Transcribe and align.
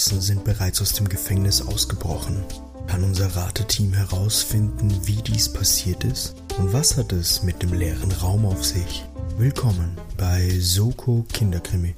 Insassen 0.00 0.22
sind 0.22 0.44
bereits 0.44 0.80
aus 0.80 0.94
dem 0.94 1.10
Gefängnis 1.10 1.60
ausgebrochen. 1.60 2.42
Kann 2.86 3.04
unser 3.04 3.36
Rateteam 3.36 3.92
herausfinden, 3.92 4.90
wie 5.04 5.20
dies 5.20 5.52
passiert 5.52 6.04
ist? 6.04 6.36
Und 6.56 6.72
was 6.72 6.96
hat 6.96 7.12
es 7.12 7.42
mit 7.42 7.62
dem 7.62 7.74
leeren 7.74 8.10
Raum 8.10 8.46
auf 8.46 8.64
sich? 8.64 9.04
Willkommen 9.36 9.98
bei 10.16 10.48
Soko 10.58 11.26
Kinderkrimi. 11.30 11.94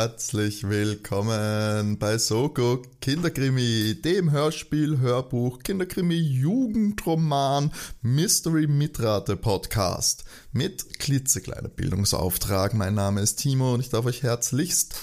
Herzlich 0.00 0.66
willkommen 0.66 1.98
bei 1.98 2.16
Soko 2.16 2.80
Kinderkrimi, 3.02 4.00
dem 4.02 4.30
Hörspiel, 4.30 4.98
Hörbuch, 4.98 5.58
Kinderkrimi, 5.58 6.14
Jugendroman, 6.14 7.70
Mystery 8.00 8.66
Mitrate 8.66 9.36
Podcast 9.36 10.24
mit 10.52 10.98
klitzekleiner 10.98 11.68
Bildungsauftrag. 11.68 12.72
Mein 12.72 12.94
Name 12.94 13.20
ist 13.20 13.40
Timo 13.40 13.74
und 13.74 13.80
ich 13.80 13.90
darf 13.90 14.06
euch 14.06 14.22
herzlichst 14.22 14.94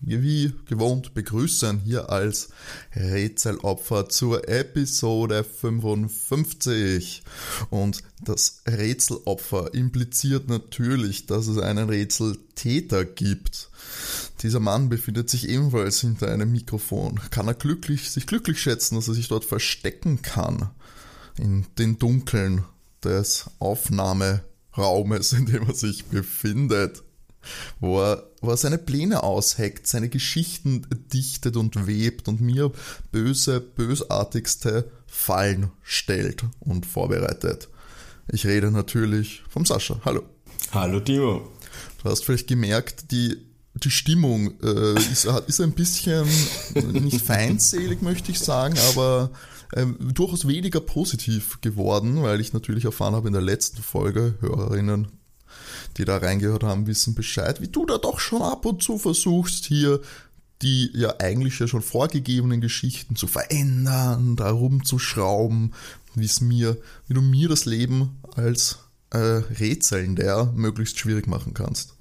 wie 0.00 0.52
gewohnt 0.66 1.14
begrüßen 1.14 1.80
hier 1.80 2.10
als 2.10 2.50
Rätselopfer 2.94 4.08
zur 4.08 4.48
Episode 4.48 5.44
55. 5.44 7.22
Und 7.70 8.02
das 8.22 8.62
Rätselopfer 8.66 9.74
impliziert 9.74 10.48
natürlich, 10.48 11.26
dass 11.26 11.48
es 11.48 11.58
einen 11.58 11.88
Rätseltäter 11.88 13.04
gibt. 13.04 13.70
Dieser 14.42 14.60
Mann 14.60 14.88
befindet 14.88 15.28
sich 15.30 15.48
ebenfalls 15.48 16.00
hinter 16.00 16.30
einem 16.30 16.52
Mikrofon. 16.52 17.20
Kann 17.30 17.48
er 17.48 17.54
glücklich, 17.54 18.10
sich 18.10 18.26
glücklich 18.26 18.60
schätzen, 18.60 18.94
dass 18.94 19.08
er 19.08 19.14
sich 19.14 19.28
dort 19.28 19.44
verstecken 19.44 20.22
kann? 20.22 20.70
In 21.38 21.66
den 21.78 21.98
Dunkeln 21.98 22.64
des 23.02 23.50
Aufnahmeraumes, 23.58 25.32
in 25.32 25.46
dem 25.46 25.66
er 25.68 25.74
sich 25.74 26.06
befindet 26.06 27.02
wo 27.80 28.00
er, 28.00 28.24
wo 28.40 28.50
er 28.50 28.56
seine 28.56 28.78
Pläne 28.78 29.22
ausheckt, 29.22 29.86
seine 29.86 30.08
Geschichten 30.08 30.86
dichtet 31.12 31.56
und 31.56 31.86
webt 31.86 32.28
und 32.28 32.40
mir 32.40 32.72
böse, 33.12 33.60
bösartigste 33.60 34.90
Fallen 35.06 35.70
stellt 35.82 36.44
und 36.60 36.86
vorbereitet. 36.86 37.68
Ich 38.30 38.46
rede 38.46 38.70
natürlich 38.70 39.42
vom 39.48 39.64
Sascha. 39.64 40.00
Hallo. 40.04 40.22
Hallo 40.72 41.00
Timo. 41.00 41.50
Du 42.02 42.10
hast 42.10 42.24
vielleicht 42.24 42.48
gemerkt, 42.48 43.10
die, 43.10 43.38
die 43.84 43.90
Stimmung 43.90 44.60
äh, 44.62 44.94
ist, 44.94 45.26
ist 45.46 45.60
ein 45.60 45.72
bisschen 45.72 46.26
nicht 46.92 47.20
feindselig, 47.20 48.02
möchte 48.02 48.32
ich 48.32 48.40
sagen, 48.40 48.76
aber 48.90 49.30
ähm, 49.74 49.96
durchaus 50.14 50.46
weniger 50.48 50.80
positiv 50.80 51.60
geworden, 51.60 52.22
weil 52.22 52.40
ich 52.40 52.52
natürlich 52.52 52.84
erfahren 52.84 53.14
habe 53.14 53.28
in 53.28 53.34
der 53.34 53.42
letzten 53.42 53.82
Folge, 53.82 54.34
Hörerinnen 54.40 55.08
die 55.96 56.04
da 56.04 56.18
reingehört 56.18 56.62
haben, 56.62 56.86
wissen 56.86 57.14
Bescheid, 57.14 57.60
wie 57.60 57.68
du 57.68 57.86
da 57.86 57.98
doch 57.98 58.20
schon 58.20 58.42
ab 58.42 58.64
und 58.66 58.82
zu 58.82 58.98
versuchst, 58.98 59.64
hier 59.66 60.00
die 60.62 60.90
ja 60.92 61.14
eigentlich 61.20 61.58
ja 61.60 61.68
schon 61.68 61.82
vorgegebenen 61.82 62.60
Geschichten 62.60 63.14
zu 63.14 63.28
verändern, 63.28 64.34
da 64.34 64.50
rumzuschrauben, 64.50 65.72
wie 66.14 66.24
es 66.24 66.40
mir, 66.40 66.76
wie 67.06 67.14
du 67.14 67.20
mir 67.20 67.48
das 67.48 67.64
Leben 67.64 68.18
als 68.34 68.78
äh, 69.10 69.18
Rätselnder 69.18 70.52
möglichst 70.54 70.98
schwierig 70.98 71.28
machen 71.28 71.54
kannst. 71.54 71.94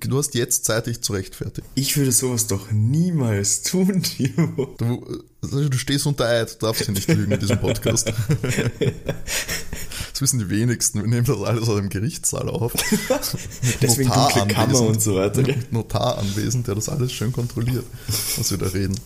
Du 0.00 0.18
hast 0.18 0.34
jetzt 0.34 0.64
Zeit, 0.64 0.86
dich 0.86 1.00
zu 1.00 1.12
rechtfertigen. 1.12 1.66
Ich 1.74 1.96
würde 1.96 2.12
sowas 2.12 2.46
doch 2.46 2.70
niemals 2.70 3.62
tun, 3.62 4.02
Timo. 4.02 4.74
Du, 4.78 5.24
äh, 5.42 5.68
du 5.68 5.78
stehst 5.78 6.06
unter 6.06 6.26
Eid, 6.26 6.54
du 6.54 6.66
darfst 6.66 6.86
ja 6.86 6.92
nicht 6.92 7.08
lügen 7.08 7.32
in 7.32 7.40
diesem 7.40 7.60
Podcast. 7.60 8.12
Das 10.16 10.22
wissen 10.22 10.38
die 10.38 10.48
wenigsten. 10.48 11.02
Wir 11.02 11.08
nehmen 11.08 11.26
das 11.26 11.42
alles 11.42 11.68
aus 11.68 11.76
dem 11.76 11.90
Gerichtssaal 11.90 12.48
auf. 12.48 12.72
Deswegen 13.82 14.08
dunkle 14.08 14.46
Kammer 14.46 14.80
und 14.80 15.02
so 15.02 15.14
weiter. 15.14 15.42
Mit 15.42 15.70
Notar 15.74 16.16
anwesend, 16.16 16.68
der 16.68 16.74
das 16.74 16.88
alles 16.88 17.12
schön 17.12 17.32
kontrolliert, 17.32 17.84
was 18.38 18.50
wir 18.50 18.56
da 18.56 18.68
reden. 18.68 18.98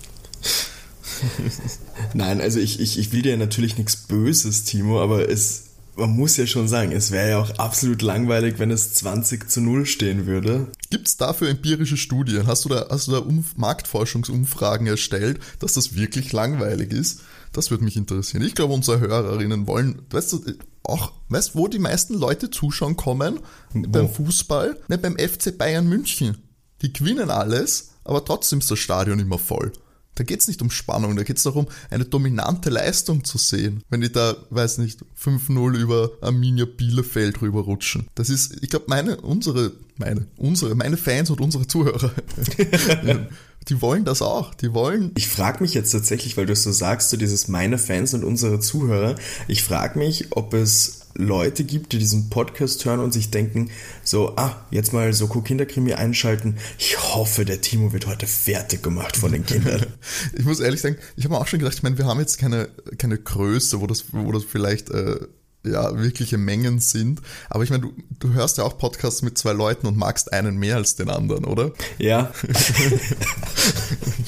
Nein, 2.14 2.40
also 2.40 2.60
ich, 2.60 2.78
ich, 2.78 2.96
ich 2.96 3.10
will 3.10 3.22
dir 3.22 3.36
natürlich 3.36 3.76
nichts 3.76 3.96
Böses, 3.96 4.62
Timo, 4.62 5.02
aber 5.02 5.28
es, 5.28 5.69
man 5.96 6.10
muss 6.10 6.36
ja 6.36 6.46
schon 6.46 6.68
sagen, 6.68 6.92
es 6.92 7.10
wäre 7.10 7.30
ja 7.30 7.38
auch 7.38 7.50
absolut 7.58 8.02
langweilig, 8.02 8.58
wenn 8.58 8.70
es 8.70 8.94
20 8.94 9.50
zu 9.50 9.60
0 9.60 9.86
stehen 9.86 10.26
würde. 10.26 10.68
Gibt 10.90 11.08
es 11.08 11.16
dafür 11.16 11.48
empirische 11.48 11.96
Studien? 11.96 12.46
Hast 12.46 12.64
du 12.64 12.68
da, 12.68 12.86
hast 12.90 13.08
du 13.08 13.12
da 13.12 13.22
Marktforschungsumfragen 13.56 14.86
erstellt, 14.86 15.40
dass 15.58 15.74
das 15.74 15.94
wirklich 15.94 16.32
langweilig 16.32 16.92
ist? 16.92 17.22
Das 17.52 17.70
würde 17.70 17.84
mich 17.84 17.96
interessieren. 17.96 18.44
Ich 18.44 18.54
glaube, 18.54 18.74
unsere 18.74 19.00
Hörerinnen 19.00 19.66
wollen, 19.66 20.02
weißt 20.10 20.32
du, 20.32 20.44
auch, 20.82 21.12
weißt 21.28 21.54
du, 21.54 21.58
wo 21.58 21.68
die 21.68 21.78
meisten 21.78 22.14
Leute 22.14 22.50
zuschauen 22.50 22.96
kommen? 22.96 23.40
Wo? 23.72 23.88
Beim 23.88 24.08
Fußball? 24.08 24.76
Ne, 24.88 24.98
beim 24.98 25.18
FC 25.18 25.56
Bayern 25.56 25.88
München. 25.88 26.38
Die 26.82 26.92
gewinnen 26.92 27.30
alles, 27.30 27.90
aber 28.04 28.24
trotzdem 28.24 28.60
ist 28.60 28.70
das 28.70 28.78
Stadion 28.78 29.18
immer 29.18 29.38
voll. 29.38 29.72
Da 30.14 30.24
geht 30.24 30.40
es 30.40 30.48
nicht 30.48 30.60
um 30.60 30.70
Spannung, 30.70 31.16
da 31.16 31.22
geht 31.22 31.36
es 31.38 31.44
darum, 31.44 31.66
eine 31.88 32.04
dominante 32.04 32.68
Leistung 32.68 33.24
zu 33.24 33.38
sehen. 33.38 33.82
Wenn 33.88 34.00
die 34.00 34.12
da, 34.12 34.36
weiß 34.50 34.78
nicht, 34.78 35.00
5-0 35.22 35.76
über 35.76 36.10
Arminia 36.20 36.66
Bielefeld 36.66 37.40
rüberrutschen. 37.40 38.08
Das 38.14 38.28
ist, 38.28 38.62
ich 38.62 38.70
glaube, 38.70 38.86
meine, 38.88 39.20
unsere, 39.20 39.72
meine, 39.96 40.26
unsere, 40.36 40.74
meine 40.74 40.96
Fans 40.96 41.30
und 41.30 41.40
unsere 41.40 41.66
Zuhörer, 41.66 42.12
die 43.68 43.80
wollen 43.80 44.04
das 44.04 44.20
auch. 44.20 44.54
Die 44.54 44.74
wollen. 44.74 45.12
Ich 45.16 45.28
frage 45.28 45.62
mich 45.62 45.74
jetzt 45.74 45.92
tatsächlich, 45.92 46.36
weil 46.36 46.46
du 46.46 46.56
so 46.56 46.72
sagst, 46.72 47.10
so 47.10 47.16
dieses 47.16 47.48
meine 47.48 47.78
Fans 47.78 48.12
und 48.12 48.24
unsere 48.24 48.60
Zuhörer, 48.60 49.14
ich 49.48 49.62
frage 49.62 49.98
mich, 49.98 50.28
ob 50.30 50.54
es 50.54 50.99
Leute 51.14 51.64
gibt, 51.64 51.92
die 51.92 51.98
diesen 51.98 52.30
Podcast 52.30 52.84
hören 52.84 53.00
und 53.00 53.12
sich 53.12 53.30
denken, 53.30 53.70
so, 54.04 54.34
ah, 54.36 54.64
jetzt 54.70 54.92
mal 54.92 55.12
Soko 55.12 55.40
Kinderkrimi 55.40 55.94
einschalten. 55.94 56.56
Ich 56.78 56.98
hoffe, 56.98 57.44
der 57.44 57.60
Timo 57.60 57.92
wird 57.92 58.06
heute 58.06 58.26
fertig 58.26 58.82
gemacht 58.82 59.16
von 59.16 59.32
den 59.32 59.44
Kindern. 59.44 59.86
ich 60.32 60.44
muss 60.44 60.60
ehrlich 60.60 60.80
sagen, 60.80 60.96
ich 61.16 61.24
habe 61.24 61.34
mir 61.34 61.40
auch 61.40 61.46
schon 61.46 61.58
gedacht, 61.58 61.76
ich 61.76 61.82
meine, 61.82 61.98
wir 61.98 62.06
haben 62.06 62.20
jetzt 62.20 62.38
keine, 62.38 62.68
keine 62.98 63.18
Größe, 63.18 63.80
wo 63.80 63.86
das, 63.86 64.12
wo 64.12 64.30
das 64.32 64.44
vielleicht 64.44 64.90
äh, 64.90 65.16
ja, 65.64 65.98
wirkliche 65.98 66.38
Mengen 66.38 66.78
sind. 66.78 67.20
Aber 67.48 67.64
ich 67.64 67.70
meine, 67.70 67.82
du, 67.82 67.92
du 68.18 68.32
hörst 68.32 68.58
ja 68.58 68.64
auch 68.64 68.78
Podcasts 68.78 69.22
mit 69.22 69.36
zwei 69.36 69.52
Leuten 69.52 69.86
und 69.86 69.96
magst 69.96 70.32
einen 70.32 70.56
mehr 70.56 70.76
als 70.76 70.94
den 70.94 71.10
anderen, 71.10 71.44
oder? 71.44 71.72
Ja. 71.98 72.32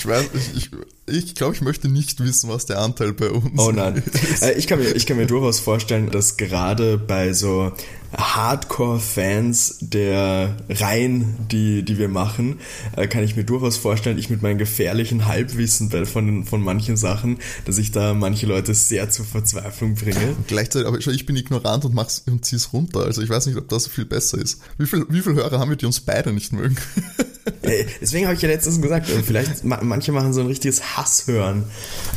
ich 0.02 0.08
weiß, 0.08 0.24
ich, 0.56 0.70
ich, 1.06 1.34
glaube, 1.34 1.54
ich 1.54 1.60
möchte 1.60 1.88
nicht 1.88 2.18
wissen, 2.20 2.50
was 2.50 2.66
der 2.66 2.80
Anteil 2.80 3.12
bei 3.12 3.30
uns 3.30 3.44
ist. 3.46 3.58
Oh 3.58 3.70
nein. 3.70 4.02
Ist. 4.12 4.42
Äh, 4.42 4.52
ich 4.54 4.66
kann, 4.66 4.80
mir, 4.80 4.90
ich 4.96 5.06
kann 5.06 5.16
mir 5.16 5.26
durchaus 5.26 5.60
vorstellen, 5.60 6.10
dass 6.10 6.36
gerade 6.36 6.98
bei 6.98 7.32
so 7.32 7.72
Hardcore-Fans 8.16 9.78
der 9.80 10.56
Reihen, 10.68 11.36
die, 11.50 11.82
die 11.82 11.98
wir 11.98 12.08
machen, 12.08 12.60
äh, 12.96 13.06
kann 13.06 13.24
ich 13.24 13.36
mir 13.36 13.44
durchaus 13.44 13.76
vorstellen, 13.76 14.18
ich 14.18 14.30
mit 14.30 14.42
meinem 14.42 14.58
gefährlichen 14.58 15.26
Halbwissen 15.26 15.90
von, 16.06 16.44
von 16.44 16.62
manchen 16.62 16.96
Sachen, 16.96 17.38
dass 17.64 17.78
ich 17.78 17.90
da 17.90 18.14
manche 18.14 18.46
Leute 18.46 18.74
sehr 18.74 19.10
zur 19.10 19.24
Verzweiflung 19.24 19.94
bringe. 19.94 20.36
Gleichzeitig, 20.46 20.86
aber 20.86 20.98
ich 20.98 21.26
bin 21.26 21.36
ignorant 21.36 21.84
und 21.84 21.94
mach's 21.94 22.22
und 22.26 22.44
zieh's 22.44 22.72
runter. 22.72 23.00
Also 23.00 23.22
ich 23.22 23.30
weiß 23.30 23.46
nicht, 23.46 23.56
ob 23.56 23.68
das 23.68 23.84
so 23.84 23.90
viel 23.90 24.04
besser 24.04 24.38
ist. 24.38 24.60
Wie 24.78 24.86
viel, 24.86 25.06
wie 25.08 25.20
viele 25.20 25.36
Hörer 25.36 25.58
haben 25.58 25.70
wir, 25.70 25.76
die 25.76 25.86
uns 25.86 26.00
beide 26.00 26.32
nicht 26.32 26.52
mögen? 26.52 26.76
Deswegen 28.00 28.26
habe 28.26 28.36
ich 28.36 28.42
ja 28.42 28.48
letztens 28.48 28.80
gesagt, 28.80 29.06
vielleicht 29.08 29.64
manche 29.64 30.12
machen 30.12 30.32
so 30.32 30.40
ein 30.40 30.46
richtiges 30.46 30.96
Hasshören 30.96 31.64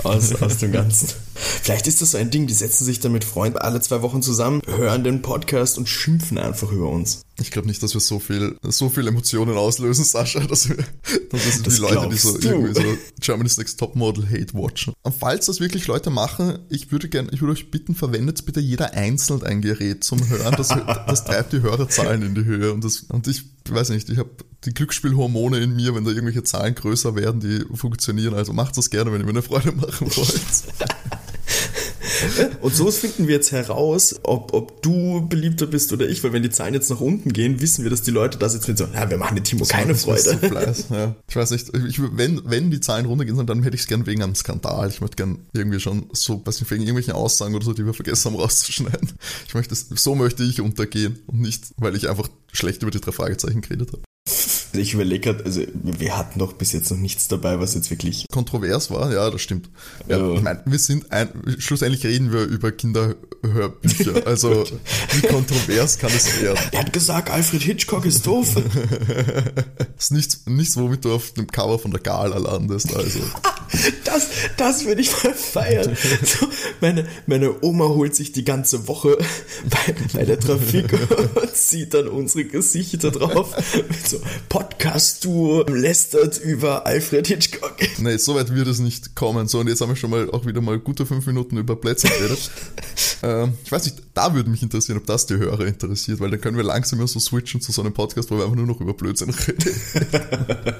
aus, 0.03 0.35
aus 0.41 0.57
dem 0.57 0.71
Ganzen. 0.71 1.09
Vielleicht 1.35 1.87
ist 1.87 2.01
das 2.01 2.11
so 2.11 2.17
ein 2.17 2.31
Ding, 2.31 2.47
die 2.47 2.53
setzen 2.53 2.85
sich 2.85 2.99
dann 2.99 3.11
mit 3.11 3.23
Freunden 3.23 3.57
alle 3.57 3.81
zwei 3.81 4.01
Wochen 4.01 4.21
zusammen, 4.21 4.61
hören 4.65 5.03
den 5.03 5.21
Podcast 5.21 5.77
und 5.77 5.87
schimpfen 5.87 6.37
einfach 6.37 6.71
über 6.71 6.89
uns. 6.89 7.21
Ich 7.37 7.51
glaube 7.51 7.67
nicht, 7.67 7.83
dass 7.83 7.93
wir 7.93 7.99
so 7.99 8.19
viel, 8.19 8.57
so 8.63 8.89
viel 8.89 9.07
Emotionen 9.07 9.57
auslösen, 9.57 10.05
Sascha, 10.05 10.39
dass 10.39 10.69
wir, 10.69 10.77
dass 10.77 11.45
wir 11.45 11.63
das 11.63 11.75
die 11.75 11.81
Leute, 11.81 12.07
die 12.09 12.17
so 12.17 12.39
irgendwie 12.39 12.73
so 12.73 12.97
Germany's 13.19 13.57
Next 13.57 13.77
Topmodel 13.77 14.25
Hate 14.29 14.53
watchen. 14.53 14.93
Und 15.01 15.13
falls 15.13 15.47
das 15.47 15.59
wirklich 15.59 15.87
Leute 15.87 16.09
machen, 16.09 16.59
ich 16.69 16.93
würde 16.93 17.09
gerne, 17.09 17.29
ich 17.33 17.41
würde 17.41 17.51
euch 17.51 17.71
bitten, 17.71 17.93
verwendet 17.93 18.45
bitte 18.45 18.61
jeder 18.61 18.93
einzeln 18.93 19.43
ein 19.43 19.61
Gerät 19.61 20.03
zum 20.05 20.29
Hören. 20.29 20.55
Das, 20.55 20.69
das 20.69 21.25
treibt 21.25 21.51
die 21.51 21.61
Hörerzahlen 21.61 22.21
in 22.21 22.35
die 22.35 22.45
Höhe. 22.45 22.71
Und 22.71 22.85
das, 22.85 23.01
und 23.09 23.27
ich 23.27 23.43
weiß 23.69 23.89
nicht, 23.89 24.09
ich 24.09 24.17
habe 24.17 24.29
die 24.63 24.73
Glücksspielhormone 24.73 25.59
in 25.59 25.75
mir, 25.75 25.93
wenn 25.93 26.05
da 26.05 26.11
irgendwelche 26.11 26.43
Zahlen 26.43 26.75
größer 26.75 27.15
werden, 27.15 27.41
die 27.41 27.65
funktionieren. 27.75 28.33
Also 28.33 28.53
macht 28.53 28.77
das 28.77 28.89
gerne, 28.89 29.11
wenn 29.11 29.19
ihr 29.19 29.25
mir 29.25 29.31
eine 29.31 29.41
Freude 29.41 29.71
machen 29.73 30.07
wollt. 30.15 30.39
Und 32.61 32.75
so 32.75 32.89
finden 32.91 33.27
wir 33.27 33.35
jetzt 33.35 33.51
heraus, 33.51 34.15
ob, 34.23 34.53
ob 34.53 34.81
du 34.81 35.27
beliebter 35.27 35.67
bist 35.67 35.93
oder 35.93 36.07
ich, 36.07 36.23
weil 36.23 36.33
wenn 36.33 36.43
die 36.43 36.49
Zahlen 36.49 36.73
jetzt 36.73 36.89
nach 36.89 36.99
unten 36.99 37.33
gehen, 37.33 37.61
wissen 37.61 37.83
wir, 37.83 37.89
dass 37.89 38.01
die 38.01 38.11
Leute 38.11 38.37
da 38.37 38.49
sitzen 38.49 38.71
und 38.71 38.77
so, 38.77 38.85
ja, 38.93 39.09
wir 39.09 39.17
machen 39.17 39.35
den 39.35 39.43
Timo 39.43 39.59
das 39.59 39.69
keine 39.69 39.95
Freude. 39.95 40.39
Ja. 40.89 41.15
Ich 41.27 41.35
weiß 41.35 41.51
nicht, 41.51 41.71
ich, 41.87 41.99
wenn, 42.01 42.41
wenn 42.45 42.71
die 42.71 42.79
Zahlen 42.79 43.05
runtergehen, 43.05 43.45
dann 43.45 43.63
hätte 43.63 43.75
ich 43.75 43.81
es 43.81 43.87
gern 43.87 44.05
wegen 44.05 44.23
einem 44.23 44.35
Skandal. 44.35 44.89
Ich 44.89 45.01
möchte 45.01 45.17
gern 45.17 45.39
irgendwie 45.53 45.79
schon 45.79 46.07
so, 46.13 46.41
was 46.45 46.59
nicht, 46.59 46.71
wegen 46.71 46.83
irgendwelchen 46.83 47.13
Aussagen 47.13 47.55
oder 47.55 47.65
so, 47.65 47.73
die 47.73 47.85
wir 47.85 47.93
vergessen 47.93 48.31
haben 48.31 48.39
rauszuschneiden. 48.41 49.11
Ich 49.47 49.53
möchte, 49.53 49.75
so 49.75 50.15
möchte 50.15 50.43
ich 50.43 50.61
untergehen 50.61 51.19
und 51.27 51.41
nicht, 51.41 51.65
weil 51.77 51.95
ich 51.95 52.09
einfach 52.09 52.27
schlecht 52.51 52.81
über 52.81 52.91
die 52.91 53.01
drei 53.01 53.11
Fragezeichen 53.11 53.61
geredet 53.61 53.91
habe. 53.91 54.01
Also 54.75 54.81
ich 54.81 54.93
überlege 54.93 55.31
gerade, 55.31 55.45
also 55.45 55.61
wir 55.73 56.17
hatten 56.17 56.37
doch 56.39 56.51
bis 56.51 56.73
jetzt 56.73 56.91
noch 56.91 56.97
nichts 56.97 57.29
dabei, 57.29 57.61
was 57.61 57.75
jetzt 57.75 57.89
wirklich 57.91 58.25
kontrovers 58.29 58.91
war. 58.91 59.13
Ja, 59.13 59.29
das 59.29 59.41
stimmt. 59.41 59.69
Ja, 60.09 60.33
Ich 60.33 60.41
meine, 60.41 60.61
wir 60.65 60.79
sind 60.79 61.13
ein, 61.13 61.29
schlussendlich 61.59 62.05
reden 62.05 62.33
wir 62.33 62.43
über 62.43 62.73
Kinderhörbücher. 62.73 64.13
Also 64.25 64.65
wie 65.13 65.27
kontrovers 65.27 65.97
kann 65.97 66.11
es 66.13 66.41
werden? 66.41 66.57
Er 66.71 66.79
hat 66.79 66.91
gesagt, 66.91 67.29
Alfred 67.29 67.61
Hitchcock 67.61 68.05
ist 68.05 68.25
doof. 68.27 68.55
das 68.55 69.85
ist 69.99 70.11
nichts, 70.11 70.41
nichts, 70.45 70.75
womit 70.75 71.05
du 71.05 71.13
auf 71.13 71.31
dem 71.31 71.47
Cover 71.47 71.79
von 71.79 71.91
der 71.91 72.01
Gala 72.01 72.37
landest. 72.37 72.93
Also. 72.93 73.19
Das, 74.05 74.29
das 74.55 74.85
würde 74.85 75.01
ich 75.01 75.11
mal 75.23 75.33
feiern. 75.33 75.97
So, 76.23 76.47
meine, 76.79 77.05
meine 77.25 77.61
Oma 77.61 77.89
holt 77.89 78.15
sich 78.15 78.31
die 78.31 78.45
ganze 78.45 78.87
Woche 78.87 79.17
bei, 79.69 79.95
bei 80.13 80.23
der 80.23 80.39
Trafik 80.39 80.93
und 81.35 81.55
sieht 81.55 81.93
dann 81.93 82.07
unsere 82.07 82.45
Gesichter 82.45 83.11
drauf. 83.11 83.53
Mit 83.75 84.07
so 84.07 84.21
Podcast-Duo 84.65 85.63
lästert 85.67 86.39
über 86.39 86.85
Alfred 86.85 87.27
Hitchcock. 87.27 87.75
Nee, 87.97 88.17
so 88.17 88.35
weit 88.35 88.53
wird 88.53 88.67
es 88.67 88.79
nicht 88.79 89.15
kommen. 89.15 89.47
So, 89.47 89.59
und 89.59 89.67
jetzt 89.67 89.81
haben 89.81 89.89
wir 89.89 89.95
schon 89.95 90.09
mal 90.09 90.29
auch 90.31 90.45
wieder 90.45 90.59
mal 90.59 90.77
gute 90.79 91.05
fünf 91.05 91.25
Minuten 91.25 91.57
über 91.57 91.75
Plätze 91.75 92.07
geredet. 92.07 92.51
ähm, 93.23 93.53
ich 93.63 93.71
weiß 93.71 93.85
nicht, 93.85 94.01
da 94.13 94.33
würde 94.33 94.49
mich 94.49 94.61
interessieren, 94.61 94.97
ob 94.97 95.05
das 95.05 95.25
die 95.25 95.35
Hörer 95.35 95.65
interessiert, 95.65 96.19
weil 96.19 96.29
dann 96.29 96.41
können 96.41 96.57
wir 96.57 96.63
langsam 96.63 96.99
immer 96.99 97.07
so 97.07 97.19
switchen 97.19 97.61
zu 97.61 97.71
so 97.71 97.81
einem 97.81 97.93
Podcast, 97.93 98.29
wo 98.31 98.37
wir 98.37 98.43
einfach 98.43 98.55
nur 98.55 98.65
noch 98.65 98.81
über 98.81 98.93
Blödsinn 98.93 99.29
reden. 99.29 99.71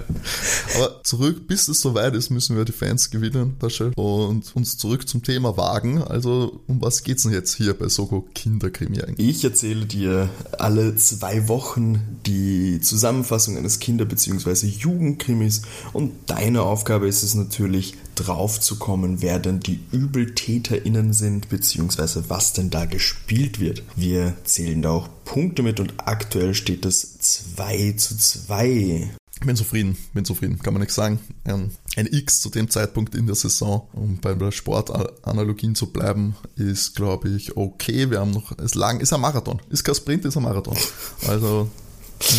Aber 0.76 1.02
zurück, 1.04 1.48
bis 1.48 1.68
es 1.68 1.82
soweit 1.82 2.16
ist, 2.16 2.30
müssen 2.30 2.58
wir 2.58 2.66
die 2.66 2.72
Fans 2.72 3.10
gewinnen, 3.10 3.58
Tasche, 3.60 3.92
und 3.96 4.56
uns 4.56 4.78
zurück 4.78 5.08
zum 5.08 5.24
Thema 5.24 5.58
wagen. 5.58 6.04
Also, 6.04 6.62
um 6.68 6.82
was 6.82 7.04
geht's 7.04 7.24
denn 7.24 7.32
jetzt 7.32 7.56
hier 7.56 7.74
bei 7.74 7.88
Soko 7.88 8.28
Kinderkrimi 8.34 9.02
eigentlich? 9.02 9.38
Ich 9.38 9.44
erzähle 9.44 9.86
dir 9.86 10.30
alle 10.58 10.96
zwei 10.98 11.48
Wochen 11.48 12.20
die 12.26 12.80
Zusammenfassung 12.82 13.58
eines 13.58 13.75
Kinder- 13.80 14.06
bzw. 14.06 14.68
Jugendkrimis 14.68 15.64
und 15.94 16.14
deine 16.28 16.62
Aufgabe 16.62 17.08
ist 17.08 17.24
es 17.24 17.36
natürlich, 17.36 17.96
drauf 18.16 18.60
zu 18.60 18.78
kommen, 18.78 19.22
wer 19.22 19.40
denn 19.40 19.60
die 19.60 19.80
ÜbeltäterInnen 19.92 21.14
sind, 21.14 21.50
beziehungsweise 21.50 22.30
was 22.30 22.54
denn 22.54 22.70
da 22.70 22.86
gespielt 22.86 23.60
wird. 23.60 23.84
Wir 23.96 24.34
zählen 24.46 24.82
da 24.82 24.92
auch 24.92 25.10
Punkte 25.26 25.64
mit 25.64 25.80
und 25.80 25.94
aktuell 25.98 26.54
steht 26.54 26.86
es 26.86 27.20
2 27.20 27.94
zu 27.98 28.18
2. 28.18 29.10
Bin 29.46 29.56
zufrieden, 29.58 29.98
bin 30.14 30.24
zufrieden, 30.24 30.60
kann 30.60 30.74
man 30.74 30.80
nichts 30.82 30.96
sagen. 30.96 31.20
Ein, 31.44 31.72
ein 31.98 32.08
X 32.08 32.40
zu 32.40 32.50
dem 32.50 32.70
Zeitpunkt 32.70 33.16
in 33.16 33.28
der 33.28 33.36
Saison, 33.36 33.88
um 33.92 34.18
bei 34.18 34.34
der 34.34 34.52
Sportanalogien 34.52 35.76
zu 35.76 35.92
bleiben, 35.92 36.36
ist, 36.56 36.96
glaube 36.96 37.30
ich, 37.30 37.58
okay. 37.58 38.10
Wir 38.10 38.22
haben 38.22 38.32
noch, 38.32 38.58
es 38.58 38.76
lang, 38.76 39.02
ist 39.02 39.12
ein 39.12 39.20
Marathon. 39.20 39.62
Ist 39.70 39.84
kein 39.84 39.94
Sprint, 39.94 40.24
ist 40.24 40.38
ein 40.38 40.44
Marathon. 40.44 40.78
Also 41.28 41.70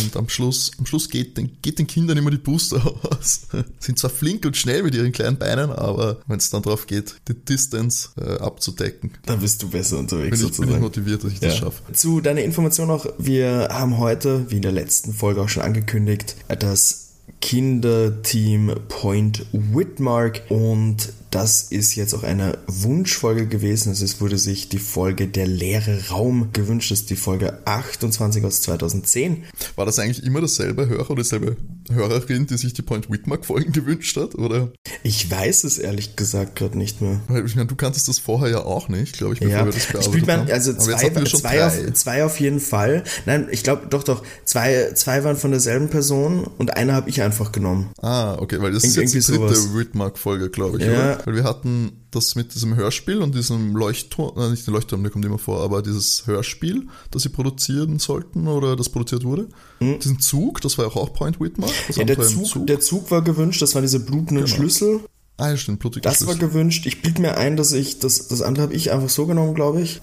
und 0.03 0.15
am 0.17 0.29
Schluss, 0.29 0.71
am 0.79 0.85
Schluss 0.85 1.09
geht, 1.09 1.37
den, 1.37 1.57
geht 1.61 1.79
den 1.79 1.87
Kindern 1.87 2.17
immer 2.17 2.31
die 2.31 2.37
Booster 2.37 2.77
aus. 3.11 3.41
Sind 3.79 3.99
zwar 3.99 4.09
flink 4.09 4.45
und 4.45 4.57
schnell 4.57 4.83
mit 4.83 4.95
ihren 4.95 5.11
kleinen 5.11 5.37
Beinen, 5.37 5.71
aber 5.71 6.19
wenn 6.27 6.37
es 6.37 6.49
dann 6.49 6.61
drauf 6.61 6.87
geht, 6.87 7.15
die 7.27 7.33
Distance 7.33 8.09
äh, 8.19 8.37
abzudecken. 8.39 9.11
Dann 9.25 9.39
bist 9.39 9.61
du 9.63 9.69
besser 9.69 9.97
unterwegs 9.97 10.29
bin 10.29 10.33
ich, 10.33 10.39
sozusagen. 10.41 10.67
Bin 10.67 10.77
ich 10.77 10.81
motiviert, 10.81 11.23
dass 11.23 11.31
ich 11.31 11.41
ja. 11.41 11.49
das 11.49 11.57
schaffe. 11.57 11.93
Zu 11.93 12.21
deiner 12.21 12.41
Information 12.41 12.87
noch, 12.87 13.05
wir 13.17 13.69
haben 13.71 13.97
heute, 13.97 14.49
wie 14.49 14.57
in 14.57 14.61
der 14.61 14.71
letzten 14.71 15.13
Folge 15.13 15.41
auch 15.41 15.49
schon 15.49 15.63
angekündigt, 15.63 16.35
das 16.59 17.07
Kinderteam 17.41 18.73
Point 18.87 19.45
Whitmark 19.51 20.41
und 20.49 21.13
das 21.31 21.63
ist 21.63 21.95
jetzt 21.95 22.13
auch 22.13 22.23
eine 22.23 22.57
Wunschfolge 22.67 23.47
gewesen. 23.47 23.89
Also 23.89 24.05
es 24.05 24.21
wurde 24.21 24.37
sich 24.37 24.69
die 24.69 24.79
Folge 24.79 25.27
Der 25.27 25.47
leere 25.47 26.09
Raum 26.09 26.49
gewünscht. 26.53 26.91
Das 26.91 27.01
ist 27.01 27.09
die 27.09 27.15
Folge 27.15 27.59
28 27.65 28.43
aus 28.45 28.61
2010. 28.61 29.43
War 29.75 29.85
das 29.85 29.99
eigentlich 29.99 30.23
immer 30.23 30.41
dasselbe 30.41 30.87
Hörer 30.87 31.11
oder 31.11 31.23
dieselbe 31.23 31.57
Hörerin, 31.91 32.47
die 32.47 32.57
sich 32.57 32.73
die 32.73 32.81
Point 32.81 33.09
Whitmark 33.09 33.45
Folgen 33.45 33.71
gewünscht 33.71 34.17
hat, 34.17 34.35
oder? 34.35 34.71
Ich 35.03 35.29
weiß 35.29 35.63
es 35.63 35.77
ehrlich 35.77 36.15
gesagt 36.15 36.55
gerade 36.55 36.77
nicht 36.77 37.01
mehr. 37.01 37.21
Ich 37.45 37.55
meine, 37.55 37.67
du 37.67 37.75
kanntest 37.75 38.07
das 38.07 38.19
vorher 38.19 38.49
ja 38.49 38.63
auch 38.63 38.89
nicht, 38.89 39.17
glaube 39.17 39.33
ich, 39.33 39.39
bevor 39.39 39.57
ja. 39.57 39.65
wir 39.65 39.71
das 39.71 39.87
bearbeitet 39.87 40.27
man, 40.27 40.51
Also 40.51 40.73
zwei, 40.73 41.25
zwei, 41.25 41.65
auf, 41.65 41.93
zwei 41.93 42.25
auf 42.25 42.39
jeden 42.39 42.59
Fall. 42.59 43.03
Nein, 43.25 43.47
ich 43.51 43.63
glaube, 43.63 43.87
doch, 43.89 44.03
doch. 44.03 44.23
Zwei, 44.45 44.91
zwei 44.93 45.23
waren 45.23 45.37
von 45.37 45.51
derselben 45.51 45.89
Person 45.89 46.45
und 46.57 46.75
eine 46.75 46.93
habe 46.93 47.09
ich 47.09 47.21
einfach 47.21 47.51
genommen. 47.51 47.89
Ah, 48.01 48.35
okay, 48.39 48.61
weil 48.61 48.71
das 48.71 48.83
Ir 48.83 48.89
ist 48.89 49.13
jetzt 49.13 49.29
die 49.29 49.33
dritte 49.33 49.75
Whitmark-Folge, 49.75 50.49
glaube 50.49 50.77
ich, 50.79 50.85
ja. 50.85 50.91
oder? 50.91 51.16
Weil 51.25 51.35
wir 51.35 51.43
hatten 51.43 52.05
das 52.11 52.35
mit 52.35 52.53
diesem 52.55 52.75
Hörspiel 52.75 53.21
und 53.21 53.35
diesem 53.35 53.75
Leuchtturm, 53.75 54.33
nein, 54.35 54.51
nicht 54.51 54.65
der 54.65 54.73
Leuchtturm, 54.73 55.03
der 55.03 55.11
kommt 55.11 55.25
immer 55.25 55.37
vor, 55.37 55.61
aber 55.61 55.81
dieses 55.81 56.25
Hörspiel, 56.25 56.87
das 57.11 57.23
sie 57.23 57.29
produzieren 57.29 57.99
sollten 57.99 58.47
oder 58.47 58.75
das 58.75 58.89
produziert 58.89 59.23
wurde. 59.23 59.49
Mhm. 59.79 59.99
Diesen 59.99 60.19
Zug, 60.19 60.61
das 60.61 60.77
war 60.77 60.85
ja 60.85 60.91
auch 60.91 61.13
Point 61.13 61.39
Whitmark. 61.39 61.71
ja, 61.95 62.03
der 62.03 62.21
Zug, 62.21 62.45
Zug, 62.47 62.67
der 62.67 62.79
Zug 62.79 63.11
war 63.11 63.21
gewünscht, 63.21 63.61
das 63.61 63.75
waren 63.75 63.83
diese 63.83 63.99
blutenden 63.99 64.45
genau. 64.45 64.55
Schlüssel. 64.55 65.01
Ah, 65.39 65.49
ja, 65.49 65.57
stimmt, 65.57 65.79
blutige 65.79 66.01
Das 66.01 66.17
Schlüssel. 66.17 66.27
war 66.33 66.47
gewünscht. 66.47 66.87
Ich 66.87 67.03
biete 67.03 67.21
mir 67.21 67.37
ein, 67.37 67.57
dass 67.57 67.71
ich, 67.71 67.99
das, 67.99 68.27
das 68.27 68.41
andere 68.41 68.63
habe 68.63 68.73
ich 68.73 68.91
einfach 68.91 69.09
so 69.09 69.27
genommen, 69.27 69.53
glaube 69.53 69.81
ich. 69.81 70.01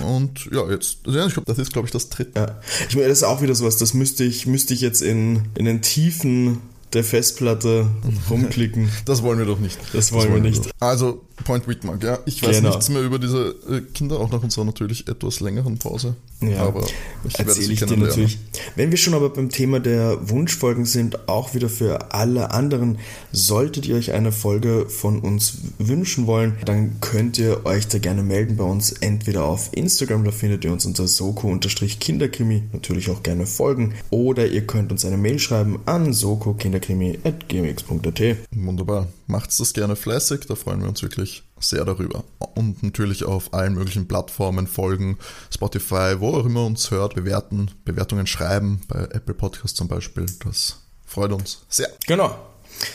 Und 0.00 0.48
ja, 0.52 0.68
jetzt, 0.68 0.98
ja, 1.06 1.24
ich 1.26 1.34
glaube, 1.34 1.46
das 1.46 1.58
ist, 1.58 1.72
glaube 1.72 1.86
ich, 1.86 1.92
das 1.92 2.08
dritte. 2.08 2.32
Ja. 2.40 2.60
Ich 2.88 2.96
meine, 2.96 3.08
das 3.08 3.18
ist 3.18 3.24
auch 3.24 3.42
wieder 3.42 3.54
sowas, 3.54 3.76
das 3.76 3.94
müsste 3.94 4.24
ich, 4.24 4.46
müsste 4.46 4.74
ich 4.74 4.80
jetzt 4.80 5.02
in, 5.02 5.42
in 5.56 5.66
den 5.66 5.82
Tiefen 5.82 6.58
der 6.96 7.04
Festplatte 7.04 7.86
rumklicken. 8.30 8.90
Das 9.04 9.22
wollen 9.22 9.38
wir 9.38 9.44
doch 9.44 9.58
nicht. 9.58 9.78
Das 9.92 10.12
wollen, 10.12 10.22
das 10.24 10.32
wollen 10.32 10.44
wir 10.44 10.50
nicht. 10.50 10.70
Also, 10.80 11.25
Point 11.44 11.68
Whitmark, 11.68 12.02
ja. 12.02 12.18
Ich 12.24 12.42
weiß 12.42 12.56
genau. 12.56 12.70
nichts 12.70 12.88
mehr 12.88 13.02
über 13.02 13.18
diese 13.18 13.54
äh, 13.68 13.82
Kinder, 13.92 14.18
auch 14.18 14.30
nach 14.30 14.42
unserer 14.42 14.64
natürlich 14.64 15.06
etwas 15.06 15.40
längeren 15.40 15.78
Pause. 15.78 16.16
Ja, 16.40 16.66
aber 16.66 16.84
ich 17.24 17.38
erzähle 17.38 17.72
ich 17.72 17.80
dir 17.80 17.96
natürlich. 17.96 18.38
Wenn 18.74 18.90
wir 18.90 18.98
schon 18.98 19.14
aber 19.14 19.30
beim 19.30 19.50
Thema 19.50 19.80
der 19.80 20.28
Wunschfolgen 20.28 20.84
sind, 20.84 21.28
auch 21.28 21.54
wieder 21.54 21.68
für 21.68 22.12
alle 22.12 22.50
anderen, 22.50 22.98
solltet 23.32 23.86
ihr 23.86 23.96
euch 23.96 24.12
eine 24.12 24.32
Folge 24.32 24.86
von 24.88 25.20
uns 25.20 25.58
wünschen 25.78 26.26
wollen, 26.26 26.56
dann 26.64 27.00
könnt 27.00 27.38
ihr 27.38 27.64
euch 27.64 27.88
da 27.88 27.98
gerne 27.98 28.22
melden 28.22 28.56
bei 28.56 28.64
uns, 28.64 28.92
entweder 28.92 29.44
auf 29.44 29.70
Instagram, 29.72 30.24
da 30.24 30.30
findet 30.30 30.64
ihr 30.64 30.72
uns 30.72 30.86
unter 30.86 31.06
soko-kinderkrimi, 31.06 32.64
natürlich 32.72 33.10
auch 33.10 33.22
gerne 33.22 33.46
folgen, 33.46 33.94
oder 34.10 34.46
ihr 34.46 34.66
könnt 34.66 34.90
uns 34.90 35.04
eine 35.04 35.16
Mail 35.16 35.38
schreiben 35.38 35.78
an 35.86 36.12
soko-kinderkrimi.gmx.at. 36.12 38.36
Wunderbar. 38.52 39.06
Macht's 39.26 39.56
das 39.56 39.72
gerne 39.72 39.96
fleißig, 39.96 40.46
da 40.46 40.54
freuen 40.54 40.82
wir 40.82 40.88
uns 40.88 41.02
wirklich 41.02 41.42
sehr 41.58 41.84
darüber. 41.84 42.24
Und 42.54 42.82
natürlich 42.82 43.24
auf 43.24 43.52
allen 43.54 43.74
möglichen 43.74 44.06
Plattformen 44.06 44.66
folgen, 44.66 45.18
Spotify, 45.52 46.16
wo 46.18 46.34
auch 46.36 46.46
immer 46.46 46.64
uns 46.64 46.90
hört, 46.90 47.14
bewerten, 47.14 47.70
Bewertungen 47.84 48.26
schreiben, 48.26 48.80
bei 48.88 49.00
Apple 49.00 49.34
Podcast 49.34 49.76
zum 49.76 49.88
Beispiel. 49.88 50.26
Das 50.44 50.80
freut 51.04 51.32
uns 51.32 51.64
sehr. 51.68 51.88
Genau. 52.06 52.38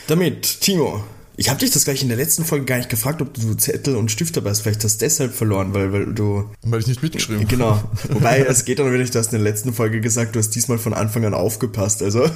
Damit, 0.06 0.60
Timo, 0.60 1.04
ich 1.36 1.48
habe 1.48 1.60
dich 1.60 1.70
das 1.70 1.84
gleich 1.84 2.02
in 2.02 2.08
der 2.08 2.16
letzten 2.16 2.44
Folge 2.44 2.66
gar 2.66 2.76
nicht 2.76 2.90
gefragt, 2.90 3.22
ob 3.22 3.32
du 3.34 3.54
Zettel 3.54 3.96
und 3.96 4.10
Stift 4.10 4.36
dabei 4.36 4.50
hast. 4.50 4.60
Vielleicht 4.60 4.84
hast 4.84 5.00
du 5.00 5.04
deshalb 5.04 5.32
verloren, 5.32 5.72
weil, 5.72 5.92
weil 5.92 6.12
du. 6.12 6.50
Weil 6.62 6.80
ich 6.80 6.86
nicht 6.86 7.02
mitgeschrieben 7.02 7.42
habe. 7.42 7.50
Genau. 7.50 7.82
Wobei, 8.10 8.40
es 8.48 8.64
geht 8.64 8.78
dann 8.78 8.90
wirklich, 8.90 9.10
du 9.10 9.18
hast 9.18 9.32
in 9.32 9.42
der 9.42 9.50
letzten 9.50 9.72
Folge 9.72 10.00
gesagt, 10.00 10.34
du 10.34 10.38
hast 10.38 10.50
diesmal 10.50 10.78
von 10.78 10.92
Anfang 10.92 11.24
an 11.24 11.34
aufgepasst. 11.34 12.02
Also. 12.02 12.26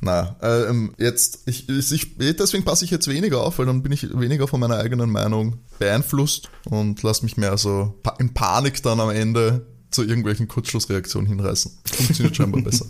Na, 0.00 0.36
ähm, 0.40 0.94
jetzt, 0.98 1.40
ich, 1.46 1.68
ich, 1.68 2.16
deswegen 2.18 2.64
passe 2.64 2.84
ich 2.84 2.90
jetzt 2.90 3.08
weniger 3.08 3.42
auf, 3.42 3.58
weil 3.58 3.66
dann 3.66 3.82
bin 3.82 3.92
ich 3.92 4.18
weniger 4.18 4.48
von 4.48 4.60
meiner 4.60 4.78
eigenen 4.78 5.10
Meinung 5.10 5.56
beeinflusst 5.78 6.48
und 6.64 7.02
lasse 7.02 7.24
mich 7.24 7.36
mehr 7.36 7.58
so 7.58 8.00
in 8.18 8.32
Panik 8.34 8.82
dann 8.82 9.00
am 9.00 9.10
Ende 9.10 9.66
zu 9.92 10.02
irgendwelchen 10.02 10.48
Kurzschlussreaktionen 10.48 11.28
hinreißen. 11.28 11.70
Funktioniert 11.84 12.36
scheinbar 12.36 12.62
besser. 12.64 12.86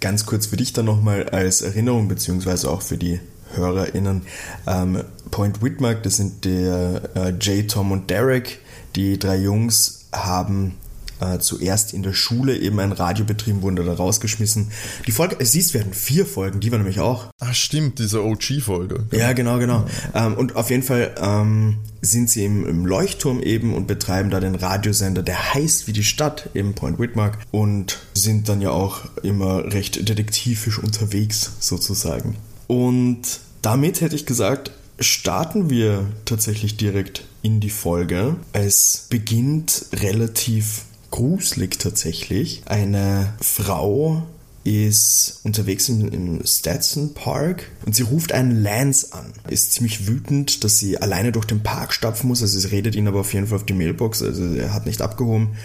Ganz 0.00 0.26
kurz 0.26 0.46
für 0.46 0.56
dich 0.56 0.72
dann 0.72 0.84
nochmal 0.84 1.28
als 1.30 1.62
Erinnerung, 1.62 2.08
beziehungsweise 2.08 2.70
auch 2.70 2.82
für 2.82 2.96
die 2.96 3.20
HörerInnen. 3.54 4.22
Ähm, 4.66 5.02
Point 5.30 5.62
Whitmark, 5.62 6.02
das 6.02 6.16
sind 6.16 6.44
der 6.44 7.10
äh, 7.14 7.34
Jay, 7.40 7.66
Tom 7.66 7.92
und 7.92 8.10
Derek. 8.10 8.60
Die 8.94 9.18
drei 9.18 9.36
Jungs 9.36 10.06
haben 10.12 10.74
äh, 11.20 11.38
zuerst 11.38 11.92
in 11.92 12.02
der 12.02 12.12
Schule 12.12 12.56
eben 12.56 12.78
ein 12.80 12.92
Radio 12.92 13.24
betrieben, 13.24 13.62
wurden 13.62 13.76
da 13.76 13.92
rausgeschmissen. 13.92 14.70
Die 15.06 15.12
Folge, 15.12 15.36
es 15.38 15.52
siehst, 15.52 15.74
wir 15.74 15.80
hatten 15.80 15.94
vier 15.94 16.26
Folgen, 16.26 16.60
die 16.60 16.70
war 16.70 16.78
nämlich 16.78 17.00
auch. 17.00 17.26
Ah, 17.40 17.54
stimmt, 17.54 17.98
diese 17.98 18.24
OG-Folge. 18.24 19.06
Ja, 19.12 19.32
genau, 19.32 19.58
genau. 19.58 19.84
Ähm, 20.14 20.34
und 20.34 20.56
auf 20.56 20.70
jeden 20.70 20.82
Fall 20.82 21.14
ähm, 21.20 21.78
sind 22.02 22.30
sie 22.30 22.44
im, 22.44 22.66
im, 22.66 22.86
Leuchtturm 22.86 23.42
eben 23.42 23.74
und 23.74 23.86
betreiben 23.86 24.30
da 24.30 24.40
den 24.40 24.54
Radiosender, 24.54 25.22
der 25.22 25.54
heißt 25.54 25.86
wie 25.86 25.92
die 25.92 26.04
Stadt, 26.04 26.50
eben 26.54 26.74
Point 26.74 26.98
Whitmark, 26.98 27.38
und 27.50 27.98
sind 28.14 28.48
dann 28.48 28.60
ja 28.60 28.70
auch 28.70 29.00
immer 29.22 29.72
recht 29.72 30.08
detektivisch 30.08 30.78
unterwegs, 30.78 31.52
sozusagen. 31.60 32.36
Und 32.66 33.40
damit 33.62 34.00
hätte 34.00 34.14
ich 34.14 34.26
gesagt, 34.26 34.72
starten 35.00 35.70
wir 35.70 36.06
tatsächlich 36.24 36.76
direkt 36.76 37.24
in 37.42 37.60
die 37.60 37.70
Folge. 37.70 38.36
Es 38.52 39.06
beginnt 39.10 39.86
relativ 39.92 40.82
gruselig 41.10 41.78
tatsächlich. 41.78 42.62
Eine 42.66 43.34
Frau 43.40 44.26
ist 44.64 45.40
unterwegs 45.44 45.88
im, 45.88 46.08
im 46.08 46.46
Stetson 46.46 47.14
Park 47.14 47.70
und 47.86 47.94
sie 47.94 48.02
ruft 48.02 48.32
einen 48.32 48.62
Lance 48.62 49.12
an. 49.12 49.32
Ist 49.48 49.72
ziemlich 49.72 50.06
wütend, 50.06 50.62
dass 50.64 50.78
sie 50.78 50.98
alleine 50.98 51.32
durch 51.32 51.46
den 51.46 51.62
Park 51.62 51.92
stapfen 51.92 52.28
muss. 52.28 52.42
Also 52.42 52.58
sie 52.58 52.68
redet 52.68 52.94
ihn 52.94 53.08
aber 53.08 53.20
auf 53.20 53.32
jeden 53.32 53.46
Fall 53.46 53.56
auf 53.56 53.66
die 53.66 53.72
Mailbox. 53.72 54.22
Also 54.22 54.44
er 54.54 54.74
hat 54.74 54.84
nicht 54.84 55.00
abgehoben. 55.00 55.56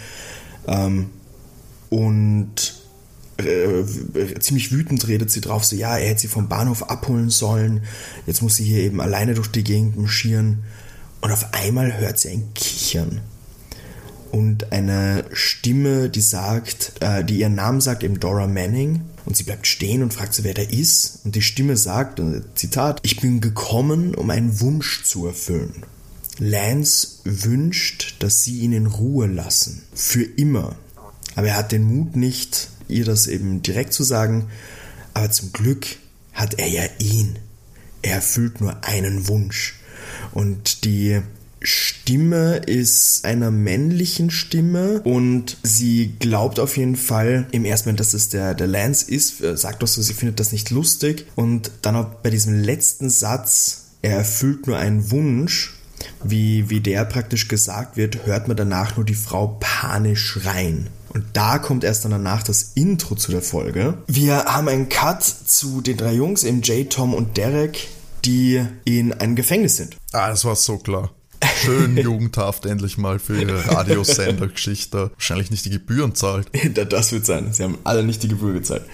Ähm, 0.66 1.10
und 1.90 2.74
äh, 3.36 3.84
ziemlich 4.40 4.72
wütend 4.72 5.06
redet 5.08 5.30
sie 5.30 5.40
drauf, 5.40 5.64
so 5.64 5.76
ja, 5.76 5.96
er 5.96 6.08
hätte 6.08 6.22
sie 6.22 6.28
vom 6.28 6.48
Bahnhof 6.48 6.84
abholen 6.84 7.30
sollen, 7.30 7.82
jetzt 8.26 8.42
muss 8.42 8.56
sie 8.56 8.64
hier 8.64 8.80
eben 8.80 9.00
alleine 9.00 9.34
durch 9.34 9.48
die 9.48 9.64
Gegend 9.64 9.96
marschieren 9.96 10.62
und 11.20 11.32
auf 11.32 11.52
einmal 11.52 11.98
hört 11.98 12.18
sie 12.18 12.30
ein 12.30 12.54
Kichern 12.54 13.20
und 14.34 14.72
eine 14.72 15.24
Stimme, 15.32 16.10
die 16.10 16.20
sagt, 16.20 16.94
äh, 16.98 17.22
die 17.22 17.38
ihren 17.38 17.54
Namen 17.54 17.80
sagt, 17.80 18.02
eben 18.02 18.18
Dora 18.18 18.48
Manning 18.48 19.02
und 19.24 19.36
sie 19.36 19.44
bleibt 19.44 19.64
stehen 19.64 20.02
und 20.02 20.12
fragt 20.12 20.34
sie, 20.34 20.42
wer 20.42 20.54
der 20.54 20.72
ist 20.72 21.20
und 21.24 21.36
die 21.36 21.42
Stimme 21.42 21.76
sagt, 21.76 22.20
Zitat, 22.56 22.98
ich 23.04 23.20
bin 23.20 23.40
gekommen, 23.40 24.12
um 24.16 24.30
einen 24.30 24.60
Wunsch 24.60 25.04
zu 25.04 25.28
erfüllen. 25.28 25.84
Lance 26.40 27.20
wünscht, 27.22 28.16
dass 28.18 28.42
sie 28.42 28.58
ihn 28.58 28.72
in 28.72 28.86
Ruhe 28.86 29.28
lassen. 29.28 29.82
Für 29.94 30.24
immer. 30.24 30.74
Aber 31.36 31.46
er 31.46 31.56
hat 31.56 31.70
den 31.70 31.84
Mut 31.84 32.16
nicht, 32.16 32.70
ihr 32.88 33.04
das 33.04 33.28
eben 33.28 33.62
direkt 33.62 33.92
zu 33.92 34.02
sagen. 34.02 34.46
Aber 35.14 35.30
zum 35.30 35.52
Glück 35.52 35.86
hat 36.32 36.54
er 36.54 36.66
ja 36.66 36.82
ihn. 36.98 37.38
Er 38.02 38.16
erfüllt 38.16 38.60
nur 38.60 38.84
einen 38.84 39.28
Wunsch. 39.28 39.76
Und 40.32 40.84
die 40.84 41.22
Stimme 41.66 42.56
ist 42.56 43.24
einer 43.24 43.50
männlichen 43.50 44.30
Stimme 44.30 45.00
und 45.02 45.56
sie 45.62 46.14
glaubt 46.18 46.60
auf 46.60 46.76
jeden 46.76 46.96
Fall 46.96 47.46
im 47.52 47.64
ersten 47.64 47.88
Moment, 47.88 48.00
dass 48.00 48.14
es 48.14 48.28
der, 48.28 48.54
der 48.54 48.66
Lance 48.66 49.10
ist, 49.10 49.38
sagt 49.38 49.82
doch 49.82 49.88
so, 49.88 50.02
sie 50.02 50.14
findet 50.14 50.40
das 50.40 50.52
nicht 50.52 50.70
lustig 50.70 51.26
und 51.34 51.70
dann 51.82 51.96
auch 51.96 52.06
bei 52.22 52.30
diesem 52.30 52.62
letzten 52.62 53.10
Satz, 53.10 53.86
er 54.02 54.18
erfüllt 54.18 54.66
nur 54.66 54.76
einen 54.76 55.10
Wunsch, 55.10 55.74
wie, 56.22 56.68
wie 56.70 56.80
der 56.80 57.04
praktisch 57.04 57.48
gesagt 57.48 57.96
wird, 57.96 58.26
hört 58.26 58.48
man 58.48 58.56
danach 58.56 58.96
nur 58.96 59.06
die 59.06 59.14
Frau 59.14 59.56
panisch 59.60 60.40
rein. 60.44 60.88
Und 61.08 61.24
da 61.32 61.58
kommt 61.58 61.84
erst 61.84 62.04
dann 62.04 62.10
danach 62.10 62.42
das 62.42 62.72
Intro 62.74 63.14
zu 63.14 63.30
der 63.30 63.42
Folge. 63.42 63.98
Wir 64.08 64.44
haben 64.46 64.68
einen 64.68 64.88
Cut 64.88 65.22
zu 65.22 65.80
den 65.80 65.96
drei 65.96 66.12
Jungs, 66.12 66.42
eben 66.42 66.60
Jay, 66.62 66.86
Tom 66.86 67.14
und 67.14 67.36
Derek, 67.36 67.88
die 68.24 68.64
in 68.84 69.12
einem 69.12 69.36
Gefängnis 69.36 69.76
sind. 69.76 69.96
Ah, 70.12 70.28
das 70.28 70.44
war 70.44 70.56
so 70.56 70.78
klar. 70.78 71.10
Schön 71.62 71.96
jugendhaft 71.96 72.66
endlich 72.66 72.98
mal 72.98 73.18
für 73.18 73.40
ihre 73.40 73.66
Radiosendergeschichte. 73.66 75.10
Wahrscheinlich 75.14 75.50
nicht 75.50 75.64
die 75.64 75.70
Gebühren 75.70 76.14
zahlt. 76.14 76.48
Das 76.90 77.12
wird 77.12 77.26
sein. 77.26 77.52
Sie 77.52 77.62
haben 77.62 77.78
alle 77.84 78.04
nicht 78.04 78.22
die 78.22 78.28
Gebühr 78.28 78.52
gezahlt. 78.52 78.84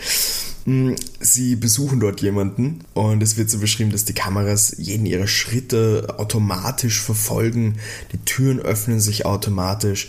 Mm, 0.66 0.95
sie 1.21 1.57
besuchen 1.57 2.00
dort 2.00 2.21
jemanden 2.21 2.80
und 2.95 3.23
es 3.23 3.37
wird 3.37 3.50
so 3.50 3.59
beschrieben, 3.59 3.90
dass 3.90 4.04
die 4.04 4.12
Kameras 4.12 4.75
jeden 4.78 5.07
ihrer 5.07 5.26
Schritte 5.26 6.14
automatisch 6.19 7.00
verfolgen, 7.00 7.78
die 8.12 8.19
Türen 8.19 8.61
öffnen 8.61 9.00
sich 9.00 9.25
automatisch 9.25 10.09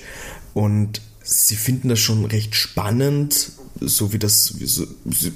und 0.54 1.02
sie 1.24 1.56
finden 1.56 1.90
das 1.90 2.00
schon 2.00 2.26
recht 2.26 2.56
spannend, 2.56 3.52
so 3.80 4.14
wie 4.14 4.20
das, 4.20 4.54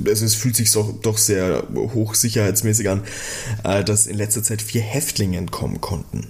also 0.06 0.26
es 0.26 0.36
fühlt 0.36 0.56
sich 0.56 0.70
so, 0.72 1.00
doch 1.02 1.18
sehr 1.18 1.66
hochsicherheitsmäßig 1.74 2.90
an, 2.90 3.04
äh, 3.64 3.84
dass 3.84 4.08
in 4.08 4.18
letzter 4.18 4.44
Zeit 4.44 4.62
vier 4.62 4.82
Häftlinge 4.82 5.38
entkommen 5.38 5.82
konnten. 5.82 6.28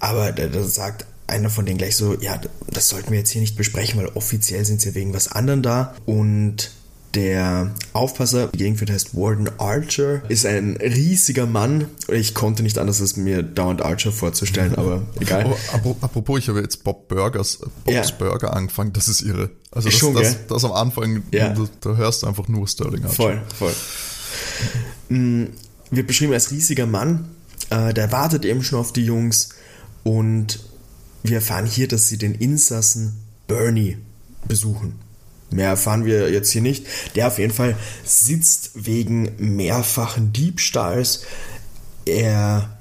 Aber 0.00 0.32
da 0.32 0.62
sagt 0.62 1.06
einer 1.26 1.50
von 1.50 1.66
denen 1.66 1.78
gleich 1.78 1.96
so, 1.96 2.14
ja, 2.20 2.40
das 2.66 2.88
sollten 2.88 3.10
wir 3.10 3.18
jetzt 3.18 3.30
hier 3.30 3.42
nicht 3.42 3.56
besprechen, 3.56 4.00
weil 4.00 4.08
offiziell 4.14 4.64
sind 4.64 4.80
sie 4.80 4.90
ja 4.90 4.94
wegen 4.94 5.12
was 5.12 5.28
anderem 5.28 5.62
da. 5.62 5.94
Und 6.06 6.70
der 7.14 7.74
Aufpasser, 7.92 8.48
die 8.48 8.58
Gegenführer 8.58 8.92
heißt 8.92 9.14
Warden 9.14 9.50
Archer, 9.58 10.22
ist 10.28 10.44
ein 10.44 10.76
riesiger 10.76 11.46
Mann. 11.46 11.86
Ich 12.08 12.34
konnte 12.34 12.62
nicht 12.62 12.78
anders, 12.78 13.00
als 13.00 13.16
mir 13.16 13.42
dauernd 13.42 13.82
Archer 13.82 14.12
vorzustellen, 14.12 14.74
aber 14.74 15.02
egal. 15.20 15.46
Oh, 15.84 15.96
apropos, 16.00 16.38
ich 16.38 16.48
habe 16.48 16.60
jetzt 16.60 16.84
Bob 16.84 17.08
Burgers, 17.08 17.58
Bob's 17.84 18.10
ja. 18.10 18.16
Burger 18.18 18.54
angefangen, 18.54 18.92
das 18.92 19.08
ist 19.08 19.22
irre. 19.22 19.50
Also 19.70 19.88
das, 19.88 19.98
Schon, 19.98 20.14
das, 20.14 20.46
das, 20.46 20.64
am 20.64 20.72
Anfang, 20.72 21.22
ja. 21.30 21.50
da, 21.50 21.68
da, 21.80 21.96
hörst 21.96 22.22
du 22.22 22.26
einfach 22.26 22.48
nur 22.48 22.68
Sterling 22.68 23.04
Archer. 23.04 23.14
Voll, 23.14 23.42
voll. 23.58 23.74
Mm, 25.08 25.44
wird 25.90 26.06
beschrieben 26.06 26.32
als 26.34 26.50
riesiger 26.50 26.86
Mann, 26.86 27.28
äh, 27.70 27.92
der 27.94 28.12
wartet 28.12 28.44
eben 28.44 28.62
schon 28.62 28.78
auf 28.78 28.92
die 28.92 29.04
Jungs 29.04 29.50
und 30.04 30.60
wir 31.22 31.36
erfahren 31.36 31.66
hier, 31.66 31.88
dass 31.88 32.08
sie 32.08 32.18
den 32.18 32.34
Insassen 32.34 33.18
Bernie 33.46 33.98
besuchen. 34.46 34.98
Mehr 35.50 35.68
erfahren 35.68 36.04
wir 36.04 36.30
jetzt 36.30 36.50
hier 36.50 36.62
nicht. 36.62 36.86
Der 37.14 37.28
auf 37.28 37.38
jeden 37.38 37.52
Fall 37.52 37.76
sitzt 38.04 38.70
wegen 38.74 39.30
mehrfachen 39.38 40.32
Diebstahls. 40.32 41.22
Er 42.04 42.78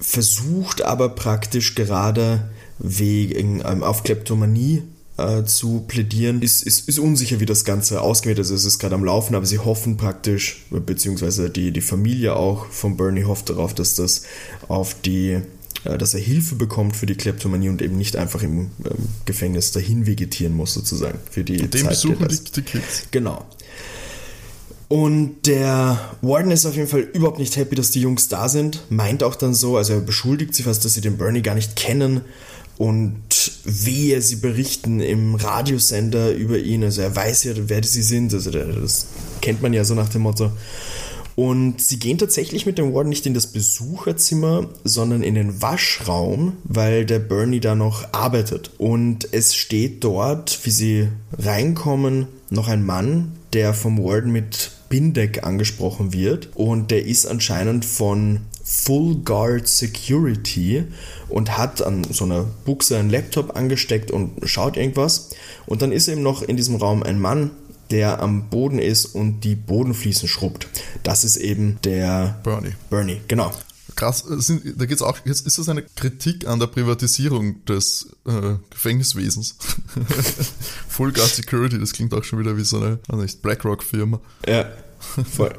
versucht 0.00 0.82
aber 0.82 1.10
praktisch 1.10 1.74
gerade 1.74 2.48
wegen 2.78 3.62
ähm, 3.64 3.82
auf 3.82 4.02
Kleptomanie 4.02 4.82
äh, 5.18 5.44
zu 5.44 5.84
plädieren. 5.86 6.40
Ist, 6.42 6.62
ist, 6.62 6.88
ist 6.88 6.98
unsicher, 6.98 7.40
wie 7.40 7.46
das 7.46 7.64
Ganze 7.64 8.00
ausgeht. 8.00 8.38
Also 8.38 8.54
es 8.54 8.64
ist 8.64 8.78
gerade 8.78 8.94
am 8.94 9.04
Laufen, 9.04 9.34
aber 9.34 9.46
sie 9.46 9.58
hoffen 9.58 9.96
praktisch, 9.96 10.64
beziehungsweise 10.70 11.50
die, 11.50 11.72
die 11.72 11.80
Familie 11.80 12.36
auch 12.36 12.66
von 12.66 12.96
Bernie 12.96 13.24
hofft 13.24 13.50
darauf, 13.50 13.74
dass 13.74 13.94
das 13.94 14.22
auf 14.68 14.94
die 15.02 15.40
äh, 15.84 15.98
dass 15.98 16.14
er 16.14 16.20
Hilfe 16.20 16.54
bekommt 16.54 16.96
für 16.96 17.06
die 17.06 17.14
Kleptomanie 17.14 17.68
und 17.68 17.82
eben 17.82 17.96
nicht 17.96 18.16
einfach 18.16 18.42
im 18.42 18.60
ähm, 18.60 18.70
Gefängnis 19.26 19.72
dahin 19.72 20.06
vegetieren 20.06 20.54
muss, 20.54 20.74
sozusagen. 20.74 21.18
Für 21.30 21.44
die 21.44 21.60
und 21.60 21.74
den 21.74 21.82
Zeit, 21.82 21.90
besuchen 21.90 22.28
die, 22.28 22.52
die 22.52 22.62
Kids. 22.62 23.08
Genau. 23.10 23.44
Und 24.88 25.46
der 25.46 26.00
Warden 26.22 26.50
ist 26.50 26.64
auf 26.64 26.74
jeden 26.74 26.88
Fall 26.88 27.00
überhaupt 27.00 27.38
nicht 27.38 27.56
happy, 27.56 27.74
dass 27.74 27.90
die 27.90 28.00
Jungs 28.00 28.28
da 28.28 28.48
sind. 28.48 28.84
Meint 28.88 29.22
auch 29.22 29.34
dann 29.34 29.52
so, 29.52 29.76
also 29.76 29.92
er 29.92 30.00
beschuldigt 30.00 30.54
sie 30.54 30.62
fast, 30.62 30.84
dass 30.84 30.94
sie 30.94 31.02
den 31.02 31.18
Bernie 31.18 31.42
gar 31.42 31.54
nicht 31.54 31.76
kennen. 31.76 32.22
Und 32.78 33.50
wehe, 33.64 34.22
sie 34.22 34.36
berichten 34.36 35.00
im 35.00 35.34
Radiosender 35.34 36.32
über 36.32 36.58
ihn. 36.58 36.84
Also 36.84 37.02
er 37.02 37.14
weiß 37.14 37.44
ja, 37.44 37.52
wer 37.56 37.82
sie 37.82 38.02
sind. 38.02 38.32
Also 38.32 38.50
das 38.50 39.08
kennt 39.40 39.62
man 39.62 39.72
ja 39.72 39.84
so 39.84 39.94
nach 39.94 40.08
dem 40.08 40.22
Motto. 40.22 40.52
Und 41.38 41.80
sie 41.80 42.00
gehen 42.00 42.18
tatsächlich 42.18 42.66
mit 42.66 42.78
dem 42.78 42.92
Warden 42.92 43.10
nicht 43.10 43.24
in 43.24 43.32
das 43.32 43.46
Besucherzimmer, 43.46 44.68
sondern 44.82 45.22
in 45.22 45.36
den 45.36 45.62
Waschraum, 45.62 46.54
weil 46.64 47.06
der 47.06 47.20
Bernie 47.20 47.60
da 47.60 47.76
noch 47.76 48.12
arbeitet. 48.12 48.72
Und 48.76 49.28
es 49.32 49.54
steht 49.54 50.02
dort, 50.02 50.58
wie 50.64 50.72
sie 50.72 51.08
reinkommen, 51.38 52.26
noch 52.50 52.66
ein 52.66 52.84
Mann, 52.84 53.38
der 53.52 53.72
vom 53.72 54.02
Warden 54.02 54.32
mit 54.32 54.72
Bindeck 54.88 55.44
angesprochen 55.44 56.12
wird. 56.12 56.48
Und 56.56 56.90
der 56.90 57.06
ist 57.06 57.24
anscheinend 57.26 57.84
von 57.84 58.40
Full 58.70 59.16
Guard 59.24 59.66
Security 59.66 60.84
und 61.30 61.56
hat 61.56 61.80
an 61.80 62.04
so 62.04 62.24
einer 62.24 62.44
Buchse 62.66 62.98
einen 62.98 63.08
Laptop 63.08 63.56
angesteckt 63.56 64.10
und 64.10 64.46
schaut 64.46 64.76
irgendwas. 64.76 65.30
Und 65.64 65.80
dann 65.80 65.90
ist 65.90 66.06
eben 66.08 66.22
noch 66.22 66.42
in 66.42 66.58
diesem 66.58 66.76
Raum 66.76 67.02
ein 67.02 67.18
Mann, 67.18 67.50
der 67.90 68.20
am 68.20 68.50
Boden 68.50 68.78
ist 68.78 69.06
und 69.06 69.40
die 69.40 69.54
Bodenfliesen 69.54 70.28
schrubbt. 70.28 70.68
Das 71.02 71.24
ist 71.24 71.38
eben 71.38 71.78
der 71.82 72.38
Bernie. 72.44 72.74
Bernie, 72.90 73.22
genau. 73.26 73.52
Krass, 73.96 74.30
äh, 74.30 74.38
sind, 74.38 74.78
da 74.78 74.84
geht's 74.84 75.00
auch, 75.00 75.18
jetzt 75.24 75.46
ist 75.46 75.58
das 75.58 75.70
eine 75.70 75.82
Kritik 75.82 76.46
an 76.46 76.60
der 76.60 76.66
Privatisierung 76.66 77.64
des 77.64 78.10
äh, 78.26 78.56
Gefängniswesens. 78.68 79.56
Full 80.88 81.12
Guard 81.12 81.30
Security, 81.30 81.78
das 81.78 81.94
klingt 81.94 82.12
auch 82.12 82.22
schon 82.22 82.38
wieder 82.38 82.56
wie 82.58 82.64
so 82.64 82.76
eine, 82.76 82.98
also 83.08 83.22
nicht, 83.22 83.40
BlackRock-Firma. 83.40 84.20
Ja. 84.46 84.66
Voll. 85.36 85.54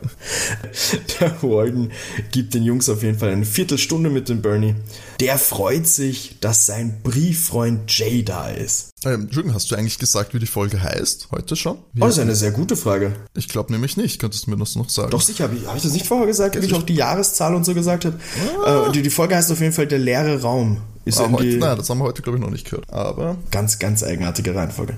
Der 1.20 1.42
Walden 1.42 1.92
gibt 2.32 2.54
den 2.54 2.64
Jungs 2.64 2.90
auf 2.90 3.04
jeden 3.04 3.18
Fall 3.18 3.30
eine 3.30 3.46
Viertelstunde 3.46 4.10
mit 4.10 4.30
dem 4.30 4.42
Bernie. 4.42 4.76
Der 5.20 5.38
freut 5.38 5.88
sich, 5.88 6.38
dass 6.42 6.66
sein 6.66 7.02
Brieffreund 7.04 7.92
Jay 7.92 8.24
da 8.24 8.50
ist. 8.50 8.90
Ähm, 9.06 9.22
Entschuldigung, 9.22 9.56
hast 9.56 9.72
du 9.72 9.76
eigentlich 9.76 9.98
gesagt, 9.98 10.34
wie 10.34 10.40
die 10.40 10.46
Folge 10.46 10.82
heißt? 10.82 11.30
Heute 11.32 11.56
schon? 11.56 11.78
Wie 11.94 12.02
oh, 12.02 12.06
das 12.06 12.16
ist 12.16 12.22
eine 12.22 12.36
sehr 12.36 12.52
gute 12.52 12.76
Frage. 12.76 13.16
Ich 13.34 13.48
glaube 13.48 13.72
nämlich 13.72 13.96
nicht. 13.96 14.20
Könntest 14.20 14.46
du 14.48 14.52
mir 14.52 14.58
das 14.58 14.76
noch 14.76 14.90
sagen? 14.90 15.12
Doch, 15.12 15.22
sicher. 15.22 15.46
Habe 15.46 15.56
ich, 15.56 15.66
hab 15.66 15.78
ich 15.78 15.84
das 15.84 15.94
nicht 15.94 16.06
vorher 16.06 16.28
gesagt, 16.28 16.62
wie 16.62 16.66
ich 16.66 16.74
auch 16.74 16.84
die 16.84 16.96
Jahreszahl 16.96 17.56
und 17.56 17.66
so 17.66 17.74
gesagt 17.74 18.06
habe? 18.06 18.20
Ah. 18.66 18.88
Äh, 18.88 18.92
die, 18.92 19.02
die 19.02 19.10
Folge 19.10 19.36
heißt 19.36 19.52
auf 19.52 19.62
jeden 19.62 19.74
Fall 19.74 19.88
Der 19.88 20.00
leere 20.00 20.42
Raum. 20.42 20.82
Ist 21.06 21.20
ah, 21.20 21.30
heute, 21.32 21.58
nein, 21.58 21.78
das 21.78 21.90
haben 21.90 22.00
wir 22.00 22.04
heute, 22.04 22.22
glaube 22.22 22.38
ich, 22.38 22.44
noch 22.44 22.52
nicht 22.52 22.66
gehört. 22.66 22.88
Aber. 22.90 23.38
Ganz, 23.52 23.80
ganz 23.80 24.04
eigenartige 24.04 24.54
Reihenfolge. 24.54 24.96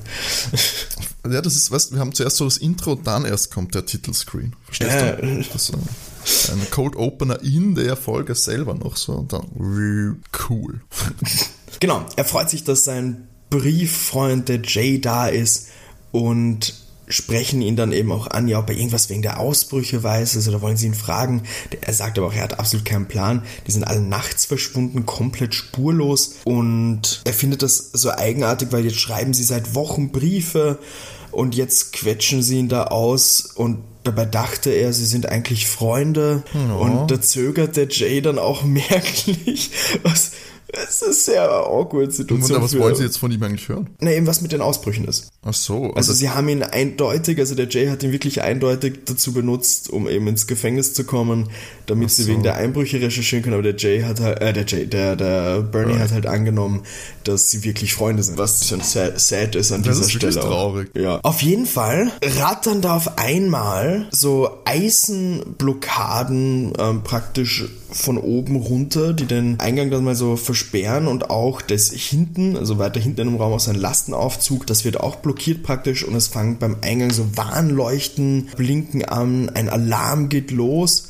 Ja, 1.29 1.41
das 1.41 1.55
ist, 1.55 1.71
weißt 1.71 1.93
wir 1.93 1.99
haben 1.99 2.13
zuerst 2.13 2.37
so 2.37 2.45
das 2.45 2.57
Intro 2.57 2.93
und 2.93 3.05
dann 3.05 3.25
erst 3.25 3.51
kommt 3.51 3.75
der 3.75 3.85
Titelscreen. 3.85 4.55
Verstehst 4.63 4.91
ja. 4.91 5.11
du? 5.13 5.43
Das 5.53 5.69
ist 5.69 6.51
ein 6.51 6.67
Cold 6.71 6.95
Opener 6.95 7.41
in 7.41 7.75
der 7.75 7.95
Folge 7.95 8.35
selber 8.35 8.73
noch 8.73 8.97
so 8.97 9.13
und 9.13 9.33
dann 9.33 9.47
cool. 10.49 10.81
Genau, 11.79 12.05
er 12.15 12.25
freut 12.25 12.49
sich, 12.49 12.63
dass 12.63 12.83
sein 12.83 13.27
Brieffreund, 13.49 14.49
der 14.49 14.61
Jay, 14.61 14.99
da 14.99 15.27
ist 15.27 15.67
und 16.11 16.80
sprechen 17.11 17.61
ihn 17.61 17.75
dann 17.75 17.91
eben 17.91 18.11
auch 18.11 18.27
an, 18.27 18.47
ja, 18.47 18.59
ob 18.59 18.69
er 18.69 18.75
irgendwas 18.75 19.09
wegen 19.09 19.21
der 19.21 19.39
Ausbrüche 19.39 20.03
weiß, 20.03 20.35
also 20.35 20.51
da 20.51 20.61
wollen 20.61 20.77
sie 20.77 20.87
ihn 20.87 20.93
fragen. 20.93 21.43
Er 21.81 21.93
sagt 21.93 22.17
aber 22.17 22.27
auch, 22.27 22.33
er 22.33 22.43
hat 22.43 22.59
absolut 22.59 22.85
keinen 22.85 23.07
Plan. 23.07 23.43
Die 23.67 23.71
sind 23.71 23.83
alle 23.83 24.01
nachts 24.01 24.45
verschwunden, 24.45 25.05
komplett 25.05 25.53
spurlos 25.53 26.35
und 26.43 27.21
er 27.25 27.33
findet 27.33 27.61
das 27.61 27.91
so 27.93 28.11
eigenartig, 28.11 28.69
weil 28.71 28.85
jetzt 28.85 28.99
schreiben 28.99 29.33
sie 29.33 29.43
seit 29.43 29.75
Wochen 29.75 30.11
Briefe 30.11 30.79
und 31.31 31.55
jetzt 31.55 31.93
quetschen 31.93 32.41
sie 32.41 32.59
ihn 32.59 32.69
da 32.69 32.85
aus 32.85 33.41
und 33.55 33.79
dabei 34.03 34.25
dachte 34.25 34.71
er, 34.71 34.93
sie 34.93 35.05
sind 35.05 35.27
eigentlich 35.27 35.67
Freunde 35.67 36.43
ja. 36.53 36.73
und 36.75 37.11
da 37.11 37.21
zögert 37.21 37.77
der 37.77 37.87
Jay 37.87 38.21
dann 38.21 38.39
auch 38.39 38.63
merklich, 38.65 39.71
was 40.03 40.31
Es 40.73 41.01
ist 41.01 41.25
sehr 41.25 41.49
awkward 41.49 42.13
Situation. 42.13 42.57
Und 42.57 42.63
was 42.63 42.77
wollen 42.77 42.95
sie 42.95 43.03
jetzt 43.03 43.17
von 43.17 43.31
ihm 43.31 43.43
eigentlich 43.43 43.67
hören? 43.67 43.89
Na, 43.99 44.11
eben 44.11 44.25
was 44.27 44.41
mit 44.41 44.51
den 44.51 44.61
Ausbrüchen 44.61 45.05
ist. 45.05 45.29
Ach 45.43 45.53
so. 45.53 45.85
Also, 45.85 45.93
also 45.95 46.13
sie 46.13 46.29
haben 46.29 46.47
ihn 46.47 46.63
eindeutig, 46.63 47.39
also 47.39 47.55
der 47.55 47.67
Jay 47.67 47.87
hat 47.87 48.03
ihn 48.03 48.11
wirklich 48.11 48.41
eindeutig 48.41 49.01
dazu 49.05 49.33
benutzt, 49.33 49.89
um 49.89 50.07
eben 50.07 50.27
ins 50.27 50.47
Gefängnis 50.47 50.93
zu 50.93 51.03
kommen, 51.03 51.49
damit 51.91 52.10
so. 52.10 52.24
sie 52.24 52.29
wegen 52.29 52.43
der 52.43 52.55
Einbrüche 52.55 53.01
recherchieren 53.01 53.43
können, 53.43 53.55
aber 53.55 53.63
der 53.63 53.75
Jay 53.75 54.01
hat 54.01 54.19
halt, 54.19 54.41
äh, 54.41 54.53
der 54.53 54.65
Jay, 54.65 54.88
der, 54.88 55.15
der 55.15 55.62
Bernie 55.62 55.93
right. 55.93 56.03
hat 56.03 56.12
halt 56.12 56.25
angenommen, 56.25 56.83
dass 57.24 57.51
sie 57.51 57.63
wirklich 57.63 57.93
Freunde 57.93 58.24
sind, 58.24 58.38
was 58.38 58.67
schon 58.67 58.81
sad, 58.81 59.19
sad 59.19 59.55
ist 59.55 59.71
an 59.71 59.83
das 59.83 59.98
dieser 59.98 60.07
ist 60.07 60.13
Stelle. 60.13 60.39
traurig. 60.39 60.89
Ja. 60.95 61.19
Auf 61.21 61.41
jeden 61.41 61.65
Fall 61.65 62.12
rattern 62.39 62.81
da 62.81 62.95
auf 62.95 63.17
einmal 63.17 64.07
so 64.12 64.50
Eisenblockaden 64.65 66.74
ähm, 66.79 67.03
praktisch 67.03 67.65
von 67.91 68.17
oben 68.17 68.55
runter, 68.55 69.13
die 69.13 69.25
den 69.25 69.60
Eingang 69.60 69.91
dann 69.91 70.03
mal 70.03 70.15
so 70.15 70.38
versperren 70.38 71.07
und 71.07 71.29
auch 71.29 71.62
das 71.62 71.91
hinten, 71.91 72.55
also 72.55 72.79
weiter 72.79 73.00
hinten 73.00 73.27
im 73.27 73.36
Raum 73.36 73.53
auch 73.53 73.60
sein 73.60 73.75
Lastenaufzug, 73.75 74.65
das 74.65 74.86
wird 74.86 75.00
auch 75.00 75.17
blockiert 75.17 75.63
praktisch 75.63 76.05
und 76.05 76.15
es 76.15 76.27
fangen 76.27 76.57
beim 76.57 76.77
Eingang 76.81 77.12
so 77.12 77.25
Warnleuchten, 77.36 78.48
blinken 78.55 79.05
an, 79.05 79.50
ein 79.50 79.69
Alarm 79.69 80.29
geht 80.29 80.51
los 80.51 81.10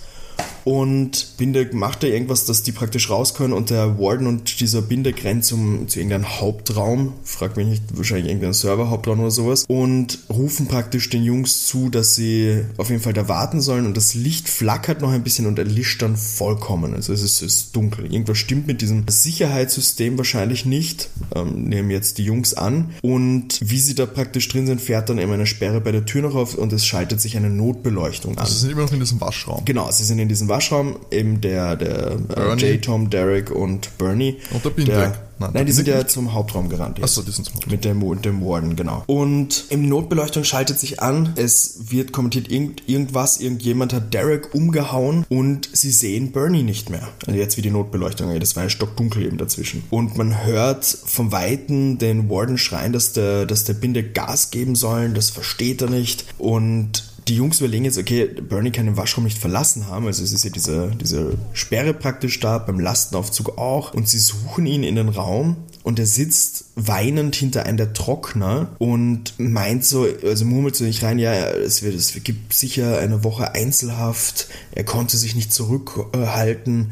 und 0.63 1.37
Bindeck 1.37 1.73
macht 1.73 2.03
da 2.03 2.07
irgendwas, 2.07 2.45
dass 2.45 2.63
die 2.63 2.71
praktisch 2.71 3.09
raus 3.09 3.33
können 3.33 3.53
und 3.53 3.69
der 3.69 3.99
Warden 3.99 4.27
und 4.27 4.59
dieser 4.59 4.81
Bindeck 4.81 5.23
rennt 5.23 5.45
zum, 5.45 5.87
zu 5.87 5.99
irgendeinem 5.99 6.39
Hauptraum, 6.39 7.13
fragt 7.23 7.57
mich 7.57 7.67
nicht, 7.67 7.83
wahrscheinlich 7.93 8.27
irgendein 8.27 8.53
Serverhauptraum 8.53 9.19
oder 9.19 9.31
sowas 9.31 9.65
und 9.67 10.19
rufen 10.29 10.67
praktisch 10.67 11.09
den 11.09 11.23
Jungs 11.23 11.65
zu, 11.65 11.89
dass 11.89 12.15
sie 12.15 12.63
auf 12.77 12.89
jeden 12.89 13.01
Fall 13.01 13.13
da 13.13 13.27
warten 13.27 13.61
sollen 13.61 13.85
und 13.85 13.97
das 13.97 14.13
Licht 14.13 14.49
flackert 14.49 15.01
noch 15.01 15.11
ein 15.11 15.23
bisschen 15.23 15.45
und 15.45 15.57
erlischt 15.57 16.01
dann 16.01 16.15
vollkommen. 16.15 16.93
Also 16.93 17.13
es 17.13 17.21
ist, 17.21 17.41
es 17.41 17.55
ist 17.55 17.75
dunkel. 17.75 18.05
Irgendwas 18.05 18.37
stimmt 18.37 18.67
mit 18.67 18.81
diesem 18.81 19.05
Sicherheitssystem 19.07 20.17
wahrscheinlich 20.17 20.65
nicht, 20.65 21.09
ähm, 21.35 21.63
nehmen 21.63 21.89
jetzt 21.89 22.17
die 22.17 22.25
Jungs 22.25 22.53
an 22.53 22.91
und 23.01 23.59
wie 23.61 23.79
sie 23.79 23.95
da 23.95 24.05
praktisch 24.05 24.47
drin 24.49 24.67
sind, 24.67 24.81
fährt 24.81 25.09
dann 25.09 25.17
eben 25.17 25.31
eine 25.31 25.47
Sperre 25.47 25.81
bei 25.81 25.91
der 25.91 26.05
Tür 26.05 26.21
noch 26.21 26.35
auf 26.35 26.55
und 26.55 26.73
es 26.73 26.85
schaltet 26.85 27.21
sich 27.21 27.37
eine 27.37 27.49
Notbeleuchtung 27.49 28.33
an. 28.33 28.39
Also 28.39 28.53
sie 28.53 28.59
sind 28.61 28.71
immer 28.71 28.81
noch 28.81 28.93
in 28.93 28.99
diesem 28.99 29.21
Waschraum. 29.21 29.65
Genau, 29.65 29.89
sie 29.91 30.03
sind 30.03 30.19
in 30.19 30.29
diesem 30.29 30.47
Waschraum, 30.51 30.97
eben 31.09 31.41
der, 31.41 31.75
der 31.75 32.19
äh, 32.35 32.55
Jay, 32.57 32.77
Tom, 32.77 33.09
Derek 33.09 33.49
und 33.51 33.97
Bernie. 33.97 34.37
Und 34.53 34.63
der 34.63 34.69
Bindeck. 34.69 35.13
Nein, 35.39 35.51
Nein 35.53 35.65
die 35.65 35.71
sind 35.71 35.87
ja 35.87 36.05
zum 36.05 36.33
Hauptraum 36.33 36.69
gerannt. 36.69 37.01
Achso, 37.01 37.23
die 37.23 37.31
sind 37.31 37.45
zum 37.45 37.55
Hauptraum. 37.55 37.71
Mit 37.71 37.85
dem, 37.85 38.21
dem 38.21 38.45
Warden, 38.45 38.75
genau. 38.75 39.03
Und 39.07 39.65
im 39.69 39.89
Notbeleuchtung 39.89 40.43
schaltet 40.43 40.77
sich 40.77 41.01
an, 41.01 41.33
es 41.35 41.91
wird 41.91 42.11
kommentiert, 42.11 42.51
irgend, 42.51 42.87
irgendwas, 42.87 43.39
irgendjemand 43.39 43.93
hat 43.93 44.13
Derek 44.13 44.53
umgehauen 44.53 45.25
und 45.29 45.69
sie 45.73 45.91
sehen 45.91 46.31
Bernie 46.31 46.63
nicht 46.63 46.89
mehr. 46.89 47.07
Also 47.25 47.39
jetzt 47.39 47.57
wie 47.57 47.61
die 47.61 47.71
Notbeleuchtung, 47.71 48.39
das 48.39 48.55
war 48.55 48.63
ja 48.63 48.69
stockdunkel 48.69 49.25
eben 49.25 49.37
dazwischen. 49.37 49.83
Und 49.89 50.17
man 50.17 50.45
hört 50.45 50.85
vom 50.85 51.31
Weiten 51.31 51.97
den 51.97 52.29
Warden 52.29 52.57
schreien, 52.57 52.93
dass 52.93 53.13
der, 53.13 53.45
dass 53.45 53.63
der 53.63 53.73
Binde 53.73 54.03
Gas 54.03 54.51
geben 54.51 54.75
sollen, 54.75 55.15
das 55.15 55.31
versteht 55.31 55.81
er 55.81 55.89
nicht. 55.89 56.25
Und 56.37 57.10
die 57.27 57.35
Jungs 57.35 57.59
überlegen 57.59 57.85
jetzt, 57.85 57.97
okay, 57.97 58.25
Bernie 58.25 58.71
kann 58.71 58.85
den 58.85 58.97
Waschraum 58.97 59.23
nicht 59.23 59.37
verlassen 59.37 59.87
haben, 59.87 60.07
also 60.07 60.23
es 60.23 60.33
ist 60.33 60.43
ja 60.43 60.49
diese, 60.49 60.91
diese 60.99 61.37
Sperre 61.53 61.93
praktisch 61.93 62.39
da, 62.39 62.57
beim 62.57 62.79
Lastenaufzug 62.79 63.57
auch, 63.57 63.93
und 63.93 64.07
sie 64.07 64.19
suchen 64.19 64.65
ihn 64.65 64.83
in 64.83 64.95
den 64.95 65.09
Raum 65.09 65.57
und 65.83 65.99
er 65.99 66.05
sitzt 66.05 66.65
weinend 66.75 67.35
hinter 67.35 67.65
einem 67.65 67.77
der 67.77 67.93
Trockner 67.93 68.69
und 68.77 69.33
meint 69.37 69.85
so, 69.85 70.07
also 70.23 70.45
murmelt 70.45 70.75
so 70.75 70.83
nicht 70.83 71.03
rein, 71.03 71.19
ja, 71.19 71.33
es, 71.33 71.83
wird, 71.83 71.95
es 71.95 72.13
gibt 72.23 72.53
sicher 72.53 72.99
eine 72.99 73.23
Woche 73.23 73.53
Einzelhaft, 73.53 74.47
er 74.73 74.83
konnte 74.83 75.17
sich 75.17 75.35
nicht 75.35 75.53
zurückhalten. 75.53 76.91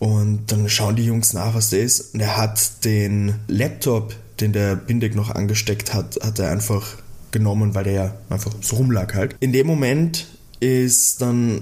Und 0.00 0.52
dann 0.52 0.68
schauen 0.68 0.96
die 0.96 1.06
Jungs 1.06 1.32
nach, 1.32 1.54
was 1.54 1.70
der 1.70 1.80
ist. 1.80 2.12
Und 2.12 2.20
er 2.20 2.36
hat 2.36 2.84
den 2.84 3.36
Laptop, 3.48 4.14
den 4.40 4.52
der 4.52 4.76
Bindeck 4.76 5.14
noch 5.14 5.30
angesteckt 5.30 5.94
hat, 5.94 6.18
hat 6.22 6.38
er 6.38 6.50
einfach 6.50 6.96
genommen, 7.34 7.74
weil 7.74 7.84
der 7.84 7.92
ja 7.92 8.14
einfach 8.30 8.52
so 8.62 8.76
rumlag 8.76 9.12
halt. 9.12 9.36
In 9.40 9.52
dem 9.52 9.66
Moment 9.66 10.26
ist 10.60 11.20
dann 11.20 11.60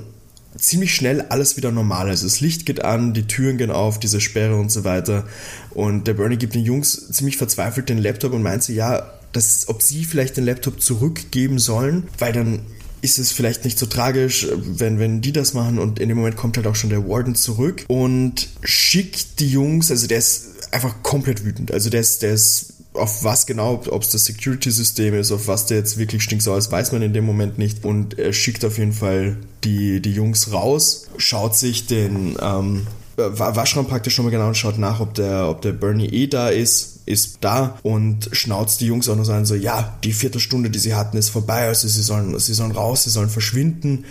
ziemlich 0.57 0.95
schnell 0.95 1.23
alles 1.23 1.57
wieder 1.57 1.73
normal. 1.73 2.09
Also 2.09 2.27
das 2.27 2.41
Licht 2.41 2.67
geht 2.67 2.85
an, 2.85 3.15
die 3.15 3.27
Türen 3.27 3.59
gehen 3.59 3.73
auf, 3.73 3.99
diese 3.99 4.21
Sperre 4.21 4.57
und 4.57 4.71
so 4.71 4.85
weiter. 4.85 5.27
Und 5.71 6.07
der 6.07 6.15
Bernie 6.15 6.37
gibt 6.37 6.55
den 6.55 6.65
Jungs 6.65 7.09
ziemlich 7.11 7.37
verzweifelt 7.37 7.89
den 7.89 7.99
Laptop 7.99 8.33
und 8.33 8.43
meint 8.43 8.63
so, 8.63 8.73
ja, 8.73 9.11
dass, 9.33 9.69
ob 9.69 9.83
sie 9.83 10.05
vielleicht 10.05 10.37
den 10.37 10.45
Laptop 10.45 10.81
zurückgeben 10.81 11.59
sollen, 11.59 12.05
weil 12.19 12.33
dann 12.33 12.61
ist 13.01 13.19
es 13.19 13.33
vielleicht 13.33 13.65
nicht 13.65 13.79
so 13.79 13.87
tragisch, 13.87 14.47
wenn, 14.55 14.99
wenn 15.01 15.21
die 15.23 15.33
das 15.33 15.55
machen 15.55 15.81
und 15.81 15.99
in 15.99 16.09
dem 16.09 16.19
Moment 16.19 16.37
kommt 16.37 16.57
halt 16.57 16.69
auch 16.69 16.77
schon 16.77 16.91
der 16.91 17.09
Warden 17.09 17.35
zurück 17.35 17.85
und 17.89 18.49
schickt 18.63 19.41
die 19.41 19.49
Jungs, 19.49 19.91
also 19.91 20.07
der 20.07 20.19
ist 20.19 20.73
einfach 20.73 21.03
komplett 21.03 21.45
wütend. 21.45 21.73
Also 21.73 21.91
der 21.91 22.01
ist, 22.01 22.23
der 22.23 22.33
ist 22.33 22.72
auf 22.95 23.25
was 23.25 23.47
genau, 23.47 23.83
ob 23.89 24.03
es 24.03 24.11
das 24.11 24.27
Security-System 24.27 25.15
ist, 25.15 25.33
auf 25.33 25.49
was 25.49 25.67
der 25.67 25.79
jetzt 25.79 25.97
wirklich 25.97 26.23
stinksauer 26.23 26.59
ist, 26.59 26.71
weiß 26.71 26.93
man 26.93 27.03
in 27.03 27.13
dem 27.13 27.25
Moment 27.25 27.59
nicht. 27.59 27.85
Und 27.85 28.19
er 28.19 28.33
schickt 28.33 28.65
auf 28.65 28.79
jeden 28.79 28.93
Fall 28.93 29.37
die, 29.65 30.01
die 30.01 30.13
Jungs 30.13 30.53
raus, 30.53 31.09
schaut 31.17 31.57
sich 31.57 31.87
den 31.87 32.37
ähm, 32.41 32.87
Waschraum 33.17 33.87
praktisch 33.87 34.15
schon 34.15 34.25
mal 34.25 34.31
genau 34.31 34.49
und 34.49 34.57
schaut 34.57 34.79
nach, 34.79 35.01
ob 35.01 35.15
der, 35.15 35.49
ob 35.49 35.63
der 35.63 35.73
Bernie 35.73 36.07
eh 36.07 36.27
da 36.27 36.49
ist, 36.49 37.01
ist 37.05 37.39
da 37.41 37.79
und 37.83 38.29
schnauzt 38.33 38.81
die 38.81 38.87
Jungs 38.87 39.09
auch 39.09 39.17
noch 39.17 39.25
so 39.25 39.33
an, 39.33 39.45
so, 39.45 39.55
ja, 39.55 39.99
die 40.05 40.13
Viertelstunde, 40.13 40.71
die 40.71 40.79
sie 40.79 40.95
hatten, 40.95 41.17
ist 41.17 41.31
vorbei, 41.31 41.67
also 41.67 41.89
sie 41.89 42.03
sollen, 42.03 42.39
sie 42.39 42.55
sollen 42.55 42.73
raus, 42.73 43.05
sie 43.05 43.11
sollen 43.11 43.29
verschwinden 43.29 44.05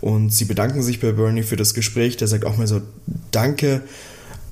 und 0.00 0.32
sie 0.32 0.44
bedanken 0.44 0.82
sich 0.82 1.00
bei 1.00 1.12
Bernie 1.12 1.42
für 1.42 1.56
das 1.56 1.74
Gespräch, 1.74 2.16
der 2.16 2.28
sagt 2.28 2.44
auch 2.44 2.56
mal 2.56 2.66
so, 2.66 2.82
danke 3.30 3.82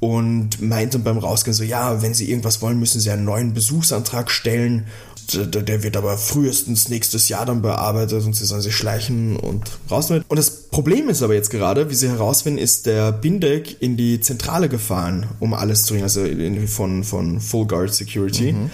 und 0.02 0.60
meinte 0.60 0.98
beim 0.98 1.16
Rausgehen 1.16 1.54
so, 1.54 1.62
ja, 1.62 2.02
wenn 2.02 2.12
Sie 2.12 2.28
irgendwas 2.28 2.60
wollen, 2.60 2.76
müssen 2.80 3.00
Sie 3.00 3.08
einen 3.12 3.24
neuen 3.24 3.54
Besuchsantrag 3.54 4.32
stellen. 4.32 4.86
Der 5.32 5.84
wird 5.84 5.96
aber 5.96 6.18
frühestens 6.18 6.88
nächstes 6.88 7.28
Jahr 7.28 7.46
dann 7.46 7.62
bearbeitet 7.62 8.24
und 8.24 8.34
Sie 8.34 8.44
sollen 8.44 8.62
sich 8.62 8.74
schleichen 8.74 9.36
und 9.36 9.62
raus 9.88 10.08
damit. 10.08 10.24
Und 10.26 10.38
das 10.38 10.50
Problem 10.50 11.08
ist 11.08 11.22
aber 11.22 11.34
jetzt 11.34 11.50
gerade, 11.50 11.88
wie 11.88 11.94
Sie 11.94 12.08
herausfinden, 12.08 12.58
ist 12.58 12.86
der 12.86 13.12
Bindeck 13.12 13.80
in 13.80 13.96
die 13.96 14.20
Zentrale 14.20 14.68
gefahren, 14.68 15.26
um 15.38 15.54
alles 15.54 15.84
zu 15.84 15.94
regeln, 15.94 16.02
also 16.02 16.66
von, 16.66 17.04
von 17.04 17.38
Full 17.40 17.68
Guard 17.68 17.94
Security. 17.94 18.54
Mhm. 18.54 18.70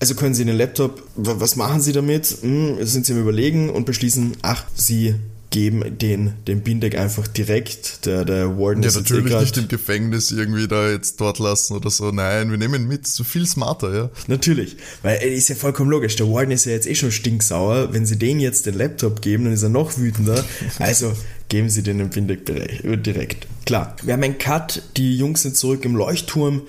Also 0.00 0.16
können 0.16 0.34
Sie 0.34 0.44
den 0.44 0.56
Laptop, 0.56 1.00
was 1.14 1.54
machen 1.54 1.80
Sie 1.80 1.92
damit? 1.92 2.38
Hm, 2.40 2.84
sind 2.84 3.06
Sie 3.06 3.12
im 3.12 3.20
Überlegen 3.20 3.70
und 3.70 3.86
beschließen, 3.86 4.32
ach, 4.42 4.64
Sie 4.74 5.14
geben 5.50 5.98
den, 5.98 6.34
den 6.46 6.62
Bindeck 6.62 6.96
einfach 6.96 7.26
direkt. 7.26 8.06
Der, 8.06 8.24
der 8.24 8.56
Warden 8.56 8.82
ja, 8.82 8.88
ist 8.88 8.94
natürlich 8.94 9.34
nicht 9.34 9.56
im 9.58 9.68
Gefängnis 9.68 10.30
irgendwie 10.30 10.68
da 10.68 10.88
jetzt 10.88 11.20
dort 11.20 11.38
lassen 11.40 11.74
oder 11.74 11.90
so. 11.90 12.12
Nein, 12.12 12.50
wir 12.50 12.58
nehmen 12.58 12.82
ihn 12.82 12.88
mit. 12.88 13.06
So 13.06 13.24
viel 13.24 13.46
smarter, 13.46 13.94
ja. 13.94 14.10
Natürlich. 14.28 14.76
Weil 15.02 15.16
er 15.16 15.32
ist 15.32 15.48
ja 15.48 15.56
vollkommen 15.56 15.90
logisch. 15.90 16.16
Der 16.16 16.30
Warden 16.30 16.52
ist 16.52 16.66
ja 16.66 16.72
jetzt 16.72 16.86
eh 16.86 16.94
schon 16.94 17.10
stinksauer. 17.10 17.92
Wenn 17.92 18.06
sie 18.06 18.16
den 18.16 18.38
jetzt 18.38 18.66
den 18.66 18.74
Laptop 18.74 19.22
geben, 19.22 19.44
dann 19.44 19.52
ist 19.52 19.62
er 19.62 19.68
noch 19.68 19.98
wütender. 19.98 20.44
Also 20.78 21.12
geben 21.48 21.68
sie 21.68 21.82
den 21.82 21.98
den 21.98 22.10
Bindeck 22.10 22.46
direkt. 22.46 23.46
Klar. 23.66 23.96
Wir 24.02 24.14
haben 24.14 24.22
einen 24.22 24.38
Cut. 24.38 24.82
Die 24.96 25.16
Jungs 25.16 25.42
sind 25.42 25.56
zurück 25.56 25.84
im 25.84 25.96
Leuchtturm 25.96 26.62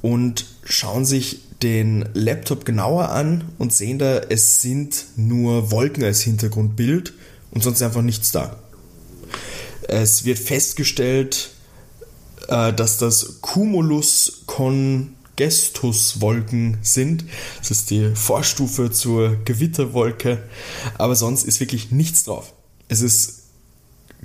und 0.00 0.46
schauen 0.64 1.04
sich 1.04 1.40
den 1.62 2.08
Laptop 2.14 2.64
genauer 2.64 3.10
an 3.10 3.44
und 3.58 3.72
sehen 3.72 3.98
da, 3.98 4.18
es 4.28 4.62
sind 4.62 5.06
nur 5.16 5.70
Wolken 5.70 6.04
als 6.04 6.22
Hintergrundbild 6.22 7.12
und 7.50 7.62
sonst 7.62 7.78
ist 7.78 7.82
einfach 7.82 8.02
nichts 8.02 8.30
da. 8.32 8.56
Es 9.88 10.24
wird 10.24 10.38
festgestellt, 10.38 11.50
äh, 12.48 12.72
dass 12.72 12.98
das 12.98 13.40
Cumulus 13.40 14.42
Congestus 14.46 16.20
Wolken 16.20 16.78
sind. 16.82 17.24
Das 17.58 17.70
ist 17.70 17.90
die 17.90 18.14
Vorstufe 18.14 18.90
zur 18.90 19.36
Gewitterwolke, 19.44 20.42
aber 20.98 21.16
sonst 21.16 21.44
ist 21.44 21.60
wirklich 21.60 21.90
nichts 21.90 22.24
drauf. 22.24 22.52
Es 22.88 23.00
ist 23.00 23.38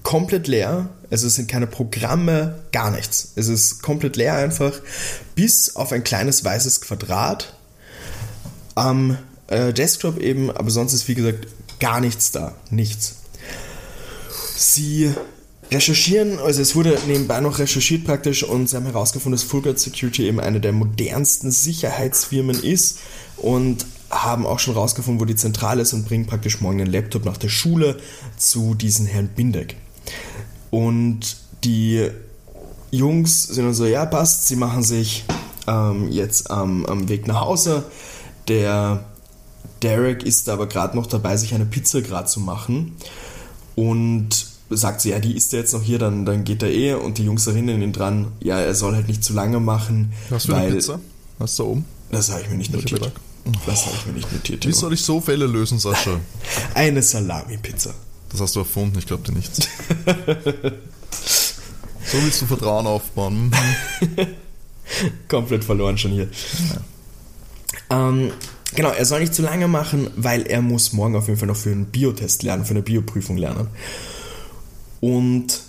komplett 0.04 0.48
leer, 0.48 0.90
also 1.10 1.28
es 1.28 1.36
sind 1.36 1.48
keine 1.48 1.68
Programme, 1.68 2.64
gar 2.72 2.92
nichts. 2.92 3.34
Es 3.36 3.48
ist 3.48 3.82
komplett 3.82 4.16
leer 4.16 4.36
einfach, 4.36 4.74
bis 5.36 5.76
auf 5.76 5.92
ein 5.92 6.04
kleines 6.04 6.44
weißes 6.44 6.82
Quadrat 6.82 7.56
am 8.76 9.18
äh, 9.48 9.72
Desktop 9.72 10.20
eben, 10.20 10.52
aber 10.52 10.72
sonst 10.72 10.94
ist 10.94 11.08
wie 11.08 11.16
gesagt 11.16 11.48
gar 11.84 12.00
nichts 12.00 12.32
da, 12.32 12.56
nichts. 12.70 13.18
Sie 14.56 15.12
recherchieren, 15.70 16.40
also 16.40 16.62
es 16.62 16.78
wurde 16.78 16.98
nebenbei 17.08 17.42
noch 17.42 17.60
recherchiert 17.60 18.06
praktisch 18.06 18.42
und 18.44 18.70
sie 18.70 18.78
haben 18.78 18.86
herausgefunden, 18.86 19.38
dass 19.38 19.44
Fulgard 19.44 19.80
Security 19.80 20.28
eben 20.28 20.40
eine 20.40 20.62
der 20.62 20.72
modernsten 20.72 21.52
Sicherheitsfirmen 21.52 22.64
ist 22.64 23.00
und 23.36 23.86
haben 24.10 24.46
auch 24.46 24.60
schon 24.60 24.76
herausgefunden, 24.76 25.20
wo 25.20 25.26
die 25.26 25.36
Zentrale 25.36 25.82
ist 25.82 25.92
und 25.92 26.06
bringen 26.06 26.26
praktisch 26.26 26.62
morgen 26.62 26.78
den 26.78 26.88
Laptop 26.88 27.26
nach 27.26 27.36
der 27.36 27.50
Schule 27.50 27.98
zu 28.38 28.76
diesem 28.76 29.06
Herrn 29.06 29.28
Bindeck. 29.28 29.76
Und 30.70 31.36
die 31.66 32.10
Jungs 32.92 33.44
sind 33.44 33.66
dann 33.66 33.74
so, 33.74 33.86
ja 33.86 34.06
passt, 34.06 34.48
sie 34.48 34.56
machen 34.56 34.84
sich 34.84 35.26
ähm, 35.68 36.10
jetzt 36.10 36.50
ähm, 36.50 36.86
am 36.86 37.10
Weg 37.10 37.28
nach 37.28 37.42
Hause. 37.42 37.84
Der 38.48 39.04
Derek 39.84 40.24
ist 40.24 40.50
aber 40.50 40.68
gerade 40.68 40.96
noch 40.96 41.08
dabei, 41.08 41.38
sich 41.38 41.54
eine 41.54 41.66
Pizza 41.66 42.02
gerade 42.02 42.28
zu 42.28 42.40
machen 42.40 42.94
und 43.76 44.48
sagt 44.70 45.02
sie, 45.02 45.10
ja, 45.10 45.20
die 45.20 45.36
ist 45.36 45.52
ja 45.54 45.60
jetzt 45.60 45.74
noch 45.74 45.84
hier, 45.84 46.00
dann, 46.00 46.26
dann 46.26 46.44
geht 46.44 46.64
er 46.64 46.72
eh 46.72 46.94
und 46.94 47.18
die 47.18 47.26
Jungs 47.26 47.46
erinnern 47.48 47.82
ihn 47.82 47.94
dran, 47.94 48.32
ja, 48.40 48.60
er 48.60 48.76
soll 48.76 48.96
halt 48.96 49.08
nicht 49.08 49.24
zu 49.24 49.34
lange 49.34 49.60
machen. 49.60 50.14
Was 50.30 50.46
für 50.46 50.56
eine 50.56 50.76
Pizza? 50.76 51.00
Was 51.38 51.56
da 51.56 51.64
oben? 51.64 51.86
Das 52.12 52.32
habe 52.32 52.42
ich 52.42 52.50
mir 52.50 52.58
nicht 52.58 52.74
notiert. 52.74 53.12
Das 53.66 53.86
habe 53.86 53.96
ich 53.98 54.06
mir 54.06 54.14
nicht 54.14 54.32
notiert. 54.32 54.66
Wie 54.66 54.72
soll 54.72 54.94
ich 54.94 55.02
so 55.02 55.20
Fälle 55.20 55.46
lösen, 55.48 55.80
Sascha? 55.80 56.20
Eine 56.74 57.02
Salami-Pizza. 57.02 57.94
Das 58.30 58.40
hast 58.40 58.56
du 58.56 58.62
erfunden, 58.62 58.98
ich 58.98 59.06
glaube 59.06 59.24
dir 59.24 59.34
nichts. 59.34 59.58
so 62.06 62.18
willst 62.22 62.42
du 62.42 62.46
Vertrauen 62.46 62.88
aufbauen. 62.88 63.50
Mhm. 63.50 64.28
Komplett 65.28 65.64
verloren 65.64 65.98
schon 65.98 66.12
hier. 66.12 66.30
Ähm, 67.90 68.32
genau, 68.76 68.90
er 68.90 69.06
soll 69.06 69.22
nicht 69.22 69.34
zu 69.34 69.42
lange 69.42 69.68
machen, 69.68 70.10
weil 70.16 70.44
er 70.44 70.62
muss 70.62 70.94
morgen 70.94 71.16
auf 71.16 71.28
jeden 71.28 71.40
Fall 71.40 71.48
noch 71.48 71.58
für 71.58 71.72
einen 71.72 71.86
Biotest 71.86 72.44
lernen, 72.44 72.66
für 72.66 72.72
eine 72.72 72.82
Bioprüfung 72.82 73.38
lernen. 73.38 73.68
Und 75.00 75.62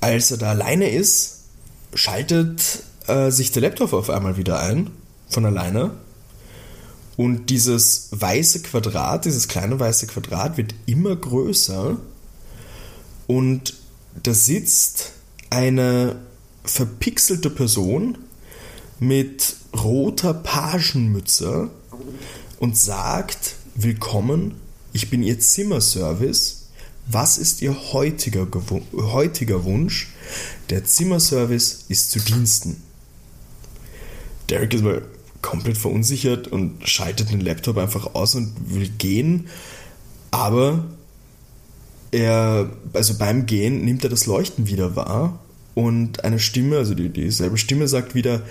als 0.00 0.30
er 0.30 0.36
da 0.36 0.50
alleine 0.50 0.90
ist, 0.90 1.38
schaltet 1.94 2.82
äh, 3.06 3.30
sich 3.30 3.50
der 3.52 3.62
Laptop 3.62 3.92
auf 3.92 4.10
einmal 4.10 4.36
wieder 4.36 4.60
ein, 4.60 4.90
von 5.28 5.44
alleine. 5.44 5.92
Und 7.16 7.50
dieses 7.50 8.08
weiße 8.12 8.62
Quadrat, 8.62 9.24
dieses 9.24 9.48
kleine 9.48 9.80
weiße 9.80 10.06
Quadrat 10.06 10.56
wird 10.56 10.74
immer 10.86 11.16
größer. 11.16 11.96
Und 13.26 13.74
da 14.22 14.34
sitzt 14.34 15.12
eine 15.50 16.16
verpixelte 16.64 17.50
Person 17.50 18.18
mit 19.00 19.56
roter 19.74 20.34
Pagenmütze 20.34 21.70
und 22.58 22.76
sagt, 22.76 23.56
willkommen, 23.74 24.54
ich 24.92 25.10
bin 25.10 25.22
Ihr 25.22 25.38
Zimmerservice. 25.38 26.68
Was 27.06 27.38
ist 27.38 27.62
Ihr 27.62 27.74
heutiger, 27.92 28.46
heutiger 28.92 29.64
Wunsch? 29.64 30.08
Der 30.70 30.84
Zimmerservice 30.84 31.84
ist 31.88 32.10
zu 32.10 32.20
Diensten. 32.20 32.82
Derek 34.50 34.74
ist 34.74 34.84
mal 34.84 35.02
komplett 35.42 35.78
verunsichert 35.78 36.48
und 36.48 36.88
schaltet 36.88 37.30
den 37.30 37.40
Laptop 37.40 37.78
einfach 37.78 38.14
aus 38.14 38.34
und 38.34 38.52
will 38.74 38.88
gehen, 38.98 39.48
aber 40.30 40.84
er, 42.10 42.70
also 42.92 43.14
beim 43.18 43.46
Gehen 43.46 43.84
nimmt 43.84 44.04
er 44.04 44.10
das 44.10 44.26
Leuchten 44.26 44.66
wieder 44.66 44.96
wahr 44.96 45.38
und 45.74 46.24
eine 46.24 46.38
Stimme, 46.38 46.78
also 46.78 46.94
die, 46.94 47.08
dieselbe 47.10 47.58
Stimme 47.58 47.86
sagt 47.88 48.14
wieder, 48.14 48.42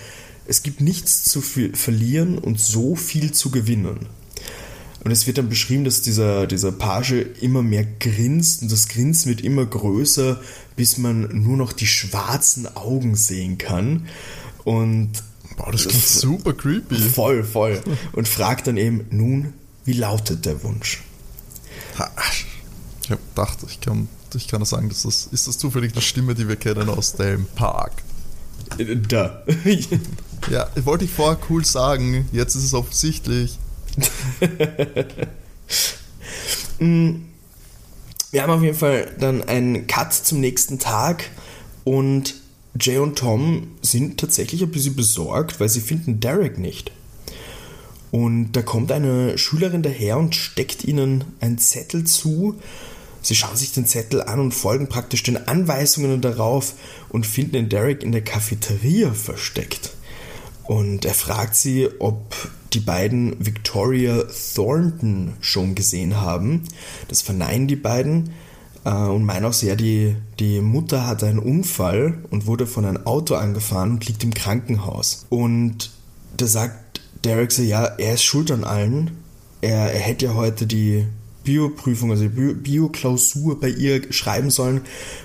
es 0.48 0.64
gibt 0.64 0.82
nichts 0.82 1.24
zu 1.26 1.42
verlieren 1.42 2.38
und 2.38 2.60
so 2.60 2.96
viel 2.96 3.32
zu 3.32 3.52
gewinnen. 3.52 4.08
Und 5.04 5.12
es 5.12 5.28
wird 5.28 5.38
dann 5.38 5.50
beschrieben, 5.50 5.84
dass 5.84 6.02
dieser, 6.02 6.48
dieser 6.48 6.72
Page 6.72 7.14
immer 7.40 7.62
mehr 7.64 7.86
grinst 8.00 8.62
und 8.62 8.72
das 8.72 8.88
Grinsen 8.88 9.30
wird 9.30 9.42
immer 9.42 9.66
größer, 9.66 10.42
bis 10.76 10.98
man 10.98 11.44
nur 11.44 11.56
noch 11.56 11.72
die 11.72 11.88
schwarzen 11.88 12.68
Augen 12.76 13.16
sehen 13.16 13.58
kann. 13.58 14.08
Und 14.64 15.12
Boah, 15.56 15.72
das 15.72 15.88
klingt 15.88 16.04
super 16.04 16.54
creepy. 16.54 16.96
voll, 16.96 17.44
voll. 17.44 17.82
Und 18.14 18.28
fragt 18.28 18.68
dann 18.68 18.78
eben, 18.78 19.06
nun, 19.10 19.54
wie 19.86 19.94
lautet 19.94 20.46
der 20.46 20.62
Wunsch? 20.64 21.04
Ich 23.04 23.12
hab 23.12 23.20
gedacht, 23.30 23.58
ich 23.70 23.80
kann, 23.80 24.10
ich 24.36 24.48
kann 24.48 24.66
sagen, 24.66 24.90
dass 24.90 25.04
das, 25.04 25.28
ist 25.32 25.48
das 25.48 25.58
zufällig 25.58 25.94
die 25.94 26.02
Stimme, 26.02 26.36
die 26.36 26.48
wir 26.48 26.58
kennen 26.58 26.90
aus 26.90 27.14
dem 27.14 27.46
Park. 27.56 28.04
Äh, 28.78 28.98
Da. 28.98 29.44
Ja, 30.50 30.70
wollte 30.84 31.06
ich 31.06 31.12
vorher 31.12 31.38
cool 31.50 31.66
sagen, 31.66 32.28
jetzt 32.32 32.56
ist 32.56 32.64
es 32.64 32.74
offensichtlich. 32.74 33.60
Wir 36.80 38.44
haben 38.44 38.52
auf 38.52 38.62
jeden 38.62 38.78
Fall 38.78 39.12
dann 39.20 39.42
einen 39.44 39.88
Cut 39.88 40.14
zum 40.14 40.40
nächsten 40.40 40.80
Tag 40.80 41.26
und 41.84 42.36
Jay 42.80 42.98
und 42.98 43.18
Tom 43.18 43.68
sind 43.82 44.20
tatsächlich 44.20 44.62
ein 44.62 44.72
bisschen 44.72 44.96
besorgt, 44.96 45.60
weil 45.60 45.70
sie 45.70 45.82
finden 45.82 46.20
Derek 46.20 46.60
nicht. 46.60 46.92
Und 48.12 48.52
da 48.54 48.62
kommt 48.62 48.92
eine 48.92 49.38
Schülerin 49.38 49.82
daher 49.82 50.18
und 50.18 50.36
steckt 50.36 50.84
ihnen 50.84 51.24
einen 51.40 51.58
Zettel 51.58 52.04
zu. 52.04 52.56
Sie 53.22 53.36
schauen 53.36 53.58
sich 53.58 53.74
den 53.74 53.86
Zettel 53.86 54.22
an 54.22 54.40
und 54.40 54.54
folgen 54.54 54.88
praktisch 54.88 55.24
den 55.24 55.48
Anweisungen 55.48 56.22
darauf 56.22 56.74
und 57.10 57.26
finden 57.26 57.54
den 57.54 57.70
Derek 57.70 58.04
in 58.04 58.12
der 58.12 58.24
Cafeteria 58.24 59.14
versteckt. 59.14 59.92
Und 60.68 61.06
er 61.06 61.14
fragt 61.14 61.56
sie, 61.56 61.88
ob 62.00 62.36
die 62.74 62.82
beiden 62.82 63.36
Victoria 63.44 64.24
Thornton 64.54 65.34
schon 65.40 65.76
gesehen 65.76 66.20
haben. 66.20 66.64
Das 67.08 67.22
verneinen 67.22 67.68
die 67.68 67.78
beiden 67.78 68.32
äh, 68.84 68.92
und 68.92 69.24
meinen 69.24 69.46
auch 69.46 69.54
sehr, 69.54 69.78
die, 69.78 70.16
die 70.40 70.60
Mutter 70.60 71.08
hatte 71.08 71.28
einen 71.28 71.40
Unfall 71.40 72.18
und 72.30 72.46
wurde 72.46 72.68
von 72.68 72.86
einem 72.86 73.08
Auto 73.08 73.36
angefahren 73.36 73.92
und 73.92 74.08
liegt 74.08 74.24
im 74.26 74.34
Krankenhaus. 74.34 75.26
Und 75.30 75.92
da 76.36 76.48
sagt 76.48 77.02
Derek 77.24 77.54
so, 77.54 77.62
ja, 77.62 77.86
er 77.86 78.16
ist 78.16 78.24
schuld 78.24 78.52
an 78.52 78.66
allen. 78.66 79.12
Er, 79.62 79.94
er 79.94 80.00
hätte 80.00 80.26
ja 80.26 80.34
heute 80.34 80.68
die 80.68 81.06
Bioprüfung, 81.46 82.12
also 82.12 82.24
die 82.24 82.30
Bio- 82.30 82.56
Bioklausur 82.56 83.58
bei 83.60 83.70
ihr 83.70 84.12
schreiben 84.12 84.50
sollen 84.50 84.82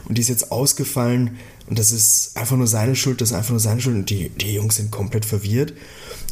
und 0.08 0.16
die 0.16 0.22
ist 0.22 0.28
jetzt 0.28 0.52
ausgefallen 0.52 1.32
und 1.72 1.78
das 1.78 1.90
ist 1.90 2.36
einfach 2.36 2.58
nur 2.58 2.66
seine 2.66 2.94
Schuld, 2.94 3.22
das 3.22 3.30
ist 3.30 3.34
einfach 3.34 3.52
nur 3.52 3.58
seine 3.58 3.80
Schuld. 3.80 3.96
Und 3.96 4.10
die, 4.10 4.28
die 4.28 4.52
Jungs 4.52 4.76
sind 4.76 4.90
komplett 4.90 5.24
verwirrt. 5.24 5.72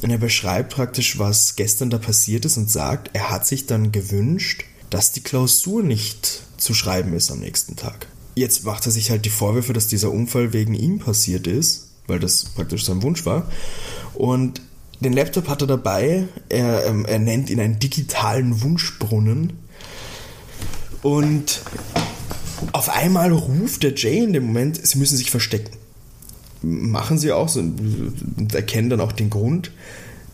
Und 0.03 0.11
er 0.11 0.18
beschreibt 0.18 0.74
praktisch, 0.74 1.18
was 1.18 1.57
gestern 1.57 1.88
da 1.88 1.96
passiert 1.96 2.44
ist 2.44 2.59
und 2.59 2.70
sagt, 2.70 3.09
er 3.14 3.31
hat 3.31 3.46
sich 3.46 3.64
dann 3.64 3.90
gewünscht, 3.90 4.64
dass 4.90 5.12
die 5.12 5.22
Klausur 5.22 5.83
nicht 5.83 6.42
zu 6.59 6.74
schreiben 6.74 7.14
ist 7.14 7.31
am 7.31 7.38
nächsten 7.38 7.74
Tag. 7.74 8.07
Jetzt 8.35 8.66
macht 8.66 8.85
er 8.85 8.92
sich 8.92 9.11
halt 9.11 9.24
die 9.24 9.31
Vorwürfe, 9.31 9.72
dass 9.72 9.87
dieser 9.87 10.11
Unfall 10.11 10.53
wegen 10.53 10.74
ihm 10.74 10.98
passiert 10.98 11.46
ist, 11.46 11.88
weil 12.07 12.18
das 12.18 12.44
praktisch 12.44 12.85
sein 12.85 13.03
Wunsch 13.03 13.24
war. 13.24 13.50
Und 14.12 14.61
den 15.00 15.14
Laptop 15.14 15.48
hat 15.48 15.62
er 15.62 15.68
dabei, 15.68 16.29
er, 16.50 16.85
ähm, 16.85 17.07
er 17.07 17.18
nennt 17.18 17.48
ihn 17.48 17.61
einen 17.61 17.79
digitalen 17.79 18.61
Wunschbrunnen. 18.61 19.55
Und 21.00 21.62
auf 22.73 22.88
einmal 22.88 23.33
ruft 23.33 23.83
der 23.83 23.94
Jay 23.94 24.18
in 24.18 24.33
dem 24.33 24.46
Moment, 24.46 24.85
sie 24.87 24.99
müssen 24.99 25.16
sich 25.16 25.31
verstecken. 25.31 25.77
Machen 26.62 27.18
sie 27.18 27.33
auch 27.33 27.49
so 27.49 27.61
und 27.61 28.55
erkennen 28.55 28.90
dann 28.90 29.01
auch 29.01 29.12
den 29.12 29.31
Grund. 29.31 29.73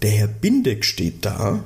Der 0.03 0.11
Herr 0.11 0.27
Bindeck 0.27 0.85
steht 0.85 1.25
da 1.25 1.63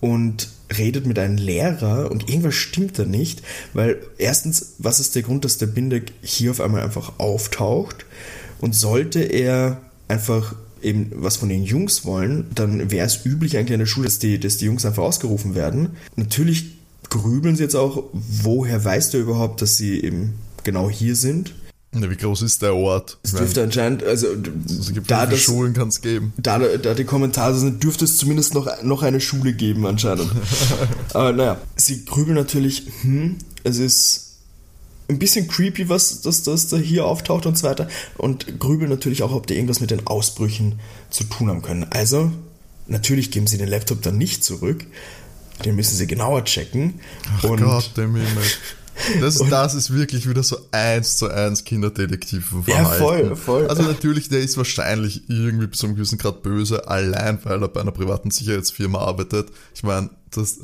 und 0.00 0.48
redet 0.76 1.06
mit 1.06 1.18
einem 1.18 1.36
Lehrer 1.36 2.10
und 2.10 2.28
irgendwas 2.28 2.54
stimmt 2.54 2.98
da 2.98 3.04
nicht, 3.04 3.42
weil 3.72 3.98
erstens, 4.18 4.74
was 4.78 5.00
ist 5.00 5.14
der 5.14 5.22
Grund, 5.22 5.44
dass 5.44 5.58
der 5.58 5.66
Bindeck 5.66 6.12
hier 6.22 6.50
auf 6.50 6.60
einmal 6.60 6.82
einfach 6.82 7.14
auftaucht 7.18 8.04
und 8.60 8.74
sollte 8.74 9.20
er 9.20 9.80
einfach 10.08 10.54
eben 10.82 11.10
was 11.14 11.36
von 11.36 11.48
den 11.48 11.64
Jungs 11.64 12.04
wollen, 12.04 12.46
dann 12.54 12.90
wäre 12.90 13.06
es 13.06 13.24
üblich 13.24 13.56
eigentlich 13.56 13.72
an 13.74 13.80
der 13.80 13.86
Schule, 13.86 14.06
dass 14.06 14.18
die, 14.18 14.38
dass 14.38 14.58
die 14.58 14.66
Jungs 14.66 14.84
einfach 14.84 15.02
ausgerufen 15.02 15.54
werden. 15.54 15.90
Natürlich 16.16 16.74
grübeln 17.14 17.54
sie 17.54 17.62
jetzt 17.62 17.76
auch, 17.76 18.04
woher 18.12 18.84
weiß 18.84 19.10
der 19.10 19.20
überhaupt, 19.20 19.62
dass 19.62 19.76
sie 19.76 20.00
eben 20.00 20.34
genau 20.64 20.90
hier 20.90 21.14
sind. 21.14 21.54
Ja, 21.94 22.10
wie 22.10 22.16
groß 22.16 22.42
ist 22.42 22.60
der 22.62 22.74
Ort? 22.74 23.18
Es 23.22 23.30
dürfte 23.30 23.60
meine, 23.60 23.66
anscheinend, 23.66 24.02
also 24.02 24.26
es 24.66 24.92
gibt 24.92 25.08
da, 25.08 25.26
das, 25.26 25.38
Schulen 25.38 25.74
kann 25.74 25.88
es 25.88 26.00
geben. 26.00 26.32
da, 26.36 26.58
da 26.58 26.94
die 26.94 27.04
Kommentare 27.04 27.56
sind, 27.56 27.84
dürfte 27.84 28.04
es 28.04 28.16
zumindest 28.16 28.54
noch, 28.54 28.82
noch 28.82 29.04
eine 29.04 29.20
Schule 29.20 29.52
geben 29.52 29.86
anscheinend. 29.86 30.28
Aber 31.14 31.32
naja, 31.32 31.60
sie 31.76 32.04
grübeln 32.04 32.34
natürlich, 32.34 32.88
hm, 33.02 33.36
es 33.62 33.78
ist 33.78 34.32
ein 35.06 35.20
bisschen 35.20 35.46
creepy, 35.46 35.88
was 35.88 36.22
das, 36.22 36.42
das 36.42 36.68
da 36.68 36.78
hier 36.78 37.04
auftaucht 37.06 37.46
und 37.46 37.56
so 37.56 37.68
weiter. 37.68 37.86
Und 38.18 38.58
grübeln 38.58 38.90
natürlich 38.90 39.22
auch, 39.22 39.32
ob 39.32 39.46
die 39.46 39.54
irgendwas 39.54 39.80
mit 39.80 39.92
den 39.92 40.04
Ausbrüchen 40.08 40.80
zu 41.10 41.22
tun 41.22 41.48
haben 41.48 41.62
können. 41.62 41.86
Also, 41.90 42.32
natürlich 42.88 43.30
geben 43.30 43.46
sie 43.46 43.58
den 43.58 43.68
Laptop 43.68 44.02
dann 44.02 44.18
nicht 44.18 44.42
zurück. 44.42 44.84
Den 45.64 45.76
müssen 45.76 45.96
sie 45.96 46.06
genauer 46.06 46.44
checken. 46.44 47.00
Ach 47.38 47.44
und 47.44 47.62
Gott, 47.62 47.92
der 47.96 48.04
Himmel. 48.04 48.26
Das, 49.20 49.38
das 49.50 49.74
ist 49.74 49.92
wirklich 49.92 50.28
wieder 50.28 50.42
so 50.42 50.58
eins 50.72 51.16
zu 51.16 51.28
eins 51.28 51.64
Kinderdetektiv-Verhalten. 51.64 52.68
Ja, 52.68 52.84
voll, 52.84 53.36
voll. 53.36 53.66
Also 53.68 53.82
natürlich, 53.82 54.28
der 54.28 54.40
ist 54.40 54.56
wahrscheinlich 54.56 55.28
irgendwie 55.28 55.66
bis 55.66 55.80
zu 55.80 55.86
einem 55.86 55.96
gewissen 55.96 56.18
Grad 56.18 56.42
böse, 56.42 56.88
allein 56.88 57.38
weil 57.44 57.62
er 57.62 57.68
bei 57.68 57.80
einer 57.80 57.92
privaten 57.92 58.30
Sicherheitsfirma 58.30 58.98
arbeitet. 58.98 59.48
Ich 59.74 59.82
meine, 59.82 60.10
das, 60.30 60.58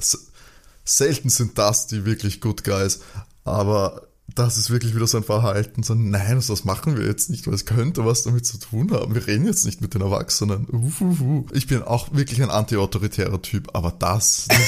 selten 0.85 1.29
sind 1.29 1.59
das 1.59 1.87
die 1.87 2.05
wirklich 2.05 2.41
Good 2.41 2.65
Guys, 2.65 3.01
aber 3.45 4.03
das 4.41 4.57
ist 4.57 4.71
wirklich 4.71 4.95
wieder 4.95 5.07
so 5.07 5.19
ein 5.19 5.23
Verhalten, 5.23 5.83
so 5.83 5.95
nein, 5.95 6.43
das 6.49 6.65
machen 6.65 6.97
wir 6.97 7.07
jetzt 7.07 7.29
nicht, 7.29 7.47
weil 7.47 7.53
es 7.53 7.67
könnte 7.67 8.07
was 8.07 8.23
damit 8.23 8.47
zu 8.47 8.57
tun 8.57 8.91
haben. 8.91 9.15
Wir 9.15 9.27
reden 9.27 9.45
jetzt 9.45 9.67
nicht 9.67 9.83
mit 9.83 9.93
den 9.93 10.01
Erwachsenen. 10.01 10.67
Uhuhu. 10.73 11.45
Ich 11.53 11.67
bin 11.67 11.83
auch 11.83 12.15
wirklich 12.15 12.43
ein 12.43 12.49
anti-autoritärer 12.49 13.43
Typ, 13.43 13.69
aber 13.75 13.93
das. 13.97 14.49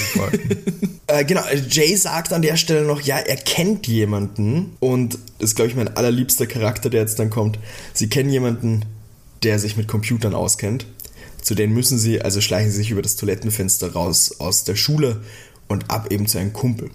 Äh, 1.08 1.24
genau, 1.24 1.42
Jay 1.68 1.96
sagt 1.96 2.32
an 2.32 2.42
der 2.42 2.56
Stelle 2.56 2.86
noch, 2.86 3.00
ja, 3.00 3.18
er 3.18 3.36
kennt 3.36 3.88
jemanden 3.88 4.76
und 4.78 5.18
das 5.38 5.50
ist, 5.50 5.56
glaube 5.56 5.68
ich, 5.68 5.76
mein 5.76 5.94
allerliebster 5.94 6.46
Charakter, 6.46 6.90
der 6.90 7.00
jetzt 7.00 7.18
dann 7.18 7.28
kommt. 7.28 7.58
Sie 7.92 8.08
kennen 8.08 8.30
jemanden, 8.30 8.84
der 9.42 9.58
sich 9.58 9.76
mit 9.76 9.88
Computern 9.88 10.32
auskennt. 10.32 10.86
Zu 11.42 11.54
denen 11.54 11.74
müssen 11.74 11.98
sie, 11.98 12.22
also 12.22 12.40
schleichen 12.40 12.70
sie 12.70 12.78
sich 12.78 12.92
über 12.92 13.02
das 13.02 13.16
Toilettenfenster 13.16 13.92
raus 13.92 14.36
aus 14.38 14.64
der 14.64 14.76
Schule 14.76 15.22
und 15.68 15.90
ab 15.90 16.10
eben 16.10 16.28
zu 16.28 16.38
einem 16.38 16.52
Kumpel. 16.52 16.90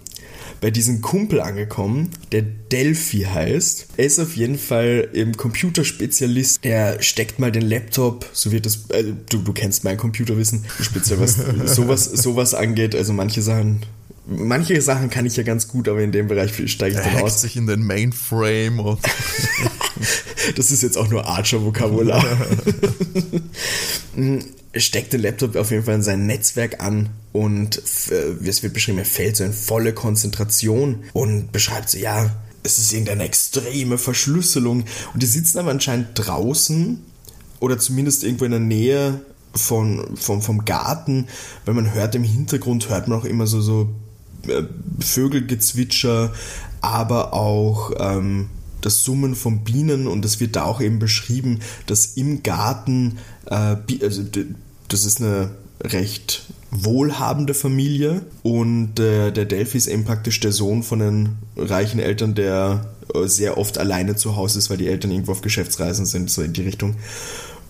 Bei 0.60 0.70
diesem 0.70 1.00
Kumpel 1.00 1.40
angekommen, 1.40 2.10
der 2.32 2.42
Delphi 2.42 3.20
heißt. 3.22 3.86
Er 3.96 4.04
ist 4.04 4.18
auf 4.18 4.36
jeden 4.36 4.58
Fall 4.58 5.08
im 5.12 5.36
Computerspezialist. 5.36 6.64
Der 6.64 7.00
steckt 7.02 7.38
mal 7.38 7.52
den 7.52 7.62
Laptop, 7.62 8.26
so 8.32 8.50
wird 8.52 8.66
das, 8.66 8.86
äh, 8.90 9.04
du, 9.28 9.38
du 9.38 9.52
kennst 9.52 9.84
mein 9.84 9.96
Computerwissen, 9.96 10.64
speziell 10.80 11.20
was 11.20 11.36
sowas, 11.74 12.04
sowas 12.04 12.54
angeht. 12.54 12.94
Also 12.94 13.12
manche 13.12 13.42
Sachen 13.42 13.82
manche 14.28 14.80
Sachen 14.82 15.10
kann 15.10 15.26
ich 15.26 15.36
ja 15.36 15.42
ganz 15.42 15.68
gut, 15.68 15.88
aber 15.88 16.00
in 16.00 16.12
dem 16.12 16.28
Bereich 16.28 16.52
steige 16.70 16.98
ich 16.98 17.04
er 17.04 17.12
dann 17.12 17.22
aus. 17.22 17.40
sich 17.40 17.56
in 17.56 17.66
den 17.66 17.82
Mainframe 17.82 18.78
und 18.80 19.00
das 20.56 20.70
ist 20.70 20.82
jetzt 20.82 20.98
auch 20.98 21.08
nur 21.08 21.26
Archer-Vokabular. 21.26 22.24
Steckt 24.80 25.12
den 25.12 25.22
Laptop 25.22 25.56
auf 25.56 25.70
jeden 25.70 25.84
Fall 25.84 25.96
in 25.96 26.02
sein 26.02 26.26
Netzwerk 26.26 26.82
an 26.82 27.10
und 27.32 27.82
äh, 28.10 28.48
es 28.48 28.62
wird 28.62 28.74
beschrieben, 28.74 28.98
er 28.98 29.04
fällt 29.04 29.36
so 29.36 29.44
in 29.44 29.52
volle 29.52 29.92
Konzentration 29.92 31.04
und 31.12 31.52
beschreibt 31.52 31.90
so, 31.90 31.98
ja, 31.98 32.30
es 32.62 32.78
ist 32.78 32.92
irgendeine 32.92 33.24
extreme 33.24 33.98
Verschlüsselung. 33.98 34.84
Und 35.14 35.22
die 35.22 35.26
sitzen 35.26 35.58
aber 35.58 35.70
anscheinend 35.70 36.08
draußen 36.14 37.00
oder 37.60 37.78
zumindest 37.78 38.24
irgendwo 38.24 38.44
in 38.44 38.50
der 38.50 38.60
Nähe 38.60 39.20
von, 39.54 40.16
vom, 40.16 40.42
vom 40.42 40.64
Garten, 40.64 41.26
weil 41.64 41.74
man 41.74 41.92
hört 41.94 42.14
im 42.14 42.24
Hintergrund, 42.24 42.88
hört 42.88 43.08
man 43.08 43.18
auch 43.18 43.24
immer 43.24 43.46
so, 43.46 43.60
so 43.60 43.88
äh, 44.46 44.62
Vögelgezwitscher, 45.00 46.32
aber 46.80 47.32
auch 47.32 47.92
ähm, 47.98 48.50
das 48.80 49.02
Summen 49.02 49.34
von 49.34 49.64
Bienen 49.64 50.06
und 50.06 50.24
es 50.24 50.38
wird 50.38 50.56
da 50.56 50.64
auch 50.64 50.80
eben 50.80 50.98
beschrieben, 50.98 51.60
dass 51.86 52.06
im 52.16 52.42
Garten, 52.42 53.18
äh, 53.46 53.76
also 54.02 54.22
das 54.88 55.04
ist 55.04 55.20
eine 55.20 55.50
recht 55.82 56.46
wohlhabende 56.70 57.54
Familie 57.54 58.22
und 58.42 58.98
äh, 59.00 59.30
der 59.30 59.44
Delphi 59.44 59.78
ist 59.78 59.86
eben 59.86 60.04
praktisch 60.04 60.40
der 60.40 60.52
Sohn 60.52 60.82
von 60.82 60.98
den 60.98 61.36
reichen 61.56 61.98
Eltern, 61.98 62.34
der 62.34 62.90
äh, 63.14 63.26
sehr 63.26 63.56
oft 63.56 63.78
alleine 63.78 64.16
zu 64.16 64.36
Hause 64.36 64.58
ist, 64.58 64.68
weil 64.68 64.76
die 64.76 64.88
Eltern 64.88 65.10
irgendwo 65.10 65.32
auf 65.32 65.40
Geschäftsreisen 65.40 66.04
sind, 66.04 66.30
so 66.30 66.42
in 66.42 66.52
die 66.52 66.62
Richtung. 66.62 66.96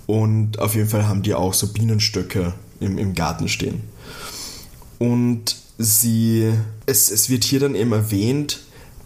Und 0.06 0.58
auf 0.58 0.74
jeden 0.74 0.88
Fall 0.88 1.06
haben 1.06 1.22
die 1.22 1.34
auch 1.34 1.54
so 1.54 1.68
Bienenstöcke 1.68 2.54
im, 2.80 2.98
im 2.98 3.14
Garten 3.14 3.48
stehen. 3.48 3.82
Und 4.98 5.56
sie, 5.76 6.52
es, 6.86 7.10
es 7.10 7.28
wird 7.28 7.44
hier 7.44 7.60
dann 7.60 7.74
eben 7.74 7.92
erwähnt, 7.92 8.60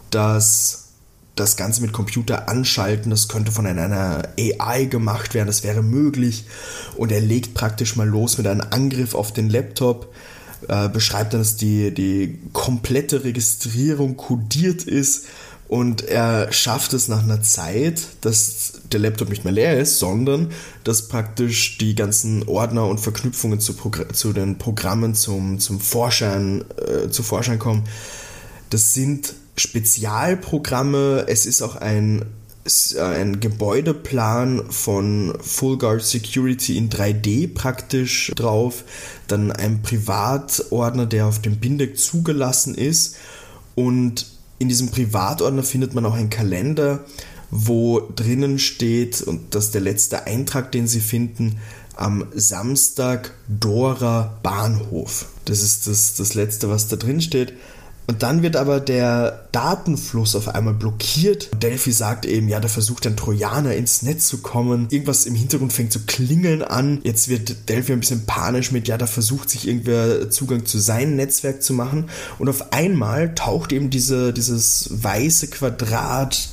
dass 0.09 0.82
das 1.35 1.57
Ganze 1.57 1.81
mit 1.81 1.93
Computer 1.93 2.47
anschalten, 2.47 3.09
das 3.09 3.27
könnte 3.27 3.51
von 3.51 3.65
einer 3.65 4.29
AI 4.39 4.85
gemacht 4.85 5.33
werden, 5.33 5.47
das 5.47 5.63
wäre 5.63 5.81
möglich. 5.81 6.45
Und 6.95 7.11
er 7.11 7.21
legt 7.21 7.53
praktisch 7.53 7.95
mal 7.95 8.07
los 8.07 8.37
mit 8.37 8.47
einem 8.47 8.61
Angriff 8.69 9.15
auf 9.15 9.33
den 9.33 9.49
Laptop, 9.49 10.13
äh, 10.67 10.89
beschreibt 10.89 11.33
dann, 11.33 11.41
dass 11.41 11.55
die, 11.55 11.93
die 11.93 12.39
komplette 12.53 13.23
Registrierung 13.23 14.15
kodiert 14.15 14.83
ist 14.83 15.25
und 15.73 16.03
er 16.03 16.51
schafft 16.53 16.93
es 16.93 17.07
nach 17.07 17.23
einer 17.23 17.41
Zeit, 17.41 18.01
dass 18.21 18.73
der 18.91 18.99
Laptop 18.99 19.29
nicht 19.29 19.43
mehr 19.43 19.53
leer 19.53 19.79
ist, 19.79 19.97
sondern 19.97 20.51
dass 20.83 21.07
praktisch 21.07 21.79
die 21.79 21.95
ganzen 21.95 22.47
Ordner 22.47 22.85
und 22.85 22.99
Verknüpfungen 22.99 23.59
zu, 23.59 23.73
zu 24.13 24.33
den 24.33 24.59
Programmen 24.59 25.15
zum, 25.15 25.59
zum 25.59 25.79
Vorschein, 25.79 26.63
äh, 26.77 27.09
zu 27.09 27.23
Vorschein 27.23 27.57
kommen. 27.57 27.85
Das 28.69 28.93
sind 28.93 29.33
Spezialprogramme, 29.55 31.25
es 31.27 31.45
ist 31.45 31.61
auch 31.61 31.75
ein, 31.75 32.25
ein 32.99 33.39
Gebäudeplan 33.39 34.63
von 34.69 35.33
Full 35.41 35.77
Guard 35.77 36.03
Security 36.03 36.77
in 36.77 36.89
3D 36.89 37.53
praktisch 37.53 38.31
drauf, 38.35 38.83
dann 39.27 39.51
ein 39.51 39.81
Privatordner, 39.81 41.05
der 41.05 41.27
auf 41.27 41.41
dem 41.41 41.57
Bindeck 41.57 41.97
zugelassen 41.97 42.75
ist 42.75 43.17
und 43.75 44.27
in 44.59 44.69
diesem 44.69 44.89
Privatordner 44.89 45.63
findet 45.63 45.93
man 45.93 46.05
auch 46.05 46.13
einen 46.13 46.29
Kalender, 46.29 47.03
wo 47.51 47.99
drinnen 48.15 48.57
steht, 48.57 49.21
und 49.21 49.53
das 49.53 49.65
ist 49.65 49.73
der 49.75 49.81
letzte 49.81 50.25
Eintrag, 50.25 50.71
den 50.71 50.87
Sie 50.87 51.01
finden, 51.01 51.59
am 51.95 52.25
Samstag 52.33 53.31
Dora 53.47 54.39
Bahnhof. 54.41 55.27
Das 55.45 55.61
ist 55.61 55.85
das, 55.85 56.15
das 56.15 56.33
letzte, 56.33 56.69
was 56.69 56.87
da 56.87 56.95
drin 56.95 57.21
steht. 57.21 57.53
Und 58.07 58.23
dann 58.23 58.41
wird 58.41 58.55
aber 58.55 58.79
der 58.79 59.47
Datenfluss 59.51 60.35
auf 60.35 60.49
einmal 60.49 60.73
blockiert. 60.73 61.49
Delphi 61.61 61.91
sagt 61.91 62.25
eben, 62.25 62.49
ja, 62.49 62.59
da 62.59 62.67
versucht 62.67 63.07
ein 63.07 63.15
Trojaner 63.15 63.75
ins 63.75 64.01
Netz 64.01 64.27
zu 64.27 64.39
kommen. 64.39 64.87
Irgendwas 64.89 65.25
im 65.25 65.35
Hintergrund 65.35 65.73
fängt 65.73 65.93
zu 65.93 66.01
klingeln 66.05 66.63
an. 66.63 66.99
Jetzt 67.03 67.29
wird 67.29 67.69
Delphi 67.69 67.93
ein 67.93 67.99
bisschen 67.99 68.25
panisch 68.25 68.71
mit, 68.71 68.87
ja, 68.87 68.97
da 68.97 69.07
versucht 69.07 69.49
sich 69.49 69.67
irgendwer 69.67 70.29
Zugang 70.29 70.65
zu 70.65 70.79
seinem 70.79 71.15
Netzwerk 71.15 71.63
zu 71.63 71.73
machen. 71.73 72.09
Und 72.39 72.49
auf 72.49 72.73
einmal 72.73 73.35
taucht 73.35 73.71
eben 73.71 73.89
diese, 73.89 74.33
dieses 74.33 74.89
weiße 74.91 75.47
Quadrat 75.47 76.49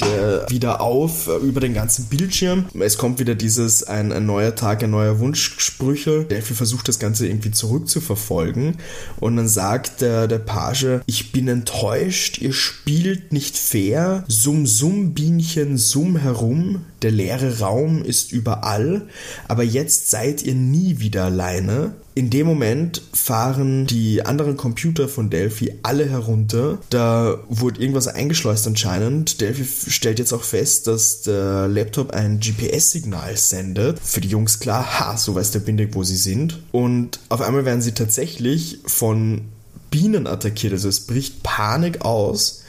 wieder 0.49 0.81
auf 0.81 1.27
äh, 1.27 1.37
über 1.37 1.61
den 1.61 1.75
ganzen 1.75 2.07
Bildschirm. 2.07 2.67
Es 2.79 2.99
kommt 2.99 3.19
wieder 3.19 3.35
dieses, 3.35 3.83
ein, 3.83 4.13
ein 4.13 4.27
neuer 4.27 4.55
Tag, 4.55 4.83
ein 4.83 4.91
neuer 4.91 5.19
Wunschsprüche. 5.19 6.25
Delphi 6.25 6.55
versucht 6.55 6.89
das 6.89 6.99
Ganze 6.99 7.27
irgendwie 7.27 7.51
zurückzuverfolgen. 7.51 8.77
Und 9.19 9.37
dann 9.37 9.49
sagt 9.49 10.01
der, 10.01 10.29
der 10.29 10.39
Page, 10.39 11.01
ich 11.07 11.33
bin 11.33 11.40
bin 11.41 11.49
enttäuscht, 11.49 12.37
ihr 12.37 12.53
spielt 12.53 13.33
nicht 13.33 13.57
fair. 13.57 14.25
Summ, 14.29 14.67
summ, 14.67 15.15
Bienchen, 15.15 15.79
summ 15.79 16.19
herum. 16.19 16.85
Der 17.01 17.13
leere 17.13 17.61
Raum 17.61 18.05
ist 18.05 18.31
überall. 18.31 19.09
Aber 19.49 19.63
jetzt 19.63 20.11
seid 20.11 20.43
ihr 20.43 20.55
nie 20.55 20.99
wieder 20.99 21.25
alleine. 21.25 21.95
In 22.15 22.29
dem 22.29 22.47
Moment 22.47 23.01
fahren 23.15 23.87
die 23.87 24.27
anderen 24.27 24.59
Computer 24.59 25.09
von 25.09 25.31
Delphi 25.31 25.79
alle 25.83 26.11
herunter. 26.11 26.79
Da 26.91 27.39
wurde 27.49 27.81
irgendwas 27.81 28.09
eingeschleust 28.09 28.67
anscheinend. 28.67 29.41
Delphi 29.41 29.65
stellt 29.91 30.19
jetzt 30.19 30.35
auch 30.35 30.43
fest, 30.43 30.89
dass 30.89 31.23
der 31.23 31.69
Laptop 31.69 32.11
ein 32.11 32.39
GPS-Signal 32.41 33.39
sendet. 33.39 33.99
Für 33.99 34.21
die 34.21 34.29
Jungs 34.29 34.61
klar, 34.61 35.01
ha, 35.01 35.17
so 35.17 35.35
weiß 35.35 35.53
der 35.53 35.61
Bindeck, 35.61 35.95
wo 35.95 36.05
sie 36.05 36.17
sind. 36.17 36.61
Und 36.71 37.19
auf 37.31 37.41
einmal 37.41 37.65
werden 37.65 37.81
sie 37.81 37.93
tatsächlich 37.93 38.81
von 38.85 39.47
Bienen 39.91 40.27
attackiert. 40.27 40.73
Also 40.73 40.89
es 40.89 41.01
bricht 41.01 41.43
Panik 41.43 42.03
aus 42.03 42.63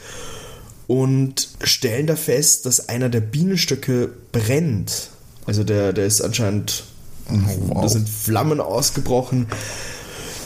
und 0.86 1.48
stellen 1.62 2.06
da 2.06 2.16
fest, 2.16 2.66
dass 2.66 2.88
einer 2.88 3.08
der 3.08 3.20
Bienenstöcke 3.20 4.10
brennt. 4.32 5.10
Also 5.46 5.64
der, 5.64 5.92
der 5.92 6.06
ist 6.06 6.20
anscheinend, 6.20 6.84
wow. 7.28 7.82
da 7.82 7.88
sind 7.88 8.08
Flammen 8.08 8.60
ausgebrochen. 8.60 9.46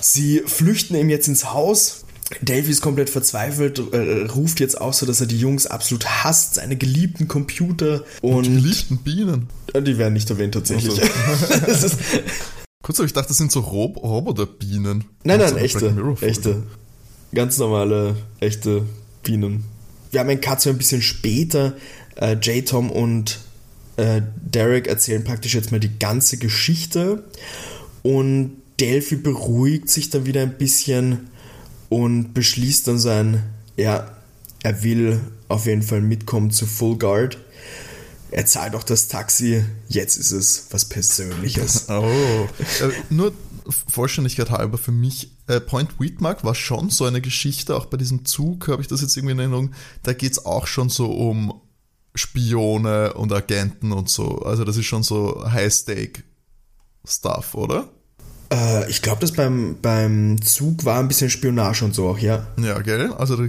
Sie 0.01 0.43
flüchten 0.47 0.95
ihm 0.95 1.11
jetzt 1.11 1.29
ins 1.29 1.53
Haus. 1.53 2.05
Delphi 2.41 2.71
ist 2.71 2.81
komplett 2.81 3.09
verzweifelt, 3.09 3.81
äh, 3.93 4.27
ruft 4.27 4.59
jetzt 4.59 4.81
auch 4.81 4.93
so, 4.93 5.07
dass 5.07 5.21
er 5.21 5.27
die 5.27 5.39
Jungs 5.39 5.67
absolut 5.67 6.07
hasst, 6.07 6.55
seine 6.55 6.77
geliebten 6.77 7.29
Computer 7.29 8.03
und. 8.21 8.35
und 8.35 8.43
die 8.45 8.55
geliebten 8.55 8.99
Bienen. 8.99 9.49
Die 9.75 9.99
werden 9.99 10.15
nicht 10.15 10.29
erwähnt 10.31 10.55
tatsächlich. 10.55 11.01
Also. 11.67 11.89
Kurz, 12.87 13.01
aber 13.01 13.07
ich 13.07 13.15
dachte, 13.15 13.27
das 13.27 13.39
sind 13.39 13.51
so 13.51 13.59
Rob 13.59 13.97
Roboterbienen. 13.97 15.07
Nein, 15.25 15.41
nein, 15.41 15.57
echte. 15.57 15.93
Echte. 16.21 16.63
Ganz 17.35 17.59
normale, 17.59 18.15
echte 18.39 18.85
Bienen. 19.25 19.65
Wir 20.13 20.21
haben 20.21 20.29
einen 20.29 20.41
Cut 20.41 20.61
so 20.61 20.71
ein 20.71 20.79
bisschen 20.79 21.03
später. 21.03 21.77
Äh, 22.15 22.35
J-Tom 22.35 22.93
und 22.93 23.41
äh, 23.97 24.23
Derek 24.37 24.87
erzählen 24.87 25.25
praktisch 25.25 25.57
jetzt 25.57 25.73
mal 25.73 25.81
die 25.81 25.99
ganze 25.99 26.37
Geschichte. 26.37 27.25
Und 28.05 28.53
Delphi 28.79 29.17
beruhigt 29.17 29.91
sich 29.91 30.11
dann 30.11 30.25
wieder 30.25 30.43
ein 30.43 30.57
bisschen 30.57 31.31
und 31.89 32.35
beschließt 32.35 32.87
dann 32.87 33.01
sein, 33.01 33.43
ja, 33.77 34.13
er 34.63 34.85
will 34.85 35.19
auf 35.49 35.67
jeden 35.67 35.83
Fall 35.83 36.03
mitkommen 36.03 36.53
zu 36.53 36.67
Full 36.67 36.99
Guard 36.99 37.37
er 38.37 38.45
zahlt 38.45 38.75
auch 38.75 38.83
das 38.83 39.09
Taxi, 39.09 39.65
jetzt 39.89 40.19
ist 40.19 40.31
es 40.31 40.67
was 40.71 40.85
Persönliches. 40.85 41.87
Oh. 41.97 42.47
Äh, 42.83 42.91
nur 43.09 43.33
Vollständigkeit 43.89 44.51
halber 44.51 44.77
für 44.77 44.93
mich, 44.93 45.31
äh, 45.47 45.59
Point 45.59 45.99
Wheatmark 45.99 46.45
war 46.45 46.55
schon 46.55 46.91
so 46.91 47.07
eine 47.07 47.23
Geschichte, 47.23 47.75
auch 47.75 47.87
bei 47.87 47.97
diesem 47.97 48.27
Zug 48.27 48.69
habe 48.69 48.83
ich 48.83 48.89
das 48.89 49.01
jetzt 49.01 49.17
irgendwie 49.17 49.33
in 49.33 49.39
Erinnerung, 49.39 49.73
da 50.03 50.13
geht 50.13 50.33
es 50.33 50.45
auch 50.45 50.67
schon 50.67 50.91
so 50.91 51.11
um 51.11 51.63
Spione 52.15 53.15
und 53.15 53.33
Agenten 53.33 53.93
und 53.93 54.11
so. 54.11 54.41
Also 54.41 54.65
das 54.65 54.77
ist 54.77 54.85
schon 54.85 55.03
so 55.03 55.43
High-Stake-Stuff, 55.51 57.55
oder? 57.55 57.89
Äh, 58.53 58.91
ich 58.91 59.01
glaube, 59.01 59.23
das 59.23 59.33
beim, 59.33 59.79
beim 59.81 60.43
Zug 60.43 60.85
war 60.85 61.01
ein 61.01 61.09
bisschen 61.09 61.31
Spionage 61.31 61.87
und 61.87 61.95
so 61.95 62.11
auch, 62.11 62.19
ja. 62.19 62.47
Ja, 62.59 62.83
gell? 62.83 63.15
Also 63.15 63.43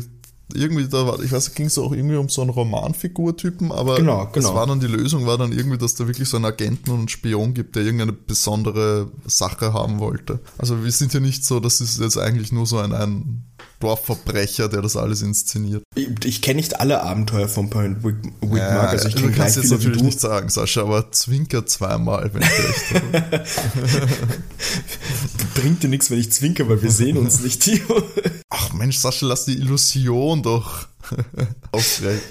irgendwie 0.53 0.87
da 0.87 1.05
war, 1.05 1.19
ich 1.21 1.31
weiß, 1.31 1.55
ging 1.55 1.65
es 1.65 1.77
auch 1.77 1.91
irgendwie 1.91 2.15
um 2.15 2.29
so 2.29 2.41
einen 2.41 2.51
Romanfigurtypen, 2.51 3.71
aber 3.71 3.97
genau, 3.97 4.19
genau. 4.19 4.31
das 4.33 4.53
war 4.53 4.65
dann 4.65 4.79
die 4.79 4.87
Lösung, 4.87 5.25
war 5.25 5.37
dann 5.37 5.51
irgendwie, 5.51 5.77
dass 5.77 5.95
da 5.95 6.07
wirklich 6.07 6.29
so 6.29 6.37
einen 6.37 6.45
Agenten 6.45 6.91
und 6.91 6.99
einen 6.99 7.07
Spion 7.09 7.53
gibt, 7.53 7.75
der 7.75 7.83
irgendeine 7.83 8.13
besondere 8.13 9.11
Sache 9.25 9.73
haben 9.73 9.99
wollte. 9.99 10.39
Also 10.57 10.83
wir 10.83 10.91
sind 10.91 11.13
ja 11.13 11.19
nicht 11.19 11.45
so, 11.45 11.59
das 11.59 11.81
ist 11.81 11.99
jetzt 11.99 12.17
eigentlich 12.17 12.51
nur 12.51 12.65
so 12.65 12.77
ein, 12.77 12.93
ein 12.93 13.43
Dorfverbrecher, 13.79 14.69
der 14.69 14.81
das 14.81 14.95
alles 14.95 15.21
inszeniert. 15.21 15.83
Ich, 15.95 16.09
ich 16.25 16.41
kenne 16.41 16.57
nicht 16.57 16.79
alle 16.79 17.01
Abenteuer 17.03 17.47
von 17.47 17.69
Point 17.69 18.03
Wigmark, 18.03 18.57
Ja, 18.57 18.79
also 18.81 19.07
ich 19.07 19.13
du 19.15 19.21
kenne 19.21 19.31
gleich 19.33 19.45
kannst 19.45 19.57
jetzt 19.57 19.71
natürlich 19.71 19.99
du. 19.99 20.05
nicht 20.05 20.19
sagen, 20.19 20.49
Sascha, 20.49 20.81
aber 20.81 21.11
zwinker 21.11 21.65
zweimal, 21.65 22.31
wenn 22.33 22.41
ich 22.41 22.49
recht 22.49 23.03
habe. 23.13 23.43
Bringt 25.55 25.83
dir 25.83 25.89
nichts, 25.89 26.09
wenn 26.11 26.19
ich 26.19 26.31
zwinker, 26.31 26.67
weil 26.69 26.81
wir 26.81 26.91
sehen 26.91 27.17
uns 27.17 27.39
nicht, 27.41 27.61
Timo. 27.61 28.01
Ach 28.49 28.73
Mensch, 28.73 28.97
Sascha, 28.97 29.25
lass 29.25 29.45
die 29.45 29.57
Illusion 29.57 30.41
doch 30.43 30.87
aufrecht. 31.71 32.23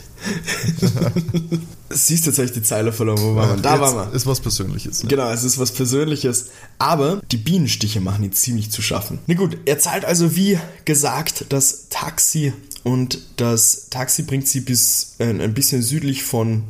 Siehst 1.91 2.27
du, 2.27 2.31
jetzt 2.31 2.39
habe 2.39 2.47
ich 2.47 2.53
die 2.53 2.63
Zeile 2.63 2.93
verloren, 2.93 3.19
wo 3.21 3.35
waren 3.37 3.57
wir? 3.57 3.63
Da 3.63 3.81
waren 3.81 4.11
wir. 4.11 4.15
Ist 4.15 4.27
was 4.27 4.41
Persönliches. 4.41 5.03
Ja. 5.03 5.09
Genau, 5.09 5.31
es 5.31 5.45
ist 5.45 5.59
was 5.59 5.73
Persönliches. 5.73 6.49
Aber 6.79 7.21
die 7.31 7.37
Bienenstiche 7.37 8.01
machen 8.01 8.25
ihn 8.25 8.33
ziemlich 8.33 8.71
zu 8.71 8.83
schaffen. 8.83 9.19
Na 9.27 9.35
gut, 9.35 9.59
er 9.67 9.79
zahlt 9.79 10.05
also 10.05 10.37
wie 10.37 10.59
gesagt 10.85 11.47
das 11.51 11.87
Taxi 11.91 12.53
und 12.83 13.19
das 13.37 13.89
Taxi 13.91 14.23
bringt 14.23 14.49
sie 14.49 14.61
bis 14.61 15.15
äh, 15.19 15.27
ein 15.27 15.55
bisschen 15.55 15.83
südlich 15.83 16.23
von 16.23 16.65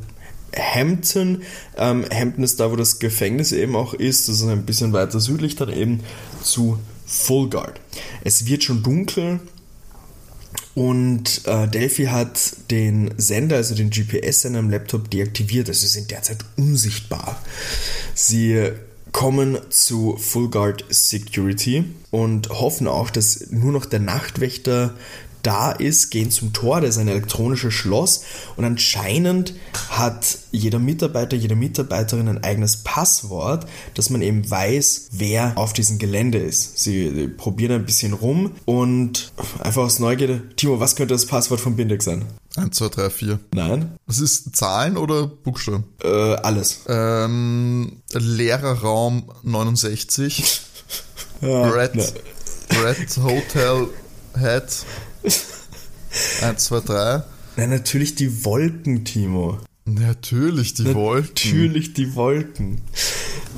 Hampton. 0.55 1.43
Ähm, 1.77 2.05
Hampton 2.11 2.43
ist 2.43 2.59
da, 2.59 2.71
wo 2.71 2.75
das 2.75 2.99
Gefängnis 2.99 3.51
eben 3.51 3.75
auch 3.75 3.93
ist. 3.93 4.27
Das 4.27 4.37
ist 4.37 4.47
ein 4.47 4.65
bisschen 4.65 4.93
weiter 4.93 5.19
südlich 5.19 5.55
dann 5.55 5.69
eben 5.69 6.01
zu 6.41 6.79
Fulgard. 7.05 7.79
Es 8.23 8.45
wird 8.45 8.63
schon 8.63 8.83
dunkel. 8.83 9.39
Und 10.77 11.41
äh, 11.47 11.67
Delphi 11.67 12.05
hat 12.05 12.39
den 12.69 13.11
Sender, 13.17 13.55
also 13.55 13.73
den 13.73 13.89
GPS-Sender 13.89 14.59
am 14.59 14.69
Laptop 14.69 15.09
deaktiviert. 15.09 15.69
Also 15.69 15.79
sie 15.79 15.87
sind 15.87 16.11
derzeit 16.11 16.37
unsichtbar. 16.55 17.41
Sie 18.13 18.73
kommen 19.11 19.57
zu 19.71 20.17
Full 20.17 20.51
Guard 20.51 20.85
Security 20.89 21.83
und 22.11 22.49
hoffen 22.49 22.87
auch, 22.87 23.09
dass 23.09 23.47
nur 23.49 23.71
noch 23.71 23.87
der 23.87 24.01
Nachtwächter 24.01 24.93
da 25.47 25.71
ist, 25.71 26.09
gehen 26.09 26.29
zum 26.29 26.51
Tor, 26.51 26.81
das 26.81 26.91
ist 26.91 26.97
ein 26.97 27.07
elektronisches 27.07 27.73
Schloss 27.73 28.23
und 28.57 28.65
anscheinend 28.65 29.53
hat 29.89 30.39
jeder 30.51 30.77
Mitarbeiter, 30.77 31.37
jede 31.37 31.55
Mitarbeiterin 31.55 32.27
ein 32.27 32.43
eigenes 32.43 32.83
Passwort, 32.83 33.65
dass 33.93 34.09
man 34.09 34.21
eben 34.21 34.49
weiß, 34.51 35.07
wer 35.13 35.57
auf 35.57 35.71
diesem 35.71 35.99
Gelände 35.99 36.37
ist. 36.37 36.79
Sie, 36.79 37.29
probieren 37.29 37.71
ein 37.71 37.85
bisschen 37.85 38.11
rum 38.11 38.51
und 38.65 39.31
einfach 39.59 39.83
aus 39.83 39.99
Neugierde, 39.99 40.43
Timo, 40.57 40.81
was 40.81 40.97
könnte 40.97 41.13
das 41.13 41.25
Passwort 41.25 41.61
von 41.61 41.77
Bindex 41.77 42.03
sein? 42.03 42.25
1, 42.57 42.75
2, 42.75 42.89
3, 42.89 43.09
4. 43.09 43.39
Nein? 43.53 43.97
Das 44.05 44.19
ist 44.19 44.53
Zahlen 44.53 44.97
oder 44.97 45.27
Buchstaben? 45.27 45.85
Äh, 46.03 46.09
alles. 46.09 46.81
Ähm, 46.89 48.01
Lehrerraum 48.11 49.31
69. 49.43 50.61
Ja, 51.39 51.69
Red, 51.69 51.93
ne. 51.93 52.03
Red 52.83 53.15
Hotel 53.17 53.89
Head. 54.39 54.85
1, 56.41 56.65
2, 56.65 56.79
3. 56.81 57.23
Nein, 57.57 57.69
natürlich 57.69 58.15
die 58.15 58.45
Wolken, 58.45 59.03
Timo. 59.03 59.57
Natürlich, 59.85 60.73
die 60.73 60.93
Wolken. 60.93 61.31
Natürlich 61.33 61.93
die 61.93 62.15
Wolken. 62.15 62.81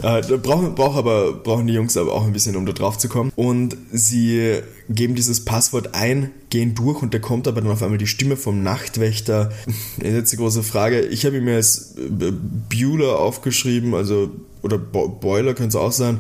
Äh, 0.04 0.22
da 0.22 0.38
brauchen, 0.38 0.76
brauch 0.76 0.96
aber, 0.96 1.34
brauchen 1.34 1.66
die 1.66 1.74
Jungs 1.74 1.98
aber 1.98 2.14
auch 2.14 2.24
ein 2.24 2.34
bisschen, 2.34 2.56
um 2.56 2.68
da 2.68 2.72
drauf 2.72 3.00
zu 3.00 3.10
kommen. 3.10 3.32
Und 3.36 3.76
sie 3.92 4.60
geben 4.90 5.16
dieses 5.16 5.44
Passwort 5.44 5.96
ein, 5.96 6.30
gehen 6.52 6.76
durch 6.76 7.02
und 7.02 7.14
da 7.16 7.20
kommt 7.20 7.48
aber 7.48 7.62
dann 7.62 7.72
auf 7.72 7.82
einmal 7.82 7.98
die 7.98 8.08
Stimme 8.08 8.38
vom 8.38 8.62
Nachtwächter. 8.62 9.52
Jetzt 10.02 10.32
die 10.32 10.38
große 10.38 10.62
Frage. 10.62 11.02
Ich 11.02 11.26
habe 11.26 11.42
mir 11.42 11.56
als 11.56 11.96
äh, 11.98 12.32
Bueller 12.70 13.18
aufgeschrieben, 13.20 13.96
also, 13.96 14.32
oder 14.62 14.78
Bo 14.78 15.10
Boiler 15.10 15.56
könnte 15.56 15.78
es 15.78 15.84
auch 15.84 15.92
sein. 15.92 16.20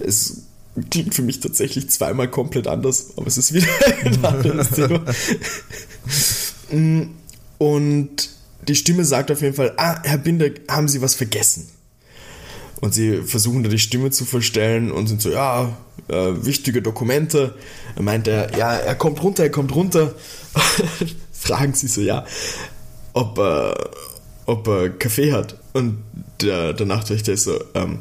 Es 0.00 0.45
klingt 0.90 1.14
für 1.14 1.22
mich 1.22 1.40
tatsächlich 1.40 1.90
zweimal 1.90 2.28
komplett 2.28 2.66
anders, 2.66 3.12
aber 3.16 3.26
es 3.26 3.38
ist 3.38 3.52
wieder 3.52 3.66
ein 4.04 4.24
anderes 4.24 4.70
Thema. 4.70 5.04
Mm, 6.70 7.10
Und 7.58 8.28
die 8.66 8.74
Stimme 8.74 9.04
sagt 9.04 9.30
auf 9.30 9.40
jeden 9.42 9.54
Fall, 9.54 9.72
ah, 9.76 10.00
Herr 10.02 10.18
Binder, 10.18 10.50
haben 10.68 10.88
Sie 10.88 11.00
was 11.00 11.14
vergessen? 11.14 11.68
Und 12.80 12.92
sie 12.92 13.22
versuchen 13.22 13.62
da 13.62 13.70
die 13.70 13.78
Stimme 13.78 14.10
zu 14.10 14.24
verstellen 14.24 14.92
und 14.92 15.06
sind 15.06 15.22
so, 15.22 15.30
ja, 15.30 15.76
äh, 16.08 16.32
wichtige 16.44 16.82
Dokumente. 16.82 17.54
Er 17.94 18.02
meint 18.02 18.28
er, 18.28 18.56
ja, 18.56 18.74
er 18.74 18.94
kommt 18.94 19.22
runter, 19.22 19.44
er 19.44 19.50
kommt 19.50 19.74
runter. 19.74 20.14
Fragen 21.32 21.72
sie 21.74 21.88
so, 21.88 22.02
ja, 22.02 22.26
ob 23.14 23.38
er, 23.38 23.90
ob 24.44 24.68
er 24.68 24.90
Kaffee 24.90 25.32
hat. 25.32 25.56
Und 25.72 26.02
der, 26.42 26.74
der 26.74 26.86
Nachtwächter 26.86 27.32
ist 27.32 27.44
so, 27.44 27.58
ähm, 27.74 28.00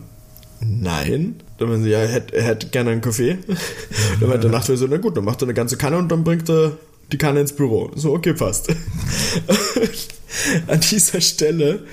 nein. 0.81 1.35
Dann 1.57 1.69
meinen 1.69 1.83
sie, 1.83 1.89
ja, 1.89 1.99
er 1.99 2.07
hätte, 2.07 2.35
er 2.35 2.43
hätte 2.43 2.67
gerne 2.67 2.91
einen 2.91 3.01
Kaffee. 3.01 3.37
Dann 4.19 4.29
meint 4.29 4.43
der 4.43 4.51
Nachtwächter 4.51 4.77
so, 4.77 4.87
na 4.87 4.97
gut, 4.97 5.15
dann 5.17 5.25
macht 5.25 5.41
er 5.41 5.47
eine 5.47 5.53
ganze 5.53 5.77
Kanne 5.77 5.97
und 5.97 6.09
dann 6.09 6.23
bringt 6.23 6.49
er 6.49 6.77
die 7.11 7.17
Kanne 7.17 7.41
ins 7.41 7.53
Büro. 7.53 7.91
So, 7.95 8.13
okay, 8.13 8.33
passt. 8.33 8.67
An 10.67 10.79
dieser 10.81 11.21
Stelle 11.21 11.83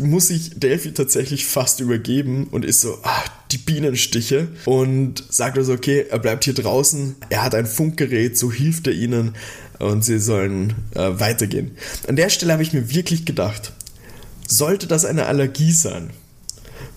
muss 0.00 0.28
sich 0.28 0.58
Delphi 0.58 0.92
tatsächlich 0.92 1.46
fast 1.46 1.80
übergeben 1.80 2.48
und 2.50 2.64
ist 2.64 2.80
so, 2.80 2.98
ah, 3.02 3.24
die 3.52 3.58
Bienenstiche. 3.58 4.48
Und 4.64 5.24
sagt 5.28 5.58
also, 5.58 5.72
okay, 5.72 6.06
er 6.08 6.18
bleibt 6.18 6.44
hier 6.44 6.54
draußen, 6.54 7.16
er 7.28 7.44
hat 7.44 7.54
ein 7.54 7.66
Funkgerät, 7.66 8.36
so 8.36 8.50
hilft 8.50 8.86
er 8.86 8.92
ihnen 8.92 9.34
und 9.78 10.04
sie 10.04 10.18
sollen 10.18 10.74
äh, 10.94 11.20
weitergehen. 11.20 11.72
An 12.08 12.16
der 12.16 12.28
Stelle 12.28 12.52
habe 12.52 12.62
ich 12.62 12.72
mir 12.72 12.92
wirklich 12.92 13.24
gedacht, 13.24 13.72
sollte 14.46 14.86
das 14.86 15.04
eine 15.04 15.26
Allergie 15.26 15.72
sein? 15.72 16.10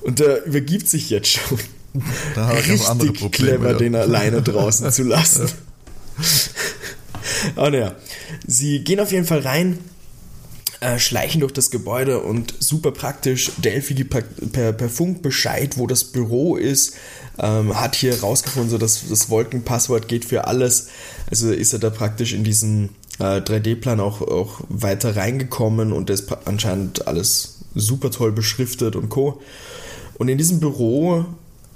Und 0.04 0.20
er 0.20 0.44
übergibt 0.46 0.88
sich 0.88 1.10
jetzt 1.10 1.30
schon. 1.30 1.60
Da 2.36 2.48
hat 2.48 2.56
er 2.56 2.62
ganz 2.64 2.90
andere 2.90 3.10
Richtig 3.10 3.22
Probleme. 3.22 3.58
clever, 3.58 3.72
ja. 3.72 3.78
den 3.78 3.96
alleine 3.96 4.42
draußen 4.42 4.92
zu 4.92 5.04
lassen. 5.04 5.50
Aber 7.56 7.72
naja, 7.72 7.96
sie 8.46 8.84
gehen 8.84 9.00
auf 9.00 9.12
jeden 9.12 9.26
Fall 9.26 9.40
rein, 9.40 9.80
äh, 10.80 11.00
schleichen 11.00 11.42
durch 11.42 11.54
das 11.54 11.72
Gebäude 11.72 12.20
und 12.20 12.54
super 12.60 12.92
praktisch, 12.92 13.52
Delphi 13.58 13.94
gibt 13.94 14.10
per, 14.10 14.22
per, 14.22 14.74
per 14.74 14.90
Funk 14.90 15.22
Bescheid, 15.22 15.78
wo 15.78 15.88
das 15.88 16.04
Büro 16.04 16.58
ist, 16.58 16.96
ähm, 17.40 17.80
hat 17.80 17.96
hier 17.96 18.20
rausgefunden, 18.20 18.70
so 18.70 18.78
dass 18.78 19.08
das 19.08 19.30
Wolkenpasswort 19.30 20.08
geht 20.08 20.26
für 20.26 20.46
alles. 20.46 20.90
Also 21.30 21.52
ist 21.52 21.74
er 21.74 21.80
da 21.80 21.90
praktisch 21.90 22.34
in 22.34 22.44
diesen 22.44 22.90
äh, 23.20 23.40
3D-Plan 23.40 24.00
auch, 24.00 24.22
auch 24.22 24.62
weiter 24.68 25.16
reingekommen 25.16 25.94
und 25.94 26.10
ist 26.10 26.32
anscheinend 26.46 27.08
alles 27.08 27.60
super 27.76 28.12
toll 28.12 28.32
beschriftet 28.32 28.96
und 28.96 29.10
co. 29.10 29.42
Und 30.24 30.30
in 30.30 30.38
diesem 30.38 30.62
Büro 30.62 31.26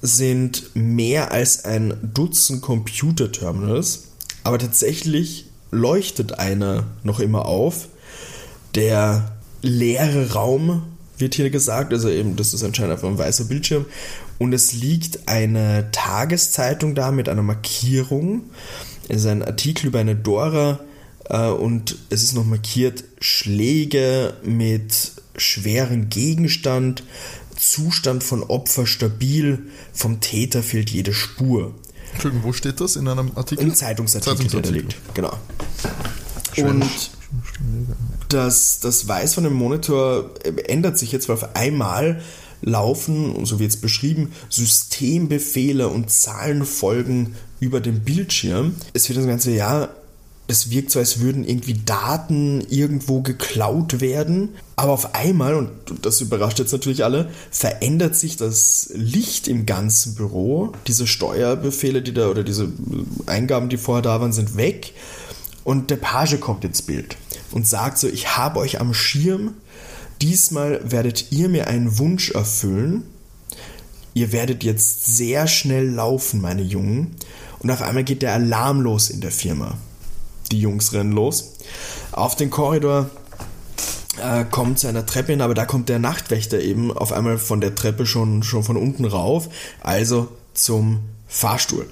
sind 0.02 0.74
mehr 0.74 1.34
als 1.34 1.66
ein 1.66 1.98
Dutzend 2.02 2.62
Computerterminals, 2.62 4.04
aber 4.46 4.58
tatsächlich 4.58 5.48
leuchtet 5.70 6.40
einer 6.40 6.86
noch 7.04 7.20
immer 7.20 7.46
auf. 7.46 7.90
Der 8.74 9.34
leere 9.62 10.32
Raum 10.32 10.84
wird 11.18 11.36
hier 11.36 11.50
gesagt, 11.50 11.92
also 11.92 12.08
eben, 12.08 12.38
das 12.38 12.54
ist 12.54 12.64
anscheinend 12.64 12.94
einfach 12.94 13.10
ein 13.10 13.18
weißer 13.18 13.44
Bildschirm. 13.44 13.86
Und 14.38 14.54
es 14.54 14.72
liegt 14.72 15.28
eine 15.28 15.90
Tageszeitung 15.92 16.96
da 16.96 17.12
mit 17.12 17.28
einer 17.28 17.44
Markierung. 17.44 18.44
Es 19.10 19.18
ist 19.18 19.28
ein 19.28 19.44
Artikel 19.44 19.88
über 19.88 20.00
eine 20.00 20.16
Dora 20.16 20.80
äh, 21.30 21.50
und 21.50 21.98
es 22.10 22.24
ist 22.24 22.34
noch 22.34 22.46
markiert 22.46 23.04
Schläge 23.20 24.36
mit 24.42 25.12
schweren 25.38 26.10
Gegenstand, 26.10 27.04
Zustand 27.58 28.24
von 28.24 28.44
Opfer 28.44 28.86
stabil, 28.86 29.64
vom 29.94 30.22
Täter 30.22 30.64
fehlt 30.64 30.90
jede 30.90 31.14
Spur. 31.14 31.74
Entschuldigung, 32.14 32.48
wo 32.48 32.54
steht 32.54 32.80
das? 32.80 32.96
In 32.96 33.08
einem 33.08 33.32
Artikel? 33.36 33.66
Ein 33.66 33.76
Zeitungsartikel, 33.76 34.38
der 34.38 34.46
da 34.46 34.68
Zeitungsartikel. 34.68 34.82
liegt. 34.82 35.16
Genau. 35.16 35.34
Schwer. 36.54 36.70
Und 36.70 37.12
das, 38.30 38.80
das 38.80 39.08
Weiß 39.08 39.34
von 39.34 39.44
dem 39.44 39.54
Monitor 39.54 40.32
ändert 40.68 40.98
sich 40.98 41.12
jetzt, 41.12 41.30
weil 41.30 41.36
auf 41.36 41.56
einmal 41.56 42.22
laufen, 42.62 43.46
so 43.46 43.60
wie 43.60 43.64
jetzt 43.64 43.82
beschrieben, 43.82 44.32
Systembefehle 44.50 45.88
und 45.88 46.10
Zahlenfolgen 46.10 47.36
über 47.60 47.80
dem 47.82 48.02
Bildschirm. 48.02 48.76
Es 48.94 49.08
wird 49.10 49.20
das 49.20 49.28
ganze 49.28 49.52
Jahr, 49.52 49.90
es 50.48 50.70
wirkt 50.70 50.92
so, 50.92 51.00
als 51.00 51.20
würden 51.20 51.44
irgendwie 51.44 51.74
Daten 51.74 52.62
irgendwo 52.70 53.22
geklaut 53.22 54.00
werden. 54.00 54.56
Aber 54.78 54.94
auf 54.94 55.14
einmal, 55.14 55.56
und 55.56 55.70
das 56.02 56.22
überrascht 56.22 56.60
jetzt 56.60 56.72
natürlich 56.72 57.04
alle, 57.04 57.30
verändert 57.52 58.16
sich 58.16 58.38
das 58.38 58.90
Licht 58.94 59.50
im 59.50 59.66
ganzen 59.66 60.16
Büro. 60.16 60.72
Diese 60.88 61.06
Steuerbefehle, 61.06 62.02
die 62.02 62.14
da, 62.14 62.30
oder 62.30 62.44
diese 62.44 62.72
Eingaben, 63.26 63.68
die 63.68 63.78
vorher 63.78 64.02
da 64.02 64.22
waren, 64.22 64.32
sind 64.32 64.56
weg. 64.56 64.94
Und 65.66 65.90
der 65.90 65.98
Page 65.98 66.40
kommt 66.40 66.64
ins 66.64 66.82
Bild 66.82 67.18
und 67.52 67.68
sagt 67.68 67.98
so, 67.98 68.08
ich 68.08 68.38
habe 68.38 68.60
euch 68.60 68.80
am 68.80 68.94
Schirm, 68.94 69.56
diesmal 70.22 70.80
werdet 70.90 71.34
ihr 71.34 71.50
mir 71.50 71.68
einen 71.68 71.98
Wunsch 71.98 72.32
erfüllen. 72.32 73.04
Ihr 74.14 74.32
werdet 74.32 74.64
jetzt 74.64 75.18
sehr 75.18 75.48
schnell 75.48 75.90
laufen, 75.90 76.40
meine 76.40 76.62
Jungen. 76.62 77.18
Und 77.60 77.70
auf 77.70 77.82
einmal 77.82 78.06
geht 78.06 78.22
der 78.22 78.34
Alarm 78.34 78.80
los 78.80 79.10
in 79.10 79.20
der 79.20 79.32
Firma. 79.32 79.78
Die 80.52 80.60
Jungs 80.60 80.94
rennen 80.94 81.12
los. 81.12 81.54
Auf 82.12 82.36
den 82.36 82.50
Korridor 82.50 83.10
äh, 84.22 84.46
kommt 84.46 84.80
zu 84.80 84.88
einer 84.88 85.06
Treppe 85.06 85.32
hin, 85.34 85.42
aber 85.42 85.54
da 85.54 85.66
kommt 85.66 85.90
der 85.90 86.00
Nachtwächter 86.00 86.60
eben 86.60 86.96
auf 86.96 87.12
einmal 87.12 87.38
von 87.38 87.62
der 87.62 87.76
Treppe 87.76 88.06
schon, 88.06 88.44
schon 88.44 88.64
von 88.64 88.78
unten 88.78 89.06
rauf. 89.06 89.50
Also 89.82 90.30
zum 90.54 91.00
Fahrstuhl. 91.28 91.88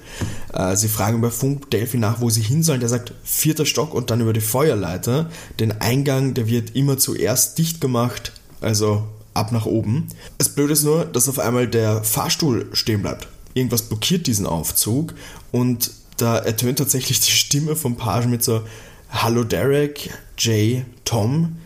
Äh, 0.52 0.76
sie 0.76 0.88
fragen 0.88 1.20
bei 1.20 1.30
Funk 1.30 1.70
Delphi 1.70 1.98
nach, 1.98 2.20
wo 2.20 2.30
sie 2.30 2.40
hin 2.40 2.62
sollen. 2.62 2.80
Der 2.80 2.88
sagt 2.88 3.12
vierter 3.22 3.66
Stock 3.66 3.94
und 3.94 4.10
dann 4.10 4.20
über 4.20 4.32
die 4.32 4.40
Feuerleiter. 4.40 5.30
Den 5.60 5.80
Eingang, 5.80 6.34
der 6.34 6.48
wird 6.48 6.74
immer 6.74 6.98
zuerst 6.98 7.58
dicht 7.58 7.80
gemacht, 7.80 8.32
also 8.60 9.04
ab 9.34 9.52
nach 9.52 9.66
oben. 9.66 10.08
Das 10.38 10.48
Blöde 10.48 10.72
ist 10.72 10.84
nur, 10.84 11.04
dass 11.04 11.28
auf 11.28 11.38
einmal 11.38 11.68
der 11.68 12.02
Fahrstuhl 12.02 12.68
stehen 12.72 13.02
bleibt. 13.02 13.28
Irgendwas 13.54 13.82
blockiert 13.82 14.26
diesen 14.26 14.46
Aufzug 14.46 15.14
und 15.52 15.90
da 16.16 16.38
ertönt 16.38 16.78
tatsächlich 16.78 17.20
die 17.20 17.30
Stimme 17.30 17.76
vom 17.76 17.96
Page 17.96 18.26
mit 18.26 18.42
so 18.42 18.62
Hallo 19.10 19.44
Derek, 19.44 20.10
Jay, 20.38 20.84
Tom, 21.04 21.56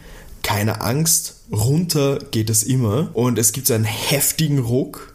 keine 0.42 0.80
Angst, 0.80 1.36
runter 1.52 2.18
geht 2.30 2.50
es 2.50 2.62
immer. 2.62 3.10
Und 3.14 3.38
es 3.38 3.52
gibt 3.52 3.66
so 3.66 3.74
einen 3.74 3.84
heftigen 3.84 4.58
Ruck. 4.58 5.14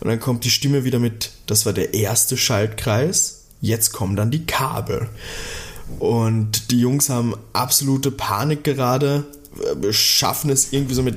Und 0.00 0.08
dann 0.08 0.20
kommt 0.20 0.44
die 0.44 0.50
Stimme 0.50 0.84
wieder 0.84 0.98
mit, 0.98 1.30
das 1.46 1.64
war 1.66 1.72
der 1.72 1.94
erste 1.94 2.36
Schaltkreis, 2.36 3.44
jetzt 3.60 3.92
kommen 3.92 4.16
dann 4.16 4.30
die 4.30 4.44
Kabel. 4.44 5.08
Und 5.98 6.70
die 6.70 6.80
Jungs 6.80 7.08
haben 7.08 7.34
absolute 7.52 8.10
Panik 8.10 8.64
gerade, 8.64 9.24
schaffen 9.90 10.50
es 10.50 10.72
irgendwie 10.72 10.94
so 10.94 11.02
mit 11.02 11.16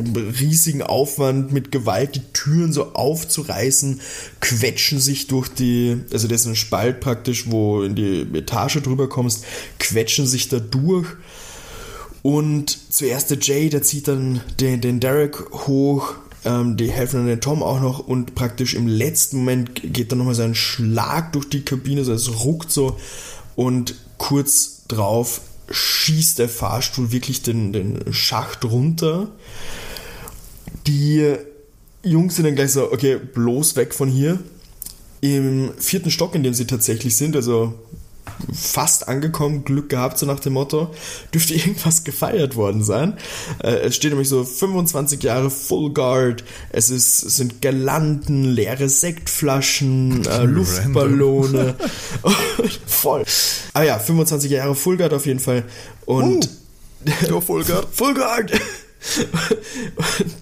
riesigen 0.00 0.82
Aufwand 0.82 1.52
mit 1.52 1.70
Gewalt 1.72 2.16
die 2.16 2.32
Türen 2.32 2.72
so 2.72 2.94
aufzureißen, 2.94 4.00
quetschen 4.40 5.00
sich 5.00 5.26
durch 5.26 5.48
die, 5.48 5.98
also 6.12 6.28
das 6.28 6.42
ist 6.42 6.46
ein 6.46 6.56
Spalt 6.56 7.00
praktisch, 7.00 7.50
wo 7.50 7.82
in 7.82 7.94
die 7.94 8.22
Etage 8.34 8.82
drüber 8.82 9.08
kommst, 9.08 9.44
quetschen 9.78 10.26
sich 10.26 10.48
da 10.48 10.58
durch. 10.58 11.08
Und 12.22 12.78
zuerst 12.90 13.30
der 13.30 13.38
Jay, 13.38 13.68
der 13.68 13.82
zieht 13.82 14.08
dann 14.08 14.40
den, 14.58 14.80
den 14.80 14.98
Derek 14.98 15.38
hoch, 15.66 16.14
ähm, 16.44 16.76
die 16.76 16.90
helfen 16.90 17.20
dann 17.20 17.26
den 17.26 17.40
Tom 17.40 17.62
auch 17.62 17.80
noch 17.80 17.98
und 18.00 18.34
praktisch 18.34 18.74
im 18.74 18.86
letzten 18.86 19.38
Moment 19.38 19.80
geht 19.82 20.10
dann 20.10 20.18
nochmal 20.18 20.34
so 20.34 20.42
ein 20.42 20.54
Schlag 20.54 21.32
durch 21.32 21.48
die 21.48 21.64
Kabine, 21.64 22.04
so 22.04 22.12
es 22.12 22.44
ruckt 22.44 22.72
so 22.72 22.98
und 23.56 23.94
kurz 24.18 24.82
drauf 24.88 25.40
schießt 25.70 26.38
der 26.38 26.48
Fahrstuhl 26.48 27.12
wirklich 27.12 27.42
den, 27.42 27.72
den 27.72 28.12
Schacht 28.12 28.64
runter. 28.64 29.28
Die 30.86 31.34
Jungs 32.02 32.36
sind 32.36 32.44
dann 32.44 32.54
gleich 32.54 32.72
so, 32.72 32.92
okay, 32.92 33.16
bloß 33.16 33.76
weg 33.76 33.94
von 33.94 34.08
hier. 34.08 34.38
Im 35.20 35.72
vierten 35.78 36.10
Stock, 36.10 36.34
in 36.34 36.42
dem 36.42 36.52
sie 36.52 36.66
tatsächlich 36.66 37.16
sind, 37.16 37.34
also 37.34 37.72
fast 38.52 39.08
angekommen, 39.08 39.64
Glück 39.64 39.88
gehabt, 39.88 40.18
so 40.18 40.26
nach 40.26 40.40
dem 40.40 40.54
Motto, 40.54 40.94
dürfte 41.32 41.54
irgendwas 41.54 42.04
gefeiert 42.04 42.56
worden 42.56 42.82
sein. 42.82 43.16
Äh, 43.62 43.86
es 43.86 43.96
steht 43.96 44.10
nämlich 44.10 44.28
so 44.28 44.44
25 44.44 45.22
Jahre 45.22 45.50
Full 45.50 45.92
Guard, 45.92 46.44
es, 46.70 46.90
ist, 46.90 47.24
es 47.24 47.36
sind 47.36 47.62
Girlanden, 47.62 48.44
leere 48.44 48.88
Sektflaschen, 48.88 50.26
äh, 50.26 50.44
Luftballone. 50.44 51.74
Voll. 52.86 53.24
Ah 53.72 53.82
ja, 53.82 53.98
25 53.98 54.50
Jahre 54.50 54.74
Full 54.74 54.96
Guard 54.96 55.12
auf 55.12 55.26
jeden 55.26 55.40
Fall. 55.40 55.64
Und. 56.06 56.48
Uh, 57.30 57.40
Full 57.40 57.64
Guard. 57.64 57.86
Full 57.92 58.14
Guard! 58.14 58.52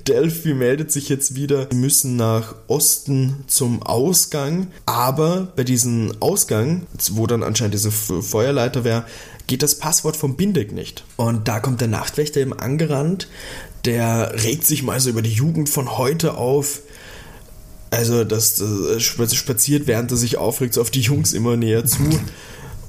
Delphi 0.07 0.55
meldet 0.55 0.93
sich 0.93 1.09
jetzt 1.09 1.35
wieder. 1.35 1.69
Sie 1.71 1.77
müssen 1.77 2.17
nach 2.17 2.55
Osten 2.69 3.45
zum 3.47 3.83
Ausgang, 3.83 4.69
aber 4.87 5.53
bei 5.57 5.65
diesem 5.65 6.13
Ausgang, 6.21 6.87
wo 7.13 7.27
dann 7.27 7.43
anscheinend 7.43 7.75
diese 7.75 7.91
Feuerleiter 7.91 8.85
wäre, 8.85 9.05
geht 9.47 9.63
das 9.63 9.79
Passwort 9.79 10.17
vom 10.17 10.37
Bindeck 10.37 10.73
nicht. 10.73 11.05
Und 11.17 11.49
da 11.49 11.61
kommt 11.61 11.81
der 11.81 11.89
Nachtwächter 11.89 12.41
eben 12.41 12.53
angerannt, 12.53 13.29
der 13.85 14.33
regt 14.45 14.65
sich 14.65 14.83
mal 14.83 15.01
so 15.01 15.11
über 15.11 15.23
die 15.23 15.33
Jugend 15.33 15.69
von 15.69 15.99
heute 15.99 16.35
auf. 16.35 16.81
Also, 17.91 18.25
das, 18.25 18.55
das 18.57 19.35
spaziert, 19.35 19.87
während 19.87 20.11
er 20.11 20.17
sich 20.17 20.39
aufregt, 20.39 20.75
so 20.75 20.81
auf 20.81 20.91
die 20.91 21.03
Jungs 21.03 21.35
immer 21.35 21.57
näher 21.57 21.85
zu 21.85 22.03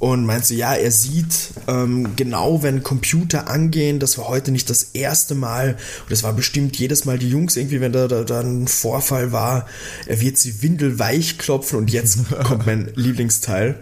und 0.03 0.25
meinst 0.25 0.49
du, 0.49 0.55
ja, 0.55 0.73
er 0.73 0.91
sieht 0.91 1.51
ähm, 1.65 2.17
genau, 2.17 2.61
wenn 2.61 2.83
Computer 2.83 3.47
angehen, 3.47 3.99
das 3.99 4.17
war 4.17 4.27
heute 4.27 4.51
nicht 4.51 4.69
das 4.69 4.83
erste 4.91 5.33
Mal 5.33 5.77
und 6.01 6.11
das 6.11 6.23
war 6.23 6.33
bestimmt 6.33 6.75
jedes 6.75 7.05
Mal 7.05 7.17
die 7.17 7.29
Jungs 7.29 7.55
irgendwie, 7.55 7.79
wenn 7.79 7.93
da, 7.93 8.09
da, 8.09 8.25
da 8.25 8.41
ein 8.41 8.67
Vorfall 8.67 9.31
war, 9.31 9.65
er 10.05 10.19
wird 10.19 10.37
sie 10.37 10.61
windelweich 10.61 11.37
klopfen 11.37 11.77
und 11.77 11.89
jetzt 11.89 12.19
kommt 12.43 12.65
mein 12.65 12.91
Lieblingsteil. 12.95 13.79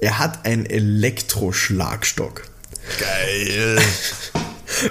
Er 0.00 0.18
hat 0.18 0.46
einen 0.46 0.66
Elektroschlagstock. 0.66 2.42
Geil. 2.98 3.78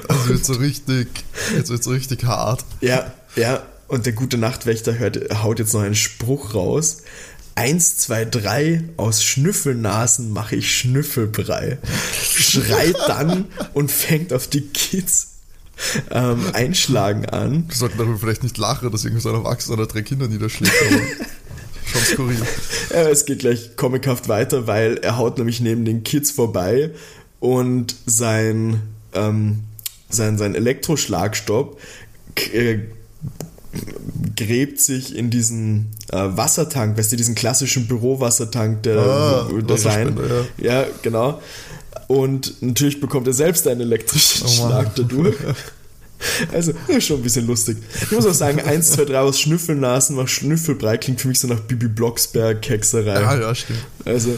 Das 0.08 0.28
wird 0.30 0.46
so 0.46 0.54
richtig, 0.54 1.10
jetzt 1.54 1.70
wird 1.70 1.84
so 1.84 1.90
richtig 1.90 2.24
hart. 2.24 2.64
Ja, 2.80 3.12
ja. 3.36 3.62
Und 3.90 4.06
der 4.06 4.14
gute 4.14 4.38
Nachtwächter 4.38 4.98
hört, 4.98 5.20
haut 5.44 5.60
jetzt 5.60 5.74
noch 5.74 5.82
einen 5.82 5.96
Spruch 5.96 6.54
raus. 6.54 7.00
1, 7.56 7.97
2, 7.97 8.26
3, 8.26 8.84
aus 8.97 9.24
Schnüffelnasen 9.24 10.32
mache 10.32 10.56
ich 10.56 10.76
Schnüffelbrei. 10.76 11.78
Schreit 12.14 12.95
dann 13.08 13.45
und 13.74 13.91
fängt 13.91 14.34
auf 14.34 14.47
die 14.47 14.62
Kids 14.62 15.32
ähm, 16.12 16.45
einschlagen 16.54 17.26
an. 17.26 17.66
Wir 17.68 17.76
sollten 17.76 17.97
darüber 17.97 18.18
vielleicht 18.18 18.43
nicht 18.43 18.58
lachen, 18.58 18.91
dass 18.91 19.04
irgendwie 19.04 19.22
so 19.22 19.30
ein 19.30 19.36
Erwachsener 19.36 19.78
oder 19.78 19.88
drei 19.88 20.02
Kinder 20.02 20.28
niederschlägt, 20.28 20.74
aber 20.88 20.97
schon 21.86 22.02
skurril. 22.02 22.41
Ja, 22.91 23.10
es 23.10 23.26
geht 23.26 23.39
gleich 23.39 23.76
comichaft 23.76 24.28
weiter, 24.28 24.68
weil 24.68 24.97
er 24.97 25.18
haut 25.18 25.38
nämlich 25.38 25.60
neben 25.60 25.86
den 25.86 26.04
Kids 26.04 26.32
vorbei 26.32 26.91
und 27.39 27.95
sein, 28.06 28.82
ähm, 29.14 29.64
sein, 30.10 30.38
sein 30.38 30.56
Elektroschlagstopp 30.56 31.80
äh, 32.54 32.80
gräbt 34.36 34.80
sich 34.80 35.16
in 35.16 35.30
diesen 35.30 35.92
äh, 36.12 36.18
Wassertank, 36.18 36.98
weißt 36.98 37.12
du, 37.12 37.16
diesen 37.16 37.36
klassischen 37.36 37.88
Bürowassertank 37.88 38.84
der, 38.84 38.98
ah, 38.98 39.50
der 39.50 39.86
rein. 39.86 40.20
Ja. 40.58 40.82
ja. 40.82 40.88
genau. 41.02 41.42
Und 42.08 42.62
natürlich 42.62 43.00
bekommt 43.00 43.28
er 43.28 43.34
selbst 43.34 43.68
einen 43.68 43.82
elektrischen 43.82 44.46
oh 44.46 44.50
Schlag 44.50 44.96
dadurch. 44.96 45.36
Also, 46.52 46.74
schon 47.00 47.18
ein 47.18 47.24
bisschen 47.24 47.48
lustig. 47.48 47.78
Ich 48.00 48.12
muss 48.12 48.28
auch 48.28 48.34
sagen, 48.34 48.60
1, 48.60 48.92
2, 48.92 49.06
3 49.06 49.20
aus 49.20 49.40
Schnüffelnasen 49.40 50.16
macht 50.16 50.30
Schnüffelbrei 50.30 50.98
klingt 50.98 51.20
für 51.20 51.28
mich 51.28 51.40
so 51.40 51.48
nach 51.48 51.62
Bibi 51.62 51.88
Blocksberg 51.88 52.62
Kekserei. 52.62 53.22
Ja, 53.22 53.40
ja, 53.40 53.56
stimmt. 53.56 53.80
Also, 54.06 54.38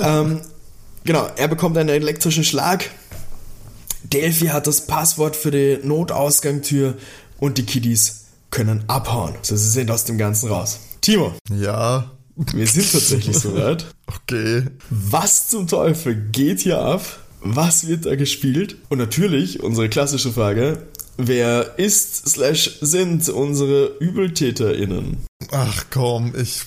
ähm, 0.00 0.40
genau, 1.04 1.28
er 1.34 1.48
bekommt 1.48 1.76
einen 1.76 1.88
elektrischen 1.88 2.44
Schlag. 2.44 2.88
Delphi 4.04 4.46
hat 4.46 4.68
das 4.68 4.86
Passwort 4.86 5.34
für 5.34 5.50
die 5.50 5.78
Notausgangtür 5.82 6.94
und 7.38 7.58
die 7.58 7.66
Kiddies 7.66 8.21
können 8.52 8.84
abhauen. 8.86 9.34
So, 9.42 9.56
sie 9.56 9.70
sind 9.70 9.90
aus 9.90 10.04
dem 10.04 10.18
Ganzen 10.18 10.48
raus. 10.48 10.78
Timo. 11.00 11.34
Ja. 11.50 12.12
Wir 12.36 12.66
sind 12.66 12.92
tatsächlich 12.92 13.36
soweit. 13.36 13.86
Okay. 14.06 14.66
Was 14.90 15.48
zum 15.48 15.66
Teufel 15.66 16.14
geht 16.14 16.60
hier 16.60 16.80
ab? 16.80 17.04
Was 17.40 17.88
wird 17.88 18.06
da 18.06 18.14
gespielt? 18.14 18.76
Und 18.88 18.98
natürlich 18.98 19.62
unsere 19.62 19.88
klassische 19.88 20.32
Frage, 20.32 20.86
wer 21.16 21.78
ist 21.78 22.28
slash 22.28 22.78
sind 22.80 23.28
unsere 23.28 23.96
ÜbeltäterInnen? 24.00 25.18
Ach 25.50 25.86
komm, 25.90 26.32
ich... 26.40 26.62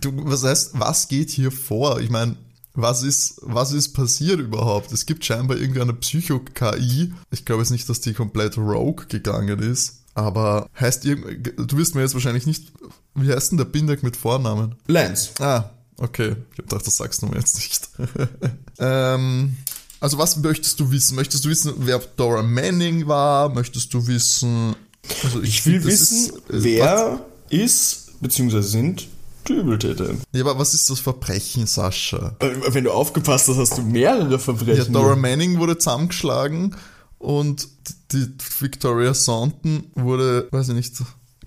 Du, 0.00 0.12
was 0.24 0.42
heißt, 0.42 0.72
was 0.74 1.08
geht 1.08 1.30
hier 1.30 1.52
vor? 1.52 2.00
Ich 2.00 2.10
meine, 2.10 2.36
was 2.74 3.02
ist, 3.02 3.40
was 3.42 3.72
ist 3.72 3.94
passiert 3.94 4.40
überhaupt? 4.40 4.92
Es 4.92 5.06
gibt 5.06 5.24
scheinbar 5.24 5.56
irgendeine 5.56 5.94
Psycho-KI. 5.94 7.14
Ich 7.30 7.44
glaube 7.44 7.62
jetzt 7.62 7.70
nicht, 7.70 7.88
dass 7.88 8.00
die 8.00 8.12
komplett 8.12 8.58
rogue 8.58 9.06
gegangen 9.08 9.60
ist. 9.60 10.02
Aber 10.16 10.70
heißt 10.80 11.04
ihr, 11.04 11.16
du 11.16 11.76
wirst 11.76 11.94
mir 11.94 12.00
jetzt 12.00 12.14
wahrscheinlich 12.14 12.46
nicht, 12.46 12.72
wie 13.14 13.30
heißt 13.30 13.50
denn 13.50 13.58
der 13.58 13.66
Bindeck 13.66 14.02
mit 14.02 14.16
Vornamen? 14.16 14.74
Lance. 14.86 15.30
Ah, 15.40 15.70
okay. 15.98 16.36
Ich 16.52 16.58
hab 16.58 16.70
gedacht, 16.70 16.86
das 16.86 16.96
sagst 16.96 17.20
du 17.20 17.26
mir 17.26 17.36
jetzt 17.36 17.56
nicht. 17.56 17.90
ähm, 18.78 19.56
also 20.00 20.16
was 20.16 20.38
möchtest 20.38 20.80
du 20.80 20.90
wissen? 20.90 21.16
Möchtest 21.16 21.44
du 21.44 21.50
wissen, 21.50 21.74
wer 21.80 21.98
Dora 21.98 22.42
Manning 22.42 23.06
war? 23.06 23.50
Möchtest 23.50 23.92
du 23.92 24.06
wissen... 24.06 24.74
Also 25.22 25.42
ich, 25.42 25.50
ich 25.50 25.66
will 25.66 25.84
wissen, 25.84 26.30
ist, 26.30 26.50
äh, 26.50 26.64
wer 26.64 27.20
was? 27.20 27.52
ist, 27.52 28.20
beziehungsweise 28.20 28.68
sind 28.68 29.06
die 29.46 29.52
Übeltäterin. 29.52 30.22
Ja, 30.32 30.40
aber 30.40 30.58
was 30.58 30.72
ist 30.72 30.88
das 30.88 30.98
Verbrechen, 30.98 31.66
Sascha? 31.66 32.34
Äh, 32.38 32.52
wenn 32.68 32.84
du 32.84 32.90
aufgepasst 32.90 33.48
hast, 33.48 33.58
hast 33.58 33.76
du 33.76 33.82
mehrere 33.82 34.38
Verbrechen. 34.38 34.94
Ja, 34.94 35.00
Dora 35.00 35.14
Manning 35.14 35.58
wurde 35.58 35.76
zusammengeschlagen 35.76 36.74
und 37.18 37.68
die 38.12 38.26
Victoria 38.60 39.14
Saunton 39.14 39.90
wurde, 39.94 40.48
weiß 40.50 40.68
ich 40.68 40.74
nicht, 40.74 40.94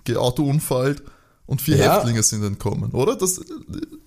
geautounfallt 0.04 1.02
und 1.46 1.60
vier 1.60 1.76
ja. 1.76 1.96
Häftlinge 1.96 2.22
sind 2.22 2.44
entkommen, 2.44 2.92
oder? 2.92 3.16
Das 3.16 3.38
äh, 3.38 3.42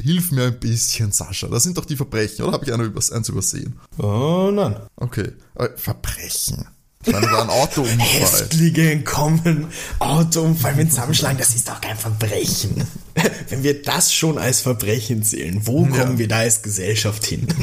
hilft 0.02 0.32
mir 0.32 0.46
ein 0.46 0.60
bisschen, 0.60 1.12
Sascha. 1.12 1.48
Das 1.48 1.64
sind 1.64 1.78
doch 1.78 1.86
die 1.86 1.98
Verbrechen, 1.98 2.46
oder 2.46 2.54
habe 2.54 2.66
ich 2.66 2.74
eins 3.14 3.30
übersehen? 3.30 3.78
Oh 3.98 4.50
nein. 4.54 4.78
Okay. 4.96 5.32
Äh, 5.56 5.70
Verbrechen. 5.76 6.66
Ich 7.06 7.12
meine, 7.12 7.28
war 7.28 7.42
ein 7.42 7.50
Autounfall. 7.50 7.98
Häftlinge 8.00 8.92
entkommen, 8.92 9.68
Autounfall 10.00 10.76
mit 10.76 10.92
Zusammenschlagen, 10.92 11.38
das 11.38 11.54
ist 11.54 11.68
doch 11.68 11.82
kein 11.82 11.98
Verbrechen. 11.98 12.88
Wenn 13.50 13.64
wir 13.64 13.82
das 13.82 14.14
schon 14.14 14.38
als 14.38 14.62
Verbrechen 14.62 15.24
zählen, 15.24 15.68
wo 15.68 15.84
kommen 15.86 16.14
ja. 16.14 16.18
wir 16.18 16.28
da 16.30 16.38
als 16.38 16.62
Gesellschaft 16.62 17.26
hin? 17.26 17.48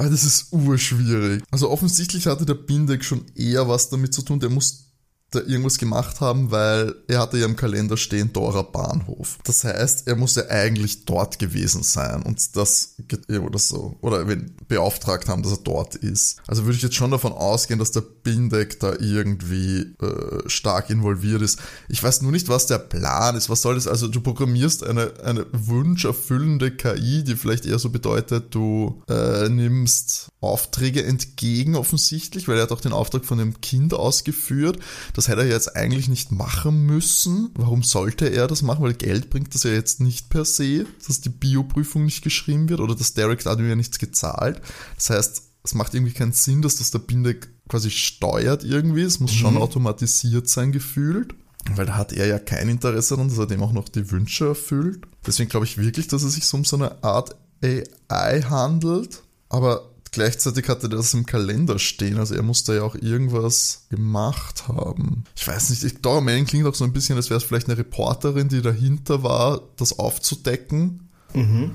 Aber 0.00 0.08
das 0.08 0.24
ist 0.24 0.50
urschwierig. 0.50 1.42
Also 1.50 1.68
offensichtlich 1.68 2.26
hatte 2.26 2.46
der 2.46 2.54
Bindeck 2.54 3.04
schon 3.04 3.26
eher 3.34 3.68
was 3.68 3.90
damit 3.90 4.14
zu 4.14 4.22
tun. 4.22 4.40
Der 4.40 4.48
muss 4.48 4.89
da 5.30 5.40
irgendwas 5.40 5.78
gemacht 5.78 6.20
haben, 6.20 6.50
weil 6.50 6.94
er 7.06 7.20
hatte 7.20 7.38
ja 7.38 7.46
im 7.46 7.56
Kalender 7.56 7.96
stehen 7.96 8.32
Dora 8.32 8.62
Bahnhof. 8.62 9.38
Das 9.44 9.64
heißt, 9.64 10.08
er 10.08 10.16
muss 10.16 10.34
ja 10.34 10.48
eigentlich 10.48 11.04
dort 11.04 11.38
gewesen 11.38 11.82
sein 11.82 12.22
und 12.22 12.56
das 12.56 12.96
oder 13.28 13.58
so 13.58 13.96
oder 14.00 14.26
wenn 14.26 14.54
beauftragt 14.68 15.28
haben, 15.28 15.42
dass 15.42 15.52
er 15.52 15.58
dort 15.58 15.94
ist. 15.94 16.38
Also 16.46 16.64
würde 16.64 16.76
ich 16.76 16.82
jetzt 16.82 16.96
schon 16.96 17.10
davon 17.10 17.32
ausgehen, 17.32 17.78
dass 17.78 17.92
der 17.92 18.00
Bindeck 18.00 18.80
da 18.80 18.94
irgendwie 18.98 19.94
äh, 20.00 20.48
stark 20.48 20.90
involviert 20.90 21.42
ist. 21.42 21.60
Ich 21.88 22.02
weiß 22.02 22.22
nur 22.22 22.32
nicht, 22.32 22.48
was 22.48 22.66
der 22.66 22.78
Plan 22.78 23.36
ist. 23.36 23.48
Was 23.48 23.62
soll 23.62 23.76
das? 23.76 23.86
Also 23.86 24.08
du 24.08 24.20
programmierst 24.20 24.84
eine 24.84 25.12
eine 25.22 25.46
wunscherfüllende 25.52 26.72
KI, 26.72 27.24
die 27.24 27.36
vielleicht 27.36 27.66
eher 27.66 27.78
so 27.78 27.90
bedeutet, 27.90 28.54
du 28.54 29.02
äh, 29.08 29.48
nimmst 29.48 30.28
Aufträge 30.40 31.04
entgegen 31.04 31.76
offensichtlich, 31.76 32.48
weil 32.48 32.56
er 32.56 32.62
hat 32.62 32.72
auch 32.72 32.80
den 32.80 32.92
Auftrag 32.92 33.24
von 33.24 33.38
dem 33.38 33.60
Kind 33.60 33.94
ausgeführt. 33.94 34.78
Das 35.14 35.19
hätte 35.28 35.42
er 35.42 35.48
jetzt 35.48 35.76
eigentlich 35.76 36.08
nicht 36.08 36.32
machen 36.32 36.84
müssen. 36.86 37.50
Warum 37.54 37.82
sollte 37.82 38.26
er 38.28 38.46
das 38.46 38.62
machen? 38.62 38.84
Weil 38.84 38.94
Geld 38.94 39.30
bringt 39.30 39.54
das 39.54 39.64
ja 39.64 39.70
jetzt 39.70 40.00
nicht 40.00 40.28
per 40.28 40.44
se, 40.44 40.86
dass 41.06 41.20
die 41.20 41.28
Bioprüfung 41.28 42.04
nicht 42.04 42.22
geschrieben 42.22 42.68
wird 42.68 42.80
oder 42.80 42.94
dass 42.94 43.14
Derek 43.14 43.44
ihm 43.44 43.68
ja 43.68 43.76
nichts 43.76 43.98
gezahlt. 43.98 44.60
Das 44.96 45.10
heißt, 45.10 45.42
es 45.62 45.74
macht 45.74 45.94
irgendwie 45.94 46.12
keinen 46.12 46.32
Sinn, 46.32 46.62
dass 46.62 46.76
das 46.76 46.90
der 46.90 47.00
Binde 47.00 47.36
quasi 47.68 47.90
steuert 47.90 48.64
irgendwie. 48.64 49.02
Es 49.02 49.20
muss 49.20 49.32
mhm. 49.32 49.36
schon 49.36 49.56
automatisiert 49.56 50.48
sein, 50.48 50.72
gefühlt. 50.72 51.34
Weil 51.74 51.86
da 51.86 51.96
hat 51.96 52.12
er 52.12 52.26
ja 52.26 52.38
kein 52.38 52.68
Interesse 52.68 53.14
daran, 53.14 53.28
dass 53.28 53.38
er 53.38 53.46
dem 53.46 53.62
auch 53.62 53.72
noch 53.72 53.88
die 53.88 54.10
Wünsche 54.10 54.46
erfüllt. 54.46 55.02
Deswegen 55.26 55.50
glaube 55.50 55.66
ich 55.66 55.76
wirklich, 55.76 56.08
dass 56.08 56.22
es 56.22 56.34
sich 56.34 56.46
so 56.46 56.56
um 56.56 56.64
so 56.64 56.76
eine 56.76 57.02
Art 57.04 57.36
AI 57.62 58.42
handelt. 58.42 59.22
Aber 59.50 59.89
Gleichzeitig 60.12 60.68
hatte 60.68 60.86
er 60.86 60.96
das 60.96 61.14
im 61.14 61.24
Kalender 61.24 61.78
stehen, 61.78 62.18
also 62.18 62.34
er 62.34 62.42
musste 62.42 62.74
ja 62.74 62.82
auch 62.82 62.96
irgendwas 62.96 63.86
gemacht 63.90 64.66
haben. 64.66 65.24
Ich 65.36 65.46
weiß 65.46 65.70
nicht, 65.70 66.04
Dora 66.04 66.20
Manning 66.20 66.46
klingt 66.46 66.66
auch 66.66 66.74
so 66.74 66.84
ein 66.84 66.92
bisschen, 66.92 67.16
als 67.16 67.30
wäre 67.30 67.38
es 67.38 67.44
vielleicht 67.44 67.68
eine 67.68 67.78
Reporterin, 67.78 68.48
die 68.48 68.60
dahinter 68.60 69.22
war, 69.22 69.60
das 69.76 69.98
aufzudecken. 69.98 71.08
Mhm. 71.32 71.70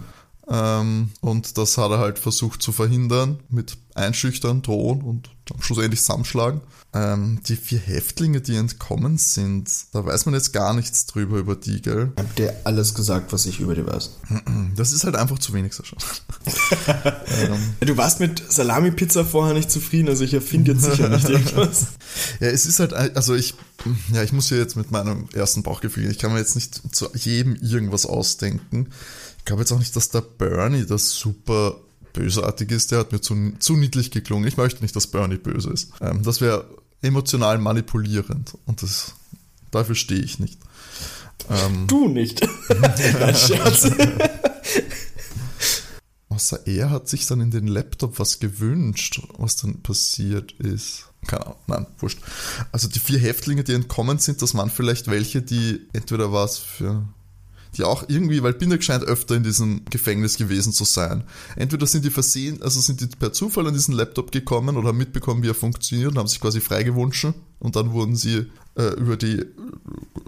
Ähm, 0.47 1.11
und 1.21 1.57
das 1.57 1.77
hat 1.77 1.91
er 1.91 1.99
halt 1.99 2.19
versucht 2.19 2.61
zu 2.61 2.71
verhindern 2.71 3.39
mit 3.49 3.77
Einschüchtern, 3.95 4.61
Drohen 4.61 5.01
und 5.01 5.29
schlussendlich 5.59 6.01
zusammenschlagen. 6.01 6.61
Ähm, 6.95 7.41
die 7.45 7.57
vier 7.57 7.79
Häftlinge, 7.79 8.39
die 8.39 8.55
entkommen 8.55 9.17
sind, 9.17 9.69
da 9.91 10.05
weiß 10.05 10.27
man 10.27 10.33
jetzt 10.33 10.53
gar 10.53 10.73
nichts 10.73 11.05
drüber 11.05 11.37
über 11.39 11.57
die, 11.57 11.81
gell? 11.81 12.13
Habt 12.15 12.39
ihr 12.39 12.55
alles 12.63 12.93
gesagt, 12.93 13.33
was 13.33 13.45
ich 13.45 13.59
über 13.59 13.75
die 13.75 13.85
weiß? 13.85 14.11
Das 14.77 14.93
ist 14.93 15.03
halt 15.03 15.15
einfach 15.15 15.39
zu 15.39 15.53
wenig, 15.53 15.73
Sascha. 15.73 15.97
ähm. 17.41 17.75
Du 17.81 17.97
warst 17.97 18.19
mit 18.19 18.41
Salami-Pizza 18.49 19.25
vorher 19.25 19.53
nicht 19.53 19.69
zufrieden, 19.69 20.07
also 20.07 20.23
ich 20.23 20.33
erfinde 20.33 20.71
jetzt 20.71 20.83
sicher 20.83 21.09
nicht 21.09 21.27
irgendwas. 21.27 21.87
ja, 22.39 22.47
es 22.47 22.65
ist 22.65 22.79
halt, 22.79 22.93
also 22.93 23.35
ich, 23.35 23.55
ja, 24.13 24.23
ich 24.23 24.31
muss 24.31 24.49
ja 24.49 24.57
jetzt 24.57 24.77
mit 24.77 24.91
meinem 24.91 25.27
ersten 25.33 25.63
Bauchgefühl, 25.63 26.09
ich 26.09 26.17
kann 26.17 26.31
mir 26.31 26.39
jetzt 26.39 26.55
nicht 26.55 26.95
zu 26.95 27.09
jedem 27.13 27.55
irgendwas 27.55 28.05
ausdenken. 28.05 28.87
Ich 29.39 29.45
glaube 29.45 29.61
jetzt 29.63 29.71
auch 29.73 29.79
nicht, 29.79 29.95
dass 29.95 30.09
der 30.09 30.21
Bernie 30.21 30.85
das 30.85 31.11
super 31.11 31.75
bösartig 32.13 32.71
ist. 32.71 32.91
Der 32.91 32.99
hat 32.99 33.11
mir 33.11 33.19
zu, 33.19 33.53
zu 33.59 33.75
niedlich 33.75 34.11
geklungen. 34.11 34.47
Ich 34.47 34.57
möchte 34.57 34.81
nicht, 34.81 34.95
dass 34.95 35.07
Bernie 35.07 35.37
böse 35.37 35.71
ist. 35.71 35.91
Ähm, 36.01 36.23
das 36.23 36.41
wäre 36.41 36.65
emotional 37.05 37.57
manipulierend 37.57 38.57
und 38.65 38.81
das, 38.81 39.13
dafür 39.71 39.95
stehe 39.95 40.21
ich 40.21 40.39
nicht. 40.39 40.59
Ähm, 41.49 41.87
du 41.87 42.07
nicht. 42.07 42.41
Nein, 43.19 43.35
Scherz. 43.35 43.89
Außer 46.29 46.67
er 46.67 46.89
hat 46.89 47.07
sich 47.07 47.27
dann 47.27 47.39
in 47.39 47.51
den 47.51 47.67
Laptop 47.67 48.19
was 48.19 48.39
gewünscht, 48.39 49.21
was 49.37 49.55
dann 49.55 49.81
passiert 49.81 50.51
ist. 50.53 51.05
Keine 51.27 51.45
Ahnung, 51.45 51.59
nein, 51.67 51.87
wurscht. 51.99 52.19
Also 52.71 52.87
die 52.87 52.99
vier 52.99 53.19
Häftlinge, 53.19 53.63
die 53.63 53.73
entkommen 53.73 54.19
sind, 54.19 54.41
das 54.41 54.53
waren 54.53 54.69
vielleicht 54.69 55.09
welche, 55.09 55.41
die 55.41 55.87
entweder 55.93 56.33
was 56.33 56.59
für 56.59 57.07
die 57.77 57.83
auch 57.83 58.05
irgendwie, 58.07 58.41
weil 58.43 58.53
Bindeck 58.53 58.83
scheint 58.83 59.03
öfter 59.03 59.35
in 59.35 59.43
diesem 59.43 59.83
Gefängnis 59.85 60.37
gewesen 60.37 60.73
zu 60.73 60.85
sein. 60.85 61.23
Entweder 61.55 61.85
sind 61.85 62.05
die 62.05 62.09
versehen, 62.09 62.61
also 62.61 62.79
sind 62.79 63.01
die 63.01 63.07
per 63.07 63.33
Zufall 63.33 63.67
an 63.67 63.73
diesen 63.73 63.93
Laptop 63.93 64.31
gekommen 64.31 64.77
oder 64.77 64.89
haben 64.89 64.97
mitbekommen, 64.97 65.43
wie 65.43 65.49
er 65.49 65.55
funktioniert 65.55 66.11
und 66.11 66.17
haben 66.17 66.27
sich 66.27 66.39
quasi 66.39 66.61
freigewünscht 66.61 67.27
und 67.59 67.75
dann 67.75 67.91
wurden 67.91 68.15
sie 68.15 68.47
äh, 68.75 68.93
über 68.97 69.17
die 69.17 69.45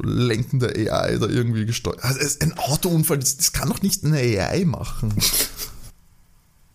lenkende 0.02 0.70
AI 0.70 1.18
da 1.18 1.28
irgendwie 1.28 1.66
gesteuert. 1.66 2.04
Also 2.04 2.40
ein 2.42 2.58
Autounfall, 2.58 3.20
das, 3.20 3.38
das 3.38 3.54
kann 3.54 3.70
doch 3.70 3.82
nicht 3.82 4.04
eine 4.04 4.18
AI 4.18 4.66
machen. 4.66 5.14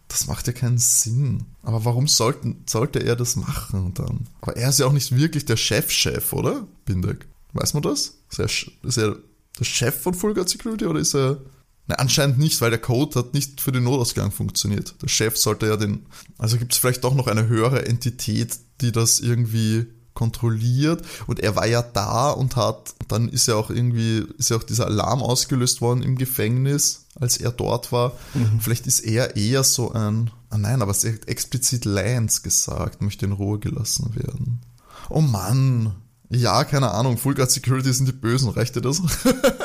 Das 0.09 0.27
macht 0.27 0.47
ja 0.47 0.53
keinen 0.53 0.77
Sinn. 0.77 1.45
Aber 1.62 1.87
warum 1.87 2.07
sollten, 2.07 2.64
sollte 2.68 2.99
er 2.99 3.16
das 3.16 3.37
machen 3.37 3.95
dann? 3.95 4.29
Aber 4.43 4.57
er 4.59 4.68
ist 4.68 4.79
ja 4.79 4.87
auch 4.87 4.93
nicht 4.93 5.16
wirklich 5.16 5.47
der 5.47 5.57
Chef-Chef, 5.57 6.33
-Chef, 6.33 6.37
oder? 6.37 6.66
Bindeck. 6.85 7.27
Weiß 7.55 7.73
man 7.73 7.83
das? 7.83 8.18
Ist 8.31 8.39
er, 8.39 8.47
ist 8.87 8.99
er 8.99 9.16
der 9.59 9.65
Chef 9.65 10.01
von 10.01 10.15
Full 10.15 10.35
Guard 10.35 10.49
Security 10.49 10.87
oder 10.87 11.01
ist 11.01 11.15
er. 11.15 11.39
Na, 11.89 11.97
anscheinend 11.97 12.39
nicht, 12.39 12.61
weil 12.61 12.71
der 12.71 12.79
Code 12.81 13.19
hat 13.19 13.35
nicht 13.35 13.61
für 13.61 13.73
den 13.73 13.85
Notausgang 13.85 14.31
funktioniert. 14.31 14.95
Der 15.03 15.09
Chef 15.09 15.37
sollte 15.37 15.67
ja 15.67 15.77
den. 15.77 16.07
Also 16.39 16.57
gibt 16.57 16.73
es 16.73 16.79
vielleicht 16.79 17.03
doch 17.05 17.15
noch 17.15 17.27
eine 17.27 17.49
höhere 17.49 17.87
Entität, 17.87 18.57
die 18.81 18.93
das 18.93 19.21
irgendwie 19.21 19.87
kontrolliert 20.15 21.03
und 21.27 21.41
er 21.41 21.57
war 21.57 21.67
ja 21.67 21.83
da 21.83 22.31
und 22.31 22.57
hat, 22.57 22.95
dann 23.09 23.29
ist 23.29 23.49
ja 23.49 23.55
auch 23.55 23.71
irgendwie, 23.71 24.27
ist 24.39 24.51
ja 24.51 24.57
auch 24.57 24.63
dieser 24.63 24.87
Alarm 24.87 25.23
ausgelöst 25.23 25.81
worden 25.81 26.03
im 26.03 26.17
Gefängnis, 26.17 27.07
als 27.15 27.39
er 27.39 27.51
dort 27.51 27.93
war. 27.93 28.13
Mhm. 28.35 28.61
Vielleicht 28.61 28.87
ist 28.87 29.01
er 29.01 29.37
eher 29.37 29.65
so 29.65 29.93
ein, 29.93 30.31
ah 30.51 30.59
nein, 30.59 30.83
aber 30.83 30.91
es 30.91 31.05
hat 31.05 31.29
explizit 31.29 31.85
Lance 31.85 32.43
gesagt, 32.43 33.01
möchte 33.01 33.27
in 33.27 33.33
Ruhe 33.33 33.59
gelassen 33.59 34.15
werden. 34.15 34.61
Oh 35.09 35.23
Mann, 35.23 35.95
ja, 36.35 36.64
keine 36.64 36.91
Ahnung. 36.91 37.18
Full 37.18 37.35
Guard 37.35 37.51
Security 37.51 37.93
sind 37.93 38.09
die 38.09 38.12
Bösen, 38.12 38.49
reicht 38.51 38.74
dir 38.74 38.80
das? 38.80 39.03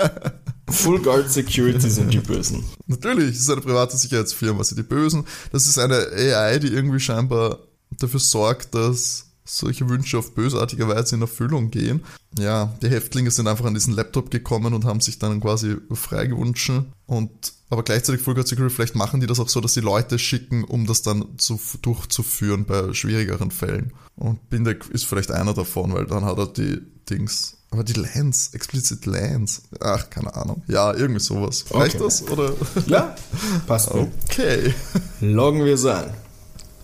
Full 0.70 1.02
Guard 1.02 1.32
Security 1.32 1.90
sind 1.90 2.14
die 2.14 2.20
Bösen. 2.20 2.64
Natürlich, 2.88 3.36
es 3.36 3.42
ist 3.42 3.50
eine 3.50 3.62
private 3.62 3.96
Sicherheitsfirma, 3.96 4.64
sind 4.64 4.78
die 4.78 4.84
Bösen. 4.84 5.26
Das 5.52 5.66
ist 5.66 5.80
eine 5.80 5.96
AI, 5.96 6.60
die 6.60 6.68
irgendwie 6.68 7.00
scheinbar 7.00 7.60
dafür 7.92 8.20
sorgt, 8.20 8.76
dass 8.76 9.28
solche 9.46 9.88
Wünsche 9.88 10.18
auf 10.18 10.34
bösartige 10.36 10.88
Weise 10.90 11.16
in 11.16 11.22
Erfüllung 11.22 11.72
gehen. 11.72 12.04
Ja, 12.38 12.76
die 12.82 12.90
Häftlinge 12.90 13.32
sind 13.32 13.48
einfach 13.48 13.66
an 13.66 13.74
diesen 13.74 13.94
Laptop 13.94 14.30
gekommen 14.30 14.74
und 14.74 14.84
haben 14.84 15.00
sich 15.00 15.20
dann 15.20 15.40
quasi 15.40 15.78
freigewünscht 15.92 16.72
und 17.06 17.54
aber 17.70 17.84
gleichzeitig 17.84 18.22
Full 18.22 18.36
Guard 18.36 18.48
Security, 18.48 18.74
vielleicht 18.74 18.96
machen 18.96 19.20
die 19.20 19.28
das 19.28 19.40
auch 19.40 19.50
so, 19.50 19.60
dass 19.60 19.74
sie 19.74 19.82
Leute 19.82 20.20
schicken, 20.20 20.64
um 20.64 20.88
das 20.88 21.02
dann 21.02 21.38
zu, 21.38 21.60
durchzuführen 21.82 22.66
bei 22.66 22.94
schwierigeren 22.94 23.52
Fällen. 23.52 23.92
Und 24.16 24.50
Bindeck 24.50 24.86
ist 24.90 25.06
vielleicht 25.06 25.32
einer 25.32 25.54
davon, 25.54 25.94
weil 25.94 26.06
dann 26.06 26.24
hat 26.24 26.38
er 26.38 26.48
die 26.48 26.82
Dings. 27.10 27.58
Aber 27.70 27.84
die 27.84 27.94
Lens, 27.94 28.52
explizit 28.54 29.06
Lens. 29.06 29.64
Ach, 29.82 30.10
keine 30.10 30.34
Ahnung. 30.34 30.64
Ja, 30.68 30.94
irgendwie 30.94 31.20
sowas. 31.20 31.66
Reicht 31.72 31.96
okay. 31.96 32.04
das? 32.06 32.28
Oder? 32.30 32.54
Ja, 32.86 33.16
passt. 33.68 33.92
Okay. 33.92 34.74
Loggen 35.20 35.66
wir 35.66 35.74
es 35.74 35.86
an. 35.86 36.14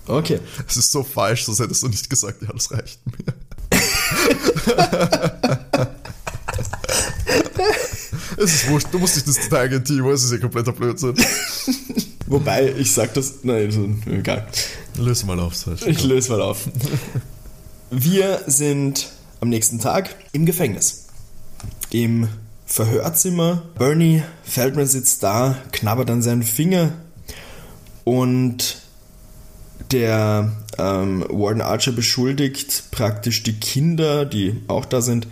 Okay. 0.05 0.41
Es 0.67 0.75
ist 0.75 0.91
so 0.91 1.03
falsch, 1.03 1.45
sonst 1.45 1.59
hättest 1.59 1.83
du 1.83 1.87
nicht 1.87 2.09
gesagt, 2.09 2.41
ja, 2.41 2.49
das 2.51 2.71
reicht 2.71 2.99
mir. 3.05 3.33
es 8.43 8.53
ist 8.53 8.69
wurscht, 8.69 8.87
du 8.91 8.99
musst 8.99 9.15
nicht 9.15 9.27
das 9.27 9.35
Detail 9.35 9.79
Timo, 9.79 10.11
es 10.11 10.23
ist 10.23 10.31
ja 10.31 10.37
kompletter 10.37 10.73
Blödsinn. 10.73 11.15
Wobei, 12.27 12.73
ich 12.77 12.91
sag 12.91 13.13
das, 13.13 13.35
nein, 13.43 13.71
so, 13.71 13.89
egal. 14.11 14.47
Löse 14.97 15.25
mal 15.25 15.39
auf, 15.39 15.55
Serge. 15.55 15.89
Ich 15.89 16.03
löse 16.03 16.31
mal 16.31 16.41
auf. 16.41 16.67
Wir 17.89 18.41
sind 18.47 19.09
am 19.39 19.49
nächsten 19.49 19.79
Tag 19.79 20.15
im 20.31 20.45
Gefängnis. 20.45 21.07
Im 21.91 22.27
Verhörzimmer. 22.65 23.63
Bernie 23.77 24.23
Feldman 24.43 24.87
sitzt 24.87 25.23
da, 25.23 25.57
knabbert 25.71 26.09
an 26.09 26.21
seinen 26.21 26.43
Finger 26.43 26.93
und 28.03 28.81
der 29.91 30.51
ähm, 30.77 31.25
Warden 31.29 31.61
Archer 31.61 31.91
beschuldigt 31.91 32.85
praktisch 32.91 33.43
die 33.43 33.59
Kinder, 33.59 34.25
die 34.25 34.61
auch 34.67 34.85
da 34.85 35.01
sind, 35.01 35.27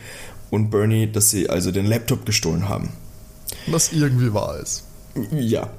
und 0.51 0.69
Bernie, 0.69 1.11
dass 1.11 1.29
sie 1.29 1.49
also 1.49 1.71
den 1.71 1.85
Laptop 1.85 2.25
gestohlen 2.25 2.69
haben. 2.69 2.89
Was 3.67 3.91
irgendwie 3.91 4.33
wahr 4.33 4.59
ist. 4.59 4.83
Ja. 5.31 5.69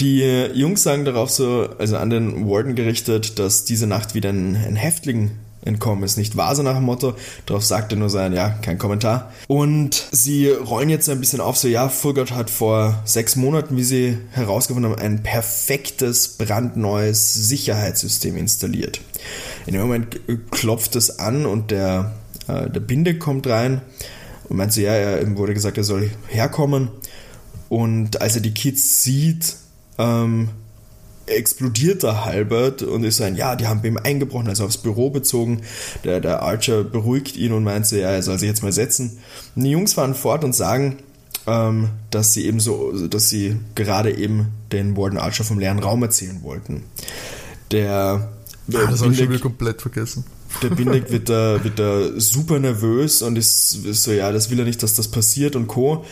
die 0.00 0.22
Jungs 0.54 0.82
sagen 0.82 1.04
darauf 1.04 1.30
so, 1.30 1.68
also 1.78 1.96
an 1.96 2.10
den 2.10 2.48
Warden 2.48 2.74
gerichtet, 2.74 3.38
dass 3.38 3.64
diese 3.64 3.86
Nacht 3.86 4.14
wieder 4.14 4.30
ein, 4.30 4.56
ein 4.56 4.76
Häftling 4.76 5.32
entkommen 5.64 6.04
ist. 6.04 6.16
Nicht 6.16 6.36
wahr, 6.36 6.54
so 6.54 6.62
nach 6.62 6.76
dem 6.76 6.84
Motto. 6.84 7.14
Darauf 7.46 7.64
sagt 7.64 7.92
er 7.92 7.98
nur 7.98 8.10
sein, 8.10 8.32
ja, 8.32 8.50
kein 8.50 8.78
Kommentar. 8.78 9.32
Und 9.48 10.06
sie 10.12 10.48
rollen 10.48 10.88
jetzt 10.88 11.08
ein 11.08 11.20
bisschen 11.20 11.40
auf, 11.40 11.56
so, 11.56 11.68
ja, 11.68 11.88
Fulgert 11.88 12.32
hat 12.32 12.48
vor 12.48 13.02
sechs 13.04 13.36
Monaten, 13.36 13.76
wie 13.76 13.84
sie 13.84 14.18
herausgefunden 14.32 14.92
haben, 14.92 15.00
ein 15.00 15.22
perfektes, 15.22 16.28
brandneues 16.28 17.34
Sicherheitssystem 17.34 18.36
installiert. 18.36 19.00
In 19.66 19.72
dem 19.72 19.82
Moment 19.82 20.20
klopft 20.50 20.96
es 20.96 21.18
an 21.18 21.44
und 21.44 21.70
der, 21.70 22.12
äh, 22.46 22.70
der 22.70 22.80
Binde 22.80 23.18
kommt 23.18 23.46
rein 23.46 23.82
und 24.48 24.56
meint 24.56 24.72
so, 24.72 24.80
ja, 24.80 24.92
er 24.92 25.36
wurde 25.36 25.54
gesagt, 25.54 25.76
er 25.76 25.84
soll 25.84 26.10
herkommen. 26.28 26.88
Und 27.68 28.20
als 28.22 28.34
er 28.34 28.40
die 28.40 28.54
Kids 28.54 29.02
sieht, 29.02 29.56
ähm, 29.98 30.48
explodiert 31.26 32.02
da 32.02 32.24
halbert 32.24 32.82
und 32.82 33.04
ist 33.04 33.20
ein, 33.20 33.36
ja, 33.36 33.56
die 33.56 33.66
haben 33.66 33.82
bei 33.82 33.88
ihm 33.88 33.98
eingebrochen, 33.98 34.48
also 34.48 34.64
aufs 34.64 34.78
Büro 34.78 35.10
bezogen. 35.10 35.60
Der, 36.04 36.20
der 36.20 36.42
Archer 36.42 36.84
beruhigt 36.84 37.36
ihn 37.36 37.52
und 37.52 37.64
meint 37.64 37.90
ja, 37.90 38.10
er 38.10 38.22
soll 38.22 38.38
sich 38.38 38.48
jetzt 38.48 38.62
mal 38.62 38.72
setzen. 38.72 39.18
Und 39.54 39.64
die 39.64 39.70
Jungs 39.70 39.94
fahren 39.94 40.14
fort 40.14 40.44
und 40.44 40.54
sagen, 40.54 40.96
ähm, 41.46 41.90
dass 42.10 42.32
sie 42.32 42.46
eben 42.46 42.60
so, 42.60 42.92
dass 43.08 43.28
sie 43.28 43.56
gerade 43.74 44.16
eben 44.16 44.48
den 44.72 44.96
Warden 44.96 45.18
Archer 45.18 45.44
vom 45.44 45.58
leeren 45.58 45.78
Raum 45.78 46.02
erzählen 46.02 46.42
wollten. 46.42 46.84
Der 47.70 48.30
ah, 48.72 48.90
das 48.90 49.02
habe 49.02 49.12
ich 49.12 49.18
schon 49.18 49.30
wieder 49.30 49.40
komplett 49.40 49.82
vergessen. 49.82 50.24
Der 50.62 50.70
Bindeck 50.70 51.10
wird 51.10 51.28
da, 51.28 51.62
wird 51.62 51.78
da 51.78 52.18
super 52.18 52.58
nervös 52.58 53.22
und 53.22 53.36
ist, 53.36 53.84
ist 53.84 54.04
so, 54.04 54.12
ja, 54.12 54.32
das 54.32 54.50
will 54.50 54.58
er 54.58 54.64
nicht, 54.64 54.82
dass 54.82 54.94
das 54.94 55.08
passiert 55.08 55.56
und 55.56 55.66
Co. 55.66 56.04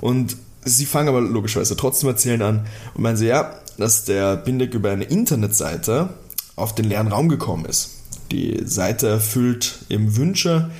Und 0.00 0.36
sie 0.64 0.86
fangen 0.86 1.08
aber 1.08 1.20
logischerweise 1.20 1.76
trotzdem 1.76 2.08
erzählen 2.08 2.42
an 2.42 2.66
und 2.94 3.02
meinen 3.02 3.16
sie, 3.16 3.26
ja, 3.26 3.54
dass 3.78 4.04
der 4.04 4.36
Bindeck 4.36 4.74
über 4.74 4.90
eine 4.90 5.04
Internetseite 5.04 6.10
auf 6.56 6.74
den 6.74 6.86
leeren 6.86 7.08
Raum 7.08 7.28
gekommen 7.28 7.64
ist. 7.64 7.90
Die 8.30 8.62
Seite 8.64 9.08
erfüllt 9.08 9.80
eben 9.88 10.16
Wünsche. 10.16 10.70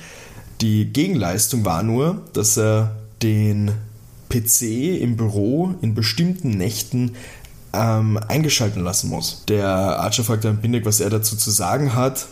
Die 0.61 0.85
Gegenleistung 0.85 1.65
war 1.65 1.83
nur, 1.83 2.21
dass 2.33 2.57
er 2.57 2.95
den 3.23 3.71
PC 4.29 5.01
im 5.01 5.17
Büro 5.17 5.73
in 5.81 5.95
bestimmten 5.95 6.51
Nächten 6.51 7.15
ähm, 7.73 8.19
eingeschalten 8.27 8.83
lassen 8.83 9.09
muss. 9.09 9.43
Der 9.47 9.67
Archer 9.67 10.23
fragt 10.23 10.43
dann 10.43 10.57
Bindeck, 10.61 10.85
was 10.85 10.99
er 10.99 11.09
dazu 11.09 11.35
zu 11.35 11.49
sagen 11.49 11.95
hat. 11.95 12.27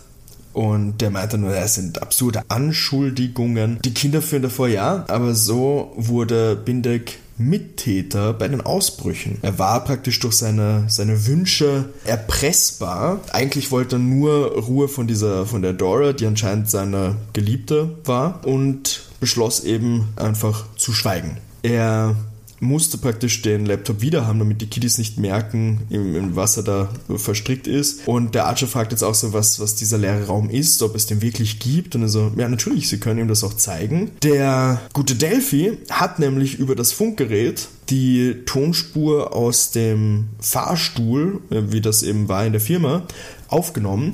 Und 0.58 1.02
der 1.02 1.12
meinte 1.12 1.38
nur, 1.38 1.52
das 1.52 1.76
sind 1.76 2.02
absurde 2.02 2.42
Anschuldigungen. 2.48 3.78
Die 3.86 3.94
Kinder 3.94 4.24
führen 4.24 4.42
davor 4.42 4.68
ja, 4.68 5.06
aber 5.08 5.36
so 5.36 5.94
wurde 5.98 6.56
Bindeck 6.56 7.20
Mittäter 7.38 8.34
bei 8.34 8.48
den 8.48 8.62
Ausbrüchen. 8.62 9.38
Er 9.44 9.60
war 9.60 9.84
praktisch 9.84 10.20
durch 10.20 10.34
seine, 10.34 10.86
seine 10.88 11.28
Wünsche 11.28 11.90
erpressbar. 12.06 13.20
Eigentlich 13.34 13.70
wollte 13.70 13.98
er 13.98 14.00
nur 14.00 14.48
Ruhe 14.64 14.88
von 14.88 15.06
dieser, 15.06 15.46
von 15.46 15.62
der 15.62 15.74
Dora, 15.74 16.14
die 16.14 16.26
anscheinend 16.26 16.72
seine 16.72 17.18
Geliebte 17.34 17.96
war, 18.04 18.44
und 18.44 19.04
beschloss 19.20 19.64
eben 19.64 20.08
einfach 20.16 20.66
zu 20.76 20.92
schweigen. 20.92 21.38
Er 21.62 22.16
musste 22.60 22.98
praktisch 22.98 23.42
den 23.42 23.66
Laptop 23.66 24.02
wieder 24.02 24.26
haben, 24.26 24.40
damit 24.40 24.62
die 24.62 24.68
Kiddies 24.68 24.98
nicht 24.98 25.18
merken, 25.18 25.82
in, 25.90 26.16
in 26.16 26.36
was 26.36 26.58
er 26.58 26.64
da 26.64 26.90
verstrickt 27.16 27.68
ist. 27.68 28.08
Und 28.08 28.36
der 28.36 28.48
Archer 28.48 28.68
fragt 28.68 28.92
jetzt 28.92 29.04
auch 29.04 29.16
so, 29.16 29.34
was, 29.34 29.60
was 29.60 29.76
dieser 29.76 29.98
leere 29.98 30.28
Raum 30.28 30.50
ist, 30.50 30.82
ob 30.82 30.96
es 30.96 31.06
den 31.06 31.22
wirklich 31.22 31.60
gibt. 31.60 31.96
Und 31.96 32.04
er 32.04 32.10
so, 32.10 32.32
ja, 32.36 32.50
natürlich, 32.50 32.90
sie 32.90 33.00
können 33.00 33.20
ihm 33.20 33.28
das 33.28 33.44
auch 33.44 33.54
zeigen. 33.54 34.12
Der 34.24 34.82
gute 34.94 35.16
Delphi 35.16 35.78
hat 35.90 36.20
nämlich 36.20 36.60
über 36.60 36.76
das 36.76 36.92
Funkgerät 36.92 37.68
die 37.90 38.44
Tonspur 38.46 39.34
aus 39.34 39.72
dem 39.72 40.30
Fahrstuhl, 40.40 41.42
äh, 41.50 41.62
wie 41.70 41.82
das 41.82 42.04
eben 42.04 42.28
war 42.28 42.46
in 42.46 42.52
der 42.52 42.62
Firma, 42.62 43.04
aufgenommen. 43.48 44.14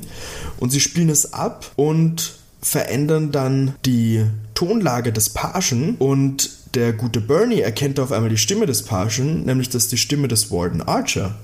Und 0.60 0.70
sie 0.70 0.80
spielen 0.80 1.08
es 1.08 1.32
ab 1.32 1.72
und 1.76 2.36
verändern 2.60 3.32
dann 3.32 3.74
die 3.84 4.24
Tonlage 4.54 5.12
des 5.12 5.30
Pagen 5.30 5.96
und 5.98 6.50
der 6.74 6.92
gute 6.92 7.20
Bernie 7.20 7.60
erkennt 7.60 8.00
auf 8.00 8.12
einmal 8.12 8.30
die 8.30 8.38
Stimme 8.38 8.66
des 8.66 8.82
Pagen, 8.82 9.44
nämlich 9.44 9.68
das 9.68 9.84
ist 9.84 9.92
die 9.92 9.98
Stimme 9.98 10.28
des 10.28 10.50
Warden 10.50 10.82
Archer. 10.82 11.34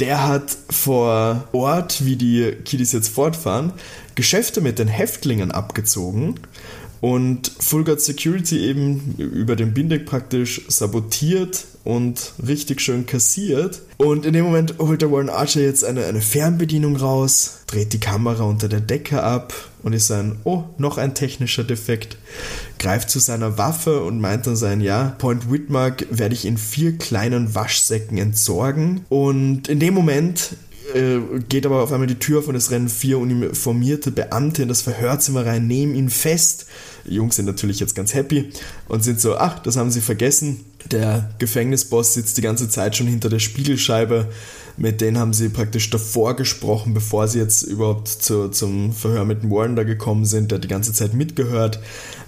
Der 0.00 0.26
hat 0.26 0.56
vor 0.70 1.48
Ort, 1.52 2.04
wie 2.04 2.16
die 2.16 2.52
Kiddies 2.64 2.92
jetzt 2.92 3.08
fortfahren, 3.08 3.72
Geschäfte 4.14 4.60
mit 4.60 4.78
den 4.78 4.88
Häftlingen 4.88 5.52
abgezogen 5.52 6.34
und 7.02 7.50
God 7.68 8.00
Security 8.00 8.60
eben 8.60 9.16
über 9.18 9.56
den 9.56 9.74
Bindeck 9.74 10.06
praktisch 10.06 10.62
sabotiert 10.68 11.64
und 11.82 12.32
richtig 12.46 12.80
schön 12.80 13.06
kassiert. 13.06 13.82
Und 13.96 14.24
in 14.24 14.32
dem 14.32 14.44
Moment 14.44 14.76
holt 14.78 15.02
der 15.02 15.10
Warren 15.10 15.28
Archer 15.28 15.62
jetzt 15.62 15.84
eine, 15.84 16.04
eine 16.04 16.20
Fernbedienung 16.20 16.94
raus, 16.94 17.58
dreht 17.66 17.92
die 17.92 17.98
Kamera 17.98 18.44
unter 18.44 18.68
der 18.68 18.78
Decke 18.78 19.20
ab 19.20 19.52
und 19.82 19.94
ist 19.94 20.12
ein, 20.12 20.36
oh, 20.44 20.62
noch 20.78 20.96
ein 20.96 21.16
technischer 21.16 21.64
Defekt, 21.64 22.18
greift 22.78 23.10
zu 23.10 23.18
seiner 23.18 23.58
Waffe 23.58 24.04
und 24.04 24.20
meint 24.20 24.46
dann 24.46 24.54
sein, 24.54 24.80
ja, 24.80 25.16
Point 25.18 25.50
Whitmark 25.50 26.06
werde 26.08 26.36
ich 26.36 26.44
in 26.44 26.56
vier 26.56 26.98
kleinen 26.98 27.52
Waschsäcken 27.56 28.16
entsorgen. 28.16 29.04
Und 29.08 29.66
in 29.66 29.80
dem 29.80 29.94
Moment 29.94 30.54
äh, 30.94 31.18
geht 31.48 31.66
aber 31.66 31.82
auf 31.82 31.90
einmal 31.90 32.06
die 32.06 32.20
Tür 32.20 32.44
von 32.44 32.54
das 32.54 32.70
Rennen 32.70 32.88
vier 32.88 33.18
uniformierte 33.18 34.12
Beamte 34.12 34.62
in 34.62 34.68
das 34.68 34.82
Verhörzimmer 34.82 35.46
rein, 35.46 35.66
nehmen 35.66 35.96
ihn 35.96 36.10
fest 36.10 36.66
Jungs 37.04 37.36
sind 37.36 37.46
natürlich 37.46 37.80
jetzt 37.80 37.94
ganz 37.94 38.14
happy 38.14 38.50
und 38.88 39.02
sind 39.02 39.20
so, 39.20 39.36
ach, 39.36 39.58
das 39.60 39.76
haben 39.76 39.90
sie 39.90 40.00
vergessen. 40.00 40.64
Der 40.90 41.30
Gefängnisboss 41.38 42.14
sitzt 42.14 42.36
die 42.38 42.42
ganze 42.42 42.68
Zeit 42.68 42.96
schon 42.96 43.06
hinter 43.06 43.28
der 43.28 43.38
Spiegelscheibe. 43.38 44.28
Mit 44.76 45.00
denen 45.00 45.18
haben 45.18 45.32
sie 45.32 45.48
praktisch 45.48 45.90
davor 45.90 46.34
gesprochen, 46.34 46.94
bevor 46.94 47.28
sie 47.28 47.38
jetzt 47.38 47.62
überhaupt 47.62 48.08
zu, 48.08 48.48
zum 48.48 48.92
Verhör 48.92 49.24
mit 49.24 49.48
Warren 49.48 49.76
da 49.76 49.84
gekommen 49.84 50.24
sind. 50.24 50.50
Der 50.50 50.56
hat 50.56 50.64
die 50.64 50.68
ganze 50.68 50.92
Zeit 50.92 51.14
mitgehört. 51.14 51.78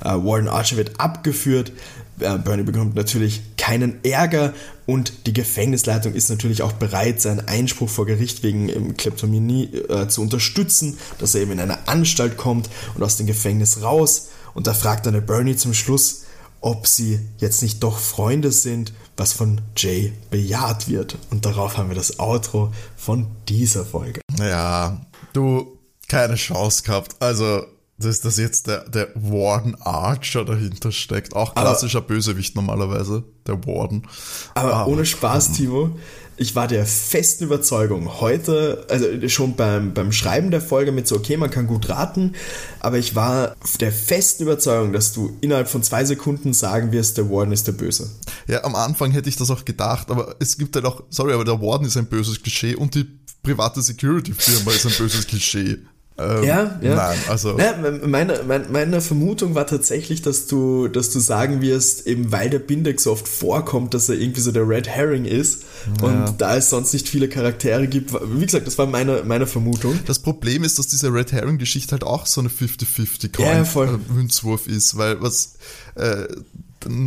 Uh, 0.04 0.24
Warren 0.24 0.48
Archer 0.48 0.76
wird 0.76 1.00
abgeführt. 1.00 1.72
Uh, 2.20 2.38
Bernie 2.38 2.62
bekommt 2.62 2.94
natürlich 2.94 3.42
keinen 3.56 4.04
Ärger 4.04 4.52
und 4.86 5.26
die 5.26 5.32
Gefängnisleitung 5.32 6.12
ist 6.12 6.28
natürlich 6.28 6.62
auch 6.62 6.72
bereit, 6.72 7.20
seinen 7.20 7.48
Einspruch 7.48 7.88
vor 7.88 8.04
Gericht 8.04 8.42
wegen 8.42 8.68
ähm, 8.68 8.96
Kleptomanie 8.96 9.70
äh, 9.88 10.08
zu 10.08 10.20
unterstützen, 10.20 10.98
dass 11.18 11.34
er 11.34 11.40
eben 11.40 11.52
in 11.52 11.60
eine 11.60 11.88
Anstalt 11.88 12.36
kommt 12.36 12.68
und 12.94 13.02
aus 13.02 13.16
dem 13.16 13.26
Gefängnis 13.26 13.82
raus. 13.82 14.28
Und 14.54 14.66
da 14.66 14.74
fragt 14.74 15.06
dann 15.06 15.14
der 15.14 15.20
Bernie 15.20 15.56
zum 15.56 15.74
Schluss, 15.74 16.24
ob 16.60 16.86
sie 16.86 17.20
jetzt 17.38 17.60
nicht 17.62 17.82
doch 17.82 17.98
Freunde 17.98 18.50
sind, 18.50 18.94
was 19.16 19.32
von 19.32 19.60
Jay 19.76 20.12
bejaht 20.30 20.88
wird. 20.88 21.18
Und 21.30 21.44
darauf 21.44 21.76
haben 21.76 21.88
wir 21.88 21.96
das 21.96 22.18
Outro 22.18 22.72
von 22.96 23.26
dieser 23.48 23.84
Folge. 23.84 24.20
Ja, 24.38 25.04
du, 25.34 25.78
keine 26.08 26.36
Chance 26.36 26.82
gehabt. 26.82 27.16
Also, 27.20 27.66
dass 27.98 28.20
das 28.20 28.38
jetzt 28.38 28.66
der, 28.66 28.88
der 28.88 29.08
Warden 29.14 29.76
Archer 29.80 30.44
dahinter 30.44 30.90
steckt. 30.90 31.36
Auch 31.36 31.54
klassischer 31.54 31.98
aber, 31.98 32.08
Bösewicht 32.08 32.56
normalerweise, 32.56 33.24
der 33.46 33.64
Warden. 33.66 34.06
Aber, 34.54 34.74
aber 34.74 34.86
ohne 34.90 35.06
Spaß, 35.06 35.52
Timo, 35.52 35.96
ich 36.36 36.54
war 36.54 36.66
der 36.66 36.86
festen 36.86 37.44
Überzeugung, 37.44 38.20
heute, 38.20 38.86
also 38.88 39.28
schon 39.28 39.56
beim, 39.56 39.94
beim 39.94 40.12
Schreiben 40.12 40.50
der 40.50 40.60
Folge 40.60 40.92
mit 40.92 41.06
so, 41.06 41.16
okay, 41.16 41.36
man 41.36 41.50
kann 41.50 41.66
gut 41.66 41.88
raten, 41.88 42.34
aber 42.80 42.98
ich 42.98 43.14
war 43.14 43.56
der 43.80 43.92
festen 43.92 44.44
Überzeugung, 44.44 44.92
dass 44.92 45.12
du 45.12 45.36
innerhalb 45.40 45.68
von 45.68 45.82
zwei 45.82 46.04
Sekunden 46.04 46.52
sagen 46.52 46.92
wirst, 46.92 47.18
der 47.18 47.30
Warden 47.30 47.52
ist 47.52 47.66
der 47.66 47.72
Böse. 47.72 48.10
Ja, 48.46 48.64
am 48.64 48.74
Anfang 48.74 49.12
hätte 49.12 49.28
ich 49.28 49.36
das 49.36 49.50
auch 49.50 49.64
gedacht, 49.64 50.10
aber 50.10 50.36
es 50.40 50.58
gibt 50.58 50.74
halt 50.74 50.84
auch, 50.84 51.02
sorry, 51.10 51.32
aber 51.32 51.44
der 51.44 51.60
Warden 51.60 51.86
ist 51.86 51.96
ein 51.96 52.06
böses 52.06 52.42
Klischee 52.42 52.74
und 52.74 52.94
die 52.94 53.06
private 53.42 53.82
Security-Firma 53.82 54.72
ist 54.72 54.86
ein 54.86 54.92
böses 54.98 55.26
Klischee. 55.26 55.78
Ähm, 56.16 56.44
ja, 56.44 56.78
ja. 56.80 56.94
Nein, 56.94 57.18
also. 57.28 57.58
Ja, 57.58 57.74
meine, 58.06 58.40
meine, 58.46 58.66
meine 58.70 59.00
Vermutung 59.00 59.56
war 59.56 59.66
tatsächlich, 59.66 60.22
dass 60.22 60.46
du, 60.46 60.86
dass 60.86 61.10
du 61.10 61.18
sagen 61.18 61.60
wirst, 61.60 62.06
eben 62.06 62.30
weil 62.30 62.50
der 62.50 62.60
Bindex 62.60 63.02
so 63.02 63.12
oft 63.12 63.26
vorkommt, 63.26 63.94
dass 63.94 64.08
er 64.08 64.14
irgendwie 64.14 64.40
so 64.40 64.52
der 64.52 64.68
Red 64.68 64.86
Herring 64.86 65.24
ist 65.24 65.64
ja. 66.00 66.06
und 66.06 66.40
da 66.40 66.56
es 66.56 66.70
sonst 66.70 66.92
nicht 66.92 67.08
viele 67.08 67.28
Charaktere 67.28 67.88
gibt. 67.88 68.12
Wie 68.12 68.44
gesagt, 68.44 68.68
das 68.68 68.78
war 68.78 68.86
meine, 68.86 69.24
meine 69.24 69.48
Vermutung. 69.48 69.98
Das 70.06 70.20
Problem 70.20 70.62
ist, 70.62 70.78
dass 70.78 70.86
diese 70.86 71.12
Red 71.12 71.32
Herring-Geschichte 71.32 71.92
halt 71.92 72.04
auch 72.04 72.26
so 72.26 72.40
eine 72.40 72.48
50-50 72.48 73.40
ja, 73.40 73.62
äh, 73.62 73.98
Münzwurf 74.12 74.68
ist, 74.68 74.96
weil 74.96 75.20
was, 75.20 75.54
äh, 75.96 76.28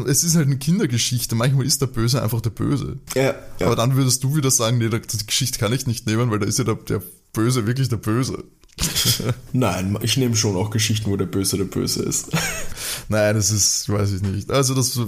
es 0.08 0.26
ist 0.26 0.36
halt 0.36 0.48
eine 0.48 0.58
Kindergeschichte. 0.58 1.36
Manchmal 1.36 1.66
ist 1.66 1.82
der 1.82 1.88
Böse 1.88 2.22
einfach 2.22 2.42
der 2.42 2.50
Böse. 2.50 2.98
Ja, 3.16 3.36
ja. 3.60 3.68
Aber 3.68 3.78
dann 3.78 3.96
würdest 3.96 4.22
du 4.24 4.36
wieder 4.36 4.52
sagen, 4.52 4.80
nee, 4.80 4.90
die 4.90 5.26
Geschichte 5.26 5.60
kann 5.60 5.72
ich 5.72 5.88
nicht 5.88 6.08
nehmen, 6.08 6.30
weil 6.30 6.40
da 6.40 6.46
ist 6.46 6.58
ja 6.58 6.66
der, 6.66 6.76
der 6.76 7.02
Böse 7.32 7.68
wirklich 7.68 7.88
der 7.88 7.98
Böse. 7.98 8.44
Nein, 9.54 9.98
ich 10.02 10.18
nehme 10.18 10.36
schon 10.36 10.56
auch 10.56 10.70
Geschichten, 10.70 11.10
wo 11.10 11.18
der 11.18 11.26
Böse 11.26 11.58
der 11.58 11.66
Böse 11.66 12.04
ist. 12.04 12.30
Nein, 13.10 13.36
das 13.36 13.52
ist, 13.52 13.90
weiß 13.90 14.14
ich 14.14 14.22
nicht. 14.22 14.52
Also 14.52 14.76
das, 14.76 15.00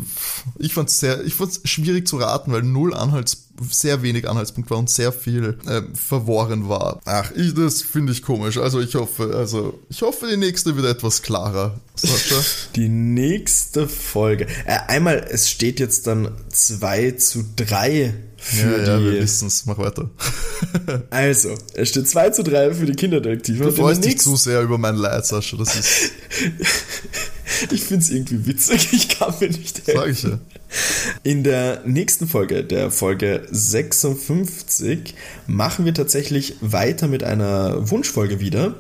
ich 0.57 0.75
es 0.75 0.99
sehr, 0.99 1.23
ich 1.23 1.35
fand 1.35 1.59
schwierig 1.63 2.07
zu 2.07 2.17
raten, 2.17 2.51
weil 2.51 2.63
null 2.63 2.93
Anhalts, 2.93 3.48
sehr 3.69 4.01
wenig 4.01 4.29
Anhaltspunkt 4.29 4.69
war 4.69 4.77
und 4.77 4.89
sehr 4.89 5.11
viel 5.11 5.57
äh, 5.67 5.81
verworren 5.93 6.69
war. 6.69 7.01
Ach, 7.05 7.31
ich, 7.35 7.53
das 7.53 7.81
finde 7.81 8.11
ich 8.11 8.21
komisch. 8.21 8.57
Also 8.57 8.79
ich 8.79 8.95
hoffe, 8.95 9.33
also 9.35 9.79
ich 9.89 10.01
hoffe, 10.01 10.27
die 10.29 10.37
nächste 10.37 10.75
wird 10.75 10.85
etwas 10.85 11.21
klarer. 11.21 11.79
Sascha. 11.95 12.35
Die 12.75 12.87
nächste 12.87 13.87
Folge. 13.87 14.47
Äh, 14.65 14.77
einmal, 14.87 15.27
es 15.29 15.49
steht 15.49 15.79
jetzt 15.79 16.07
dann 16.07 16.31
2 16.49 17.11
zu 17.11 17.43
3 17.57 18.13
für 18.37 18.71
ja, 18.71 18.77
ja, 18.77 18.97
die. 18.97 19.05
wir 19.05 19.21
wissen 19.21 19.49
es. 19.49 19.65
Mach 19.65 19.77
weiter. 19.77 20.09
also, 21.09 21.55
es 21.73 21.89
steht 21.89 22.07
2 22.07 22.29
zu 22.29 22.43
3 22.43 22.73
für 22.73 22.85
die 22.85 22.93
Kinderdetektive. 22.93 23.65
Du 23.65 23.71
freust 23.71 24.05
dich 24.05 24.17
zu 24.19 24.37
sehr 24.37 24.61
über 24.61 24.77
mein 24.77 24.95
Leid, 24.95 25.25
Sascha. 25.25 25.57
Das 25.57 25.75
ist. 25.75 26.11
ich 27.71 27.83
finde 27.83 28.03
es 28.03 28.09
irgendwie 28.09 28.45
witzig. 28.45 28.89
Ich 28.91 29.09
kann 29.09 29.33
mir 29.39 29.49
nicht 29.49 29.87
helfen. 29.87 29.99
Sag 29.99 30.09
ich 30.09 30.23
ja. 30.23 30.39
In 31.23 31.43
der 31.43 31.81
nächsten 31.85 32.27
Folge, 32.27 32.63
der 32.63 32.91
Folge 32.91 33.47
56, 33.49 35.15
machen 35.47 35.85
wir 35.85 35.93
tatsächlich 35.93 36.55
weiter 36.61 37.07
mit 37.07 37.23
einer 37.23 37.89
Wunschfolge 37.89 38.39
wieder. 38.39 38.75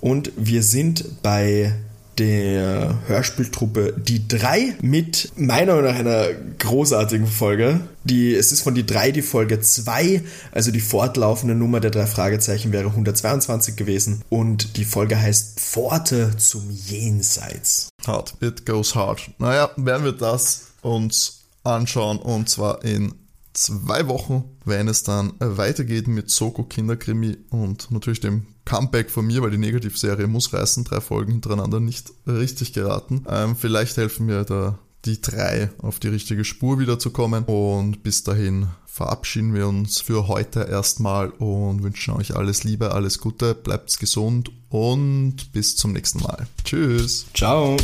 Und 0.00 0.32
wir 0.36 0.62
sind 0.62 1.22
bei 1.22 1.74
der 2.18 2.98
Hörspieltruppe 3.06 3.94
Die 3.96 4.28
Drei 4.28 4.74
mit 4.82 5.32
meiner 5.36 5.74
Meinung 5.74 5.90
nach 5.90 5.98
einer 5.98 6.28
großartigen 6.58 7.26
Folge. 7.26 7.80
Die, 8.04 8.34
es 8.34 8.52
ist 8.52 8.62
von 8.62 8.74
Die 8.74 8.86
Drei 8.86 9.10
die 9.10 9.22
Folge 9.22 9.60
2, 9.60 10.22
also 10.52 10.70
die 10.70 10.80
fortlaufende 10.80 11.54
Nummer 11.54 11.80
der 11.80 11.90
drei 11.90 12.06
Fragezeichen 12.06 12.72
wäre 12.72 12.88
122 12.88 13.76
gewesen 13.76 14.22
und 14.28 14.76
die 14.76 14.84
Folge 14.84 15.20
heißt 15.20 15.60
Pforte 15.60 16.36
zum 16.36 16.70
Jenseits. 16.70 17.88
Hard, 18.06 18.34
it 18.40 18.66
goes 18.66 18.94
hard. 18.94 19.30
Naja, 19.38 19.70
werden 19.76 20.04
wir 20.04 20.12
das 20.12 20.68
uns 20.82 21.42
anschauen 21.62 22.18
und 22.18 22.48
zwar 22.48 22.84
in 22.84 23.14
zwei 23.60 24.08
Wochen, 24.08 24.44
wenn 24.64 24.88
es 24.88 25.02
dann 25.02 25.34
weitergeht 25.38 26.08
mit 26.08 26.30
Soko 26.30 26.64
Kinderkrimi 26.64 27.36
und 27.50 27.90
natürlich 27.90 28.20
dem 28.20 28.46
Comeback 28.64 29.10
von 29.10 29.26
mir, 29.26 29.42
weil 29.42 29.50
die 29.50 29.58
Negativserie 29.58 30.26
muss 30.26 30.52
reißen, 30.52 30.84
drei 30.84 31.00
Folgen 31.00 31.32
hintereinander 31.32 31.80
nicht 31.80 32.12
richtig 32.26 32.72
geraten. 32.72 33.24
Ähm, 33.28 33.56
vielleicht 33.56 33.96
helfen 33.96 34.26
mir 34.26 34.44
da 34.44 34.78
die 35.04 35.20
drei 35.20 35.70
auf 35.78 35.98
die 35.98 36.08
richtige 36.08 36.44
Spur 36.44 36.78
wiederzukommen 36.78 37.44
und 37.44 38.02
bis 38.02 38.22
dahin 38.22 38.68
verabschieden 38.86 39.54
wir 39.54 39.66
uns 39.66 40.00
für 40.00 40.28
heute 40.28 40.60
erstmal 40.62 41.30
und 41.30 41.82
wünschen 41.82 42.14
euch 42.14 42.36
alles 42.36 42.64
Liebe, 42.64 42.92
alles 42.92 43.18
Gute, 43.18 43.54
bleibt 43.54 43.98
gesund 43.98 44.50
und 44.68 45.52
bis 45.52 45.76
zum 45.76 45.92
nächsten 45.92 46.20
Mal. 46.20 46.46
Tschüss. 46.64 47.26
Ciao. 47.34 47.76